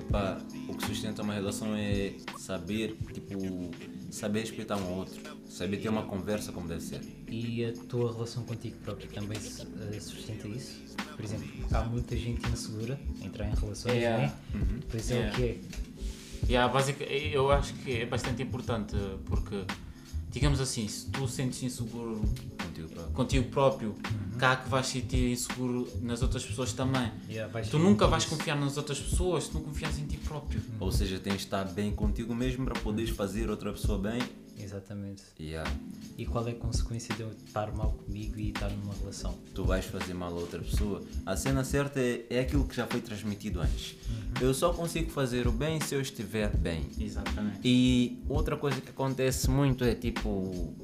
Epá, 0.00 0.40
o 0.68 0.74
que 0.74 0.86
sustenta 0.86 1.22
uma 1.22 1.34
relação 1.34 1.74
é 1.76 2.14
saber, 2.38 2.96
tipo, 3.12 3.70
saber 4.10 4.40
respeitar 4.40 4.76
um 4.76 4.84
ao 4.86 4.94
outro, 4.98 5.20
saber 5.48 5.76
ter 5.76 5.88
uma 5.88 6.04
conversa 6.04 6.52
como 6.52 6.66
deve 6.66 6.80
ser. 6.80 7.00
E 7.28 7.64
a 7.64 7.72
tua 7.86 8.12
relação 8.12 8.44
contigo 8.44 8.76
próprio 8.78 9.08
também 9.10 9.38
eh, 9.38 10.00
sustenta 10.00 10.48
isso? 10.48 10.80
Por 11.16 11.24
exemplo, 11.24 11.46
há 11.72 11.82
muita 11.84 12.16
gente 12.16 12.48
insegura 12.50 12.98
a 13.20 13.24
entrar 13.26 13.46
em 13.48 13.54
relações, 13.54 13.94
Yeah. 13.96 14.26
né? 14.26 14.32
Depois 14.80 15.10
é 15.10 15.14
Yeah. 15.14 15.32
o 15.32 15.36
que 15.36 15.42
é. 15.44 15.60
Yeah, 16.48 16.72
basic, 16.72 17.02
eu 17.32 17.52
acho 17.52 17.74
que 17.74 17.92
é 18.00 18.06
bastante 18.06 18.42
importante 18.42 18.96
porque, 19.26 19.62
digamos 20.30 20.60
assim, 20.60 20.86
se 20.88 21.06
tu 21.10 21.26
sentes 21.28 21.62
inseguro 21.62 22.20
Contigo 22.58 22.88
próprio. 22.88 23.14
contigo 23.14 23.48
próprio, 23.50 23.88
Uhum. 23.90 24.38
cá 24.38 24.56
que 24.56 24.68
vais 24.68 24.86
sentir 24.86 25.32
inseguro 25.32 25.88
nas 26.00 26.22
outras 26.22 26.44
pessoas 26.44 26.72
também. 26.72 27.10
Yeah, 27.28 27.52
Tu 27.62 27.78
nunca 27.78 28.06
vais 28.06 28.22
isso. 28.24 28.36
confiar 28.36 28.56
nas 28.58 28.76
outras 28.76 28.98
pessoas 29.00 29.44
se 29.44 29.54
não 29.54 29.60
confiares 29.62 29.98
em 29.98 30.06
ti 30.06 30.16
próprio. 30.18 30.62
Ou 30.78 30.90
seja, 30.92 31.18
tens 31.18 31.34
de 31.38 31.38
estar 31.44 31.64
bem 31.64 31.90
contigo 31.92 32.34
mesmo 32.34 32.64
para 32.64 32.74
poderes 32.80 33.10
fazer 33.10 33.50
outra 33.50 33.72
pessoa 33.72 33.98
bem. 33.98 34.20
Exatamente. 34.62 35.22
Yeah. 35.38 35.70
E 36.16 36.26
qual 36.26 36.46
é 36.46 36.52
a 36.52 36.54
consequência 36.54 37.14
de 37.14 37.22
eu 37.22 37.30
estar 37.46 37.72
mal 37.72 37.92
comigo 37.92 38.38
e 38.38 38.50
estar 38.50 38.70
numa 38.70 38.94
relação? 38.94 39.38
tu 39.54 39.64
vais 39.64 39.84
fazer 39.84 40.14
mal 40.14 40.30
a 40.30 40.40
outra 40.40 40.60
pessoa. 40.60 41.02
A 41.26 41.36
cena 41.36 41.64
certa 41.64 42.00
é, 42.00 42.24
é 42.30 42.40
aquilo 42.40 42.64
que 42.66 42.74
já 42.74 42.86
foi 42.86 43.00
transmitido 43.00 43.60
antes. 43.60 43.96
Eu 44.40 44.54
só 44.54 44.72
consigo 44.72 45.10
fazer 45.10 45.46
o 45.46 45.52
bem 45.52 45.80
se 45.80 45.94
eu 45.94 46.00
estiver 46.00 46.56
bem. 46.56 46.88
Exatamente. 46.98 47.60
E 47.64 48.22
outra 48.28 48.56
coisa 48.56 48.80
que 48.80 48.90
acontece 48.90 49.50
muito 49.50 49.84
é 49.84 49.94
tipo, 49.94 50.74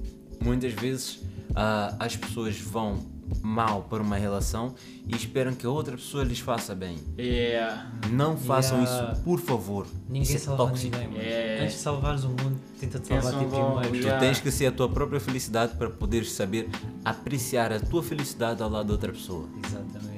muitas 0.40 0.72
vezes 0.72 1.20
ah, 1.54 1.96
as 1.98 2.16
pessoas 2.16 2.58
vão 2.58 3.15
mal 3.42 3.82
para 3.82 4.02
uma 4.02 4.16
relação 4.16 4.74
e 5.06 5.14
esperam 5.14 5.54
que 5.54 5.64
a 5.66 5.70
outra 5.70 5.96
pessoa 5.96 6.24
lhes 6.24 6.38
faça 6.40 6.74
bem. 6.74 6.98
Yeah. 7.18 7.90
Não 8.10 8.36
façam 8.36 8.80
Yeah. 8.82 9.12
isso, 9.12 9.22
por 9.22 9.40
favor. 9.40 9.86
Ninguém 10.08 10.22
isso 10.22 10.36
é 10.36 10.38
salva 10.38 10.66
tóxico. 10.68 10.96
ninguém. 10.96 11.20
É. 11.20 11.58
Antes 11.62 11.74
de 11.76 11.80
salvares 11.80 12.24
o 12.24 12.28
mundo, 12.28 12.58
tenta-te 12.78 13.08
salvar 13.08 13.32
Pensam 13.32 13.48
ti 13.48 13.54
logo, 13.54 13.72
primeiro. 13.80 13.98
Tu 13.98 14.06
Yeah. 14.06 14.20
tens 14.26 14.40
que 14.40 14.50
ser 14.50 14.66
a 14.66 14.72
tua 14.72 14.88
própria 14.88 15.20
felicidade 15.20 15.74
para 15.76 15.90
poderes 15.90 16.32
saber 16.32 16.68
apreciar 17.04 17.72
a 17.72 17.80
tua 17.80 18.02
felicidade 18.02 18.62
ao 18.62 18.68
lado 18.70 18.86
de 18.86 18.92
outra 18.92 19.12
pessoa. 19.12 19.46
Exatamente. 19.64 20.16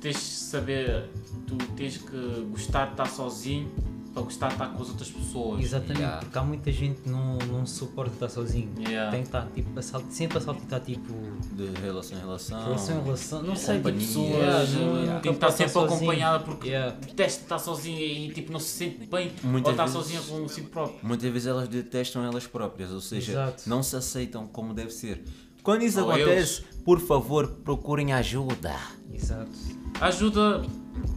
Tens 0.00 0.14
de 0.14 0.20
saber, 0.20 1.08
tu 1.46 1.56
tens 1.76 1.96
que 1.98 2.46
gostar 2.50 2.86
de 2.86 2.90
estar 2.92 3.06
sozinho 3.06 3.70
para 4.12 4.22
gostar 4.22 4.48
de 4.48 4.54
estar 4.54 4.68
com 4.68 4.82
as 4.82 4.88
outras 4.90 5.10
pessoas. 5.10 5.64
Exatamente, 5.64 6.00
Yeah. 6.00 6.20
porque 6.20 6.38
há 6.38 6.42
muita 6.42 6.72
gente 6.72 7.00
que 7.02 7.08
não, 7.08 7.38
não 7.38 7.66
suporta 7.66 8.12
estar 8.12 8.28
sozinho. 8.28 8.70
Yeah. 8.78 9.10
Tem 9.10 9.22
que 9.22 9.28
estar 9.28 9.46
tipo, 9.54 9.78
a 9.78 9.82
sal- 9.82 10.02
sempre 10.10 10.38
a 10.38 10.40
saltitar 10.40 10.80
tipo 10.80 11.12
De 11.54 11.80
relação 11.80 12.18
em 12.18 12.20
relação. 12.20 12.62
relação 12.64 13.00
em 13.00 13.04
relação. 13.04 13.42
Não 13.42 13.56
sei, 13.56 13.76
tipo, 13.76 13.88
companhia. 13.88 14.06
pessoas, 14.06 14.70
Yeah, 14.72 15.12
não- 15.14 15.20
tem 15.20 15.32
que 15.32 15.36
estar 15.36 15.50
sempre 15.50 15.72
sozinho. 15.72 15.96
acompanhada 15.96 16.44
porque 16.44 16.68
Yeah. 16.68 16.96
detesta 17.00 17.42
estar 17.42 17.58
sozinha 17.58 18.04
e 18.04 18.30
tipo 18.32 18.52
não 18.52 18.60
se 18.60 18.68
sente 18.68 19.06
bem 19.06 19.32
Muitas 19.42 19.66
ou 19.66 19.70
estar 19.72 19.84
vezes- 19.84 19.98
sozinha 19.98 20.20
com 20.40 20.48
si 20.48 20.62
próprio. 20.62 20.98
Muitas 21.02 21.30
vezes 21.32 21.48
elas 21.48 21.68
detestam 21.68 22.22
elas 22.24 22.46
próprias, 22.46 22.90
ou 22.90 23.00
seja, 23.00 23.32
Exato. 23.32 23.62
não 23.68 23.82
se 23.82 23.96
aceitam 23.96 24.46
como 24.46 24.74
deve 24.74 24.90
ser. 24.90 25.24
Quando 25.62 25.82
isso 25.82 26.00
Ou 26.02 26.10
acontece, 26.10 26.62
por 26.84 26.98
favor, 27.00 27.46
procurem 27.64 28.12
ajuda. 28.12 28.74
Exato. 29.14 29.52
Ajuda 30.00 30.62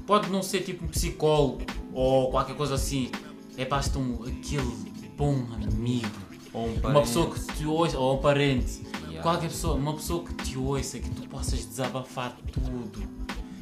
pode 0.06 0.30
não 0.30 0.42
ser 0.42 0.62
tipo 0.62 0.86
um 0.86 0.88
psicólogo 0.88 1.64
ou 1.94 2.30
qualquer 2.32 2.56
coisa 2.56 2.76
assim. 2.76 3.12
É 3.58 3.66
basta 3.66 3.98
um, 3.98 4.24
aquele 4.24 4.92
bom 5.18 5.36
amigo. 5.54 6.26
Ou 6.54 6.68
um 6.70 6.76
Uma 6.76 7.02
pessoa 7.02 7.34
que 7.34 7.40
te 7.54 7.66
ouça, 7.66 7.98
ou 7.98 8.18
um 8.18 8.22
parente. 8.22 8.82
Yeah. 9.04 9.22
Qualquer 9.22 9.50
pessoa, 9.50 9.76
uma 9.76 9.94
pessoa 9.94 10.24
que 10.24 10.34
te 10.36 10.58
ouça, 10.58 11.00
que 11.00 11.10
tu 11.10 11.28
possas 11.28 11.66
desabafar 11.66 12.38
tudo. 12.52 13.02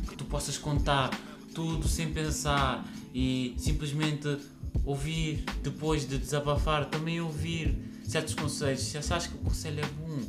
Que 0.08 0.15
tu 0.15 0.26
possas 0.26 0.58
contar 0.58 1.12
tudo 1.54 1.88
sem 1.88 2.11
pensar 2.11 2.86
e 3.14 3.53
simplesmente 3.57 4.38
ouvir 4.84 5.45
depois 5.61 6.07
de 6.07 6.18
desabafar, 6.18 6.86
também 6.86 7.22
ouvir 7.22 7.78
certos 8.03 8.34
conselhos. 8.34 8.82
Se 8.82 8.97
achas 8.97 9.28
que 9.28 9.36
o 9.36 9.39
conselho 9.39 9.80
é 9.80 9.88
bom, 9.88 10.22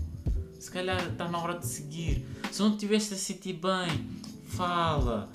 se 0.59 0.71
calhar 0.71 1.03
está 1.11 1.29
na 1.29 1.39
hora 1.39 1.59
de 1.59 1.67
seguir. 1.67 2.27
Se 2.51 2.61
não 2.61 2.73
estiveste 2.73 3.15
a 3.15 3.17
sentir 3.17 3.55
bem, 3.55 4.07
fala. 4.47 5.29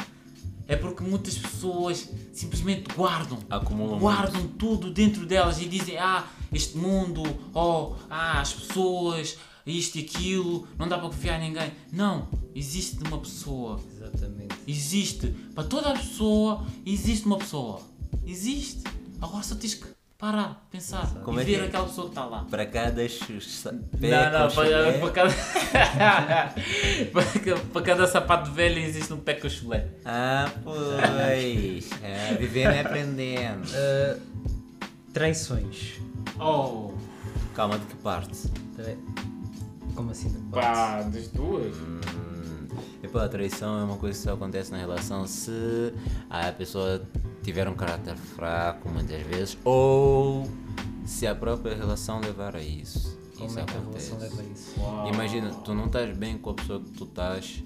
É 0.69 0.75
porque 0.75 1.03
muitas 1.03 1.35
pessoas 1.35 2.07
simplesmente 2.31 2.93
guardam. 2.95 3.39
Acumulam 3.49 3.97
guardam 3.97 4.47
tudo 4.49 4.91
dentro 4.91 5.25
delas 5.25 5.59
e 5.59 5.65
dizem: 5.65 5.97
Ah, 5.97 6.27
este 6.53 6.77
mundo, 6.77 7.23
oh, 7.55 7.95
ah, 8.07 8.39
as 8.39 8.53
pessoas, 8.53 9.35
isto 9.65 9.97
e 9.97 10.01
aquilo, 10.01 10.67
não 10.77 10.87
dá 10.87 10.99
para 10.99 11.09
confiar 11.09 11.41
em 11.41 11.49
ninguém. 11.49 11.71
Não, 11.91 12.27
existe 12.53 13.03
uma 13.03 13.17
pessoa. 13.17 13.79
Exatamente. 13.91 14.55
Existe. 14.67 15.29
Para 15.55 15.63
toda 15.63 15.89
a 15.89 15.97
pessoa, 15.97 16.63
existe 16.85 17.25
uma 17.25 17.39
pessoa. 17.39 17.81
Existe. 18.23 18.83
Agora 19.19 19.41
só 19.41 19.55
tens 19.55 19.73
que 19.73 19.87
parar, 20.19 20.67
pensar 20.69 21.07
Como 21.23 21.39
e 21.39 21.43
é 21.43 21.45
ver 21.45 21.55
que 21.55 21.61
é? 21.61 21.65
aquela 21.67 21.85
pessoa 21.85 22.07
que 22.07 22.11
está 22.11 22.25
lá. 22.25 22.45
Para 22.51 22.65
cada 22.65 23.07
chusa- 23.07 23.71
Não, 23.71 23.99
pé 23.99 24.29
não, 24.31 24.49
com 24.49 24.55
para, 24.55 24.99
para 24.99 25.11
cada. 25.11 25.33
para, 27.13 27.25
ca- 27.39 27.61
para 27.71 27.81
cada 27.81 28.05
sapato 28.07 28.51
velho 28.51 28.79
existe 28.79 29.13
um 29.13 29.17
pé 29.19 29.35
com 29.35 29.49
chulé. 29.49 29.87
Ah, 30.03 30.51
pois. 30.63 31.89
É, 32.03 32.35
vivendo 32.37 32.75
e 32.75 32.79
aprendendo. 32.79 33.69
Ah, 33.73 34.17
traições. 35.13 35.99
Oh, 36.39 36.91
Calma, 37.55 37.79
de 37.79 37.85
que 37.85 37.95
parte? 37.95 38.49
Como 39.95 40.11
assim? 40.11 40.29
de 40.29 40.37
parte? 40.51 40.65
pá, 40.67 41.01
das 41.01 41.27
duas. 41.29 41.75
Epá, 43.01 43.23
a 43.25 43.29
traição 43.29 43.79
é 43.79 43.83
uma 43.85 43.97
coisa 43.97 44.17
que 44.17 44.23
só 44.23 44.33
acontece 44.33 44.71
na 44.71 44.77
relação 44.77 45.25
se 45.25 45.93
a 46.29 46.51
pessoa 46.51 47.01
tiver 47.43 47.67
um 47.67 47.73
caráter 47.75 48.15
fraco 48.15 48.89
muitas 48.89 49.21
vezes 49.23 49.57
ou 49.63 50.49
se 51.05 51.25
a 51.27 51.33
própria 51.35 51.75
relação 51.75 52.19
levar 52.19 52.55
a 52.55 52.61
isso. 52.61 53.17
Como 53.35 53.47
isso 53.47 53.59
é 53.59 53.63
que 53.63 53.73
a 53.73 53.79
acontece. 53.79 54.09
relação 54.13 54.37
leva 54.37 54.41
a 54.41 54.53
isso? 54.53 54.75
Imagina, 55.13 55.49
tu 55.63 55.73
não 55.73 55.85
estás 55.85 56.15
bem 56.17 56.37
com 56.37 56.49
a 56.49 56.53
pessoa 56.53 56.79
que 56.81 56.91
tu 56.91 57.05
estás, 57.05 57.63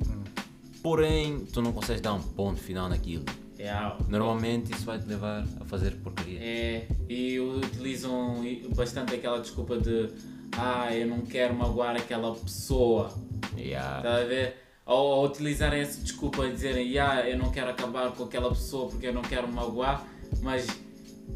porém 0.82 1.40
tu 1.52 1.62
não 1.62 1.72
consegues 1.74 2.02
dar 2.02 2.14
um 2.14 2.22
ponto 2.22 2.60
final 2.60 2.90
naquilo. 2.90 3.26
É, 3.58 3.72
Normalmente 4.10 4.74
isso 4.74 4.86
vai 4.86 5.00
te 5.00 5.08
levar 5.08 5.46
a 5.62 5.66
fazer 5.66 5.92
porcaria. 5.98 6.38
é, 6.42 6.88
e 7.08 7.40
utilizam 7.40 8.44
bastante 8.76 9.16
aquela 9.16 9.40
desculpa 9.40 9.78
de 9.78 10.10
ah, 10.58 10.94
eu 10.96 11.08
não 11.08 11.22
quero 11.22 11.54
magoar 11.56 11.96
aquela 11.96 12.36
pessoa. 12.36 13.14
Yeah. 13.58 13.98
Está 13.98 14.16
a 14.18 14.24
ver? 14.26 14.63
Ou, 14.86 15.26
utilizarem 15.26 15.80
essa 15.82 16.02
desculpa 16.02 16.46
e 16.46 16.52
dizerem 16.52 16.98
ah, 17.00 17.28
eu 17.28 17.38
não 17.38 17.52
quero 17.52 17.70
acabar 17.70 18.12
com 18.12 18.24
aquela 18.24 18.50
pessoa 18.50 18.90
porque 18.90 19.08
eu 19.08 19.14
não 19.14 19.22
quero 19.22 19.48
magoar, 19.52 20.06
mas 20.42 20.68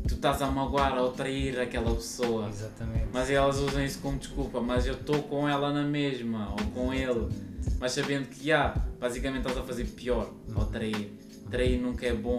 tu 0.07 0.15
estás 0.15 0.41
a 0.41 0.47
magoar 0.47 0.97
ou 0.97 1.11
trair 1.11 1.59
aquela 1.59 1.93
pessoa. 1.95 2.49
Exatamente. 2.49 3.07
Mas 3.13 3.29
elas 3.29 3.57
usam 3.59 3.83
isso 3.83 3.99
como 3.99 4.17
desculpa, 4.17 4.59
mas 4.59 4.85
eu 4.85 4.93
estou 4.95 5.23
com 5.23 5.47
ela 5.47 5.71
na 5.71 5.83
mesma, 5.83 6.51
ou 6.51 6.65
com 6.71 6.93
ele. 6.93 7.27
Mas 7.79 7.93
sabendo 7.93 8.27
que, 8.27 8.45
já, 8.47 8.69
basicamente 8.99 9.47
estás 9.47 9.57
a 9.57 9.63
fazer 9.63 9.85
pior, 9.85 10.29
ou 10.55 10.65
trair. 10.65 11.11
Trair 11.49 11.79
nunca 11.79 12.05
é 12.05 12.13
bom. 12.13 12.37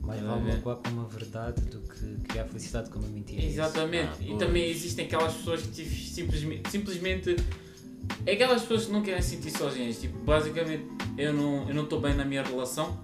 Mais 0.00 0.22
vale 0.22 0.40
magoar 0.52 0.76
com 0.76 0.88
uma 0.88 1.04
verdade 1.04 1.60
do 1.62 1.80
que 1.80 2.26
criar 2.26 2.44
felicidade 2.44 2.88
com 2.88 2.98
uma 2.98 3.08
mentira. 3.08 3.42
é? 3.42 3.44
Exatamente. 3.44 4.12
Ah, 4.20 4.24
e 4.34 4.38
também 4.38 4.70
existem 4.70 5.04
aquelas 5.04 5.34
pessoas 5.34 5.62
que 5.62 5.84
simplesmente, 5.84 6.70
simplesmente. 6.70 7.36
É 8.26 8.32
aquelas 8.32 8.62
pessoas 8.62 8.86
que 8.86 8.92
não 8.92 9.02
querem 9.02 9.22
se 9.22 9.36
sentir 9.36 9.50
sozinhas. 9.50 9.98
Tipo, 10.00 10.18
basicamente, 10.18 10.84
eu 11.16 11.32
não 11.32 11.68
eu 11.68 11.74
não 11.74 11.84
estou 11.84 12.00
bem 12.00 12.14
na 12.14 12.24
minha 12.24 12.42
relação, 12.42 12.98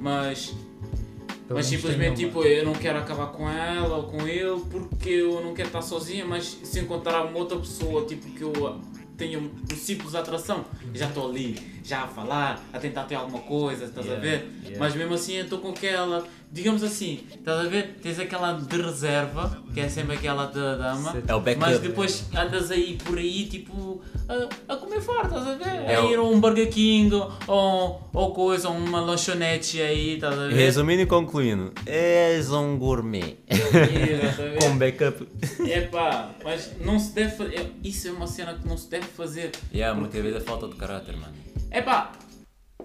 mas 0.00 0.46
Pelo 0.46 1.58
mas 1.58 1.66
menos 1.66 1.66
simplesmente 1.66 2.24
tipo, 2.24 2.42
eu 2.44 2.64
não 2.64 2.72
quero 2.72 2.98
acabar 2.98 3.26
com 3.28 3.48
ela 3.48 3.96
ou 3.96 4.04
com 4.04 4.26
ele 4.26 4.60
porque 4.70 5.10
eu 5.10 5.42
não 5.44 5.54
quero 5.54 5.68
estar 5.68 5.82
sozinha, 5.82 6.24
mas 6.24 6.58
se 6.62 6.80
encontrar 6.80 7.22
uma 7.24 7.38
outra 7.38 7.58
pessoa 7.58 8.04
tipo 8.04 8.26
que 8.30 8.42
eu 8.42 8.80
tenho 9.16 9.40
um 9.40 9.76
simples 9.76 10.14
atração, 10.14 10.64
já 10.94 11.06
estou 11.06 11.28
ali, 11.28 11.56
já 11.84 12.02
a 12.04 12.08
falar, 12.08 12.60
a 12.72 12.78
tentar 12.78 13.04
ter 13.04 13.14
alguma 13.14 13.40
coisa, 13.40 13.84
estás 13.84 14.06
a 14.06 14.14
Yeah, 14.14 14.22
ver? 14.38 14.50
yeah. 14.64 14.78
Mas 14.78 14.94
mesmo 14.96 15.14
assim 15.14 15.34
eu 15.34 15.44
estou 15.44 15.58
com 15.60 15.68
aquela, 15.68 16.26
digamos 16.52 16.82
assim, 16.82 17.20
estás 17.34 17.64
a 17.64 17.68
ver? 17.68 17.96
Tens 18.02 18.18
aquela 18.18 18.52
de 18.52 18.76
reserva, 18.76 19.58
que 19.72 19.80
é 19.80 19.88
sempre 19.88 20.16
aquela 20.16 20.44
da 20.44 20.76
dama. 20.76 21.16
É 21.26 21.34
o 21.34 21.40
backup. 21.40 21.70
mas 21.70 21.80
depois 21.80 22.26
andas 22.36 22.70
aí 22.70 22.98
por 23.02 23.16
aí 23.16 23.46
tipo 23.46 24.02
a, 24.28 24.74
a 24.74 24.76
comer 24.76 25.00
fora, 25.00 25.26
estás 25.26 25.46
a 25.46 25.54
ver? 25.54 25.90
É 25.90 25.96
a 25.96 26.04
ir 26.04 26.16
a 26.16 26.22
um 26.22 26.38
Burger 26.38 26.70
King 26.70 27.14
ou, 27.46 28.02
ou 28.12 28.34
coisa, 28.34 28.68
uma 28.68 29.00
lanchonete 29.00 29.80
aí, 29.80 30.16
estás 30.16 30.38
a 30.38 30.48
ver? 30.48 30.54
Resumindo 30.54 31.00
e 31.00 31.06
concluindo, 31.06 31.72
és 31.86 32.50
um 32.50 32.76
gourmet. 32.76 33.38
Exatamente. 33.48 34.58
Com 34.62 34.76
backup. 34.76 35.26
Epá, 35.66 36.32
mas 36.44 36.72
não 36.84 36.98
se 36.98 37.14
deve 37.14 37.34
fazer. 37.34 37.72
Isso 37.82 38.08
é 38.08 38.12
uma 38.12 38.26
cena 38.26 38.52
que 38.54 38.68
não 38.68 38.76
se 38.76 38.90
deve 38.90 39.06
fazer. 39.06 39.52
Yeah, 39.72 39.98
muitas 39.98 40.20
vezes 40.20 40.36
é 40.36 40.40
falta 40.40 40.68
de 40.68 40.76
caráter, 40.76 41.16
mano. 41.16 41.32
Epá, 41.70 42.12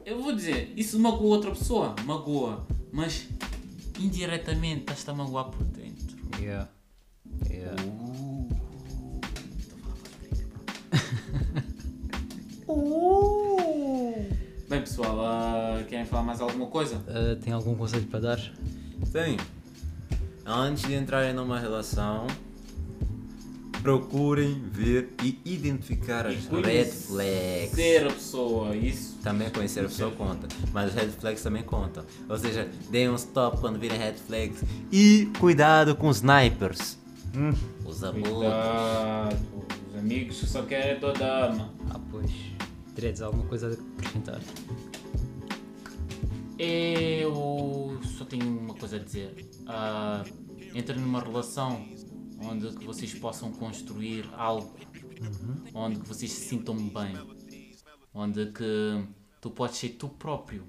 eu 0.06 0.22
vou 0.22 0.34
dizer, 0.34 0.72
isso 0.78 0.98
magoa 0.98 1.36
outra 1.36 1.52
pessoa, 1.52 1.94
magoa, 2.06 2.66
mas 2.94 3.28
indiretamente 4.00 4.82
estás-te 4.82 5.10
a 5.10 5.14
magoar 5.14 5.46
por 5.46 5.64
dentro. 5.64 6.18
Yeah. 6.40 6.70
Yeah. 7.50 7.76
Bem 14.70 14.82
pessoal, 14.82 15.22
ah, 15.22 15.84
querem 15.88 16.06
falar 16.06 16.24
mais 16.24 16.42
alguma 16.42 16.68
coisa? 16.68 17.02
Ah, 17.08 17.38
tem 17.42 17.54
algum 17.54 17.74
conselho 17.76 18.06
para 18.08 18.20
dar? 18.20 18.54
Tem. 19.12 19.38
Antes 20.46 20.84
de 20.84 20.94
entrarem 20.94 21.34
numa 21.34 21.60
relação, 21.60 22.28
procurem 23.82 24.62
ver 24.70 25.10
e 25.24 25.40
identificar 25.46 26.28
as 26.28 26.46
red 26.48 26.86
flags. 26.86 27.72
Ser 27.72 28.08
a 28.08 28.14
pessoa, 28.14 28.76
isso. 28.76 29.17
Também 29.28 29.50
conhecer 29.50 29.82
a 29.82 29.90
pessoa 29.90 30.10
conta, 30.12 30.48
mas 30.72 30.88
os 30.88 30.96
red 30.96 31.10
flags 31.10 31.44
também 31.44 31.62
contam. 31.62 32.02
Ou 32.30 32.38
seja, 32.38 32.72
deem 32.90 33.10
um 33.10 33.16
stop 33.16 33.60
quando 33.60 33.78
virem 33.78 34.00
red 34.00 34.14
flags 34.14 34.64
e 34.90 35.30
cuidado 35.38 35.98
com 35.98 36.08
os 36.08 36.24
snipers. 36.24 36.98
Os 37.86 38.06
abutres. 38.06 38.34
Cuidado, 38.34 39.38
os 39.90 40.00
amigos 40.00 40.40
que 40.40 40.46
só 40.48 40.62
querem 40.64 40.98
toda 41.02 41.26
a 41.26 41.46
ama. 41.48 41.74
Ah, 41.90 42.00
pois. 42.10 42.32
Dreads, 42.96 43.22
alguma 43.22 43.44
coisa 43.44 43.68
a 43.68 43.74
acrescentar? 43.74 44.40
Eu 46.58 48.00
só 48.18 48.24
tenho 48.24 48.48
uma 48.48 48.76
coisa 48.76 48.96
a 48.96 49.00
dizer. 49.00 49.46
Ah, 49.68 50.24
entre 50.74 50.98
numa 50.98 51.20
relação 51.20 51.86
onde 52.40 52.70
que 52.78 52.86
vocês 52.86 53.14
possam 53.14 53.52
construir 53.52 54.26
algo, 54.38 54.74
onde 55.74 56.00
que 56.00 56.08
vocês 56.08 56.32
se 56.32 56.48
sintam 56.48 56.78
bem, 56.78 57.14
onde 58.14 58.46
que 58.54 59.17
tu 59.42 59.50
podes 59.50 59.78
ser 59.78 59.90
tu 59.90 60.10
próprio, 60.10 60.64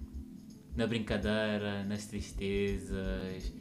na 0.77 0.87
brincadeira, 0.87 1.85
nas 1.85 2.07
tristezas, 2.07 3.53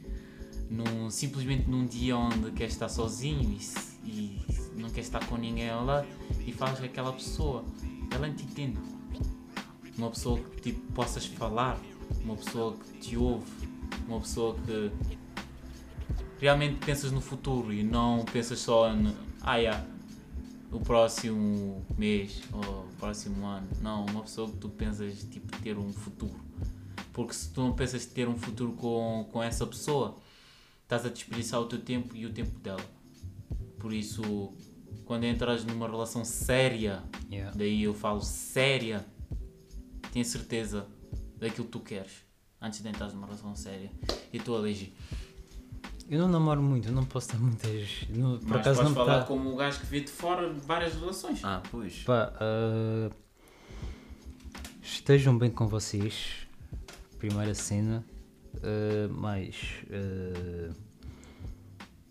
num, 0.70 1.10
simplesmente 1.10 1.68
num 1.68 1.86
dia 1.86 2.16
onde 2.16 2.50
queres 2.52 2.74
estar 2.74 2.88
sozinho 2.88 3.58
e, 4.04 4.08
e 4.08 4.40
não 4.76 4.88
queres 4.90 5.06
estar 5.06 5.24
com 5.26 5.36
ninguém 5.36 5.70
lado 5.70 6.06
e 6.46 6.52
falas 6.52 6.78
com 6.78 6.84
aquela 6.84 7.12
pessoa, 7.12 7.64
ela 8.12 8.30
te 8.30 8.44
entende 8.44 8.78
uma 9.96 10.10
pessoa 10.10 10.38
que 10.38 10.60
tipo, 10.60 10.92
possas 10.92 11.26
falar, 11.26 11.78
uma 12.22 12.36
pessoa 12.36 12.76
que 12.76 12.98
te 12.98 13.16
ouve, 13.16 13.68
uma 14.06 14.20
pessoa 14.20 14.56
que 14.64 14.92
realmente 16.40 16.76
pensas 16.84 17.10
no 17.10 17.20
futuro 17.20 17.72
e 17.72 17.82
não 17.82 18.24
pensas 18.24 18.60
só 18.60 18.94
no 18.94 19.12
ah, 19.40 19.56
yeah, 19.56 19.86
o 20.70 20.80
próximo 20.80 21.84
mês 21.96 22.42
ou 22.52 22.84
o 22.84 22.88
próximo 22.98 23.46
ano. 23.46 23.68
Não, 23.80 24.04
uma 24.06 24.22
pessoa 24.22 24.50
que 24.50 24.56
tu 24.56 24.68
pensas 24.68 25.24
tipo, 25.30 25.56
ter 25.62 25.78
um 25.78 25.92
futuro. 25.92 26.38
Porque 27.12 27.32
se 27.32 27.50
tu 27.50 27.60
não 27.62 27.72
pensas 27.72 28.06
ter 28.06 28.28
um 28.28 28.36
futuro 28.36 28.72
com, 28.72 29.28
com 29.32 29.42
essa 29.42 29.66
pessoa, 29.66 30.18
estás 30.82 31.04
a 31.04 31.08
desperdiçar 31.08 31.60
o 31.60 31.66
teu 31.66 31.80
tempo 31.80 32.16
e 32.16 32.26
o 32.26 32.32
tempo 32.32 32.58
dela. 32.60 32.84
Por 33.78 33.92
isso, 33.92 34.52
quando 35.04 35.24
entras 35.24 35.64
numa 35.64 35.88
relação 35.88 36.24
séria, 36.24 37.02
Yeah. 37.30 37.54
daí 37.54 37.82
eu 37.82 37.92
falo 37.92 38.22
séria, 38.22 39.04
tenha 40.12 40.24
certeza 40.24 40.86
daquilo 41.36 41.66
que 41.66 41.72
tu 41.72 41.80
queres 41.80 42.24
antes 42.60 42.82
de 42.82 42.88
entrar 42.88 43.12
numa 43.12 43.26
relação 43.26 43.54
séria. 43.54 43.90
E 44.32 44.38
tu 44.38 44.54
alegi. 44.54 44.92
Eu 46.10 46.20
não 46.20 46.28
namoro 46.28 46.62
muito, 46.62 46.88
eu 46.88 46.92
não 46.94 47.04
posso 47.04 47.28
dar 47.32 47.38
muitas. 47.38 48.06
não- 48.08 48.38
por 48.38 48.48
Mas 48.48 48.60
acaso 48.60 48.76
podes 48.80 48.94
não 48.94 49.04
falar 49.04 49.20
tá- 49.20 49.26
como 49.26 49.52
o 49.52 49.56
gajo 49.56 49.80
que 49.80 49.86
vê 49.86 50.00
de 50.00 50.10
fora 50.10 50.50
várias 50.66 50.94
relações. 50.94 51.40
Ah, 51.44 51.62
pois. 51.70 52.02
Pá, 52.04 52.32
ah, 52.40 53.10
estejam 54.82 55.36
bem 55.36 55.50
com 55.50 55.66
vocês. 55.66 56.46
Primeira 57.18 57.54
cena. 57.54 58.04
ah, 58.62 59.08
mas. 59.10 59.54
ah, 59.90 60.72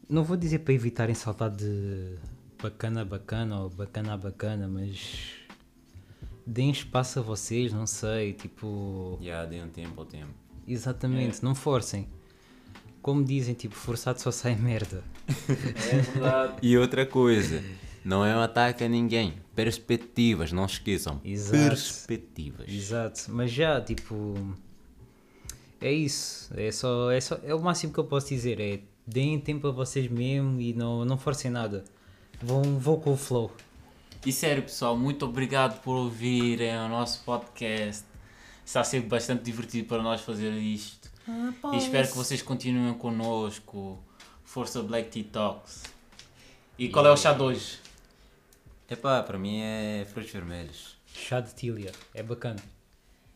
não 0.09 0.23
vou 0.23 0.37
dizer 0.37 0.59
para 0.59 0.73
evitarem 0.73 1.15
saltar 1.15 1.49
de 1.49 2.15
bacana 2.61 3.03
bacana 3.03 3.61
ou 3.61 3.69
bacana 3.69 4.15
bacana, 4.17 4.67
mas. 4.67 5.33
Deem 6.45 6.69
espaço 6.71 7.19
a 7.19 7.21
vocês, 7.21 7.73
não 7.73 7.85
sei. 7.87 8.33
Tipo. 8.33 9.17
Já 9.21 9.43
dei 9.45 9.61
um 9.61 9.69
tempo 9.69 9.99
ao 9.99 10.05
tempo. 10.05 10.31
Exatamente, 10.67 11.43
não 11.43 11.55
forcem. 11.55 12.07
Como 13.07 13.23
dizem, 13.23 13.53
tipo, 13.53 13.73
forçado 13.73 14.19
só 14.19 14.31
sai 14.31 14.53
merda. 14.57 15.01
É 15.29 15.95
verdade. 15.95 16.57
E 16.61 16.77
outra 16.77 17.05
coisa, 17.05 17.63
não 18.03 18.25
é 18.25 18.35
um 18.35 18.41
ataque 18.41 18.83
a 18.83 18.89
ninguém. 18.89 19.35
Perspectivas, 19.55 20.51
não 20.51 20.65
esqueçam. 20.65 21.21
Exato. 21.23 21.69
Perspectivas. 21.69 22.67
Exato, 22.67 23.21
mas 23.29 23.49
já, 23.49 23.79
tipo. 23.79 24.35
É 25.79 25.89
isso. 25.89 26.51
É 26.57 26.69
só, 26.69 27.09
é 27.09 27.21
só. 27.21 27.39
É 27.45 27.55
o 27.55 27.61
máximo 27.61 27.93
que 27.93 27.99
eu 28.01 28.03
posso 28.03 28.27
dizer. 28.27 28.59
É 28.59 28.81
deem 29.07 29.39
tempo 29.39 29.69
a 29.69 29.71
vocês 29.71 30.09
mesmo 30.09 30.59
e 30.59 30.73
não, 30.73 31.05
não 31.05 31.17
forcem 31.17 31.49
nada. 31.49 31.85
Vão, 32.41 32.77
vão 32.77 32.99
com 32.99 33.13
o 33.13 33.17
flow. 33.17 33.49
E 34.25 34.33
sério, 34.33 34.63
pessoal, 34.63 34.97
muito 34.97 35.25
obrigado 35.25 35.81
por 35.81 35.95
ouvirem 35.95 36.75
o 36.75 36.89
nosso 36.89 37.23
podcast. 37.23 38.03
Está 38.65 38.83
ser 38.83 38.99
bastante 39.03 39.43
divertido 39.43 39.87
para 39.87 40.03
nós 40.03 40.19
fazer 40.19 40.51
isto. 40.51 41.06
Ah, 41.27 41.53
E 41.73 41.77
espero 41.77 42.07
que 42.07 42.15
vocês 42.15 42.41
continuem 42.41 42.93
connosco. 42.93 44.01
Força 44.43 44.81
Black 44.81 45.09
Tea 45.09 45.25
Talks. 45.31 45.83
E 46.79 46.89
qual 46.89 47.05
é 47.05 47.11
o 47.11 47.17
chá 47.17 47.33
de 47.33 47.41
hoje? 47.41 47.79
Epá, 48.89 49.21
para 49.23 49.37
mim 49.37 49.59
é 49.61 50.05
frutos 50.09 50.31
vermelhos. 50.31 50.95
Chá 51.13 51.41
de 51.41 51.53
tília. 51.53 51.91
É 52.13 52.23
bacana. 52.23 52.59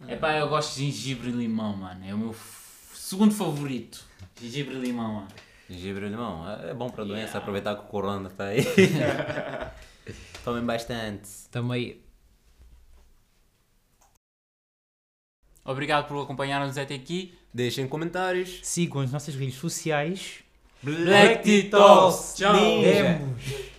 Epá, 0.08 0.38
eu 0.38 0.48
gosto 0.48 0.76
de 0.76 0.86
gengibre 0.89 1.30
e 1.30 1.34
limão, 1.34 1.76
mano. 1.76 2.06
É 2.08 2.14
o 2.14 2.18
meu 2.18 2.32
f- 2.34 2.96
segundo 2.98 3.34
favorito. 3.34 4.04
Gengibre 4.39 4.76
e 4.76 4.80
limão, 4.80 5.14
mano. 5.16 5.28
Gengibre 5.70 6.06
e 6.06 6.10
limão, 6.10 6.50
é 6.50 6.70
é 6.72 6.74
bom 6.74 6.89
para 6.89 7.04
a 7.04 7.08
doença, 7.08 7.38
aproveitar 7.38 7.76
que 7.76 7.82
o 7.82 7.88
corona 7.88 8.30
está 8.30 8.46
aí. 8.46 8.64
Tomem 10.44 10.64
bastante. 10.66 11.28
Também 11.52 12.00
Obrigado 15.64 16.07
por 16.07 16.22
acompanhar-nos 16.22 16.78
até 16.78 16.95
aqui. 16.95 17.34
Deixem 17.53 17.88
comentários. 17.88 18.59
sigam 18.64 19.01
as 19.01 19.12
nossas 19.12 19.36
redes 19.36 19.55
sociais. 19.55 20.39
Black 20.82 21.43
Tea 21.43 21.70
Talks. 21.70 22.36
Tchau. 22.38 22.53
Demos. 22.53 23.71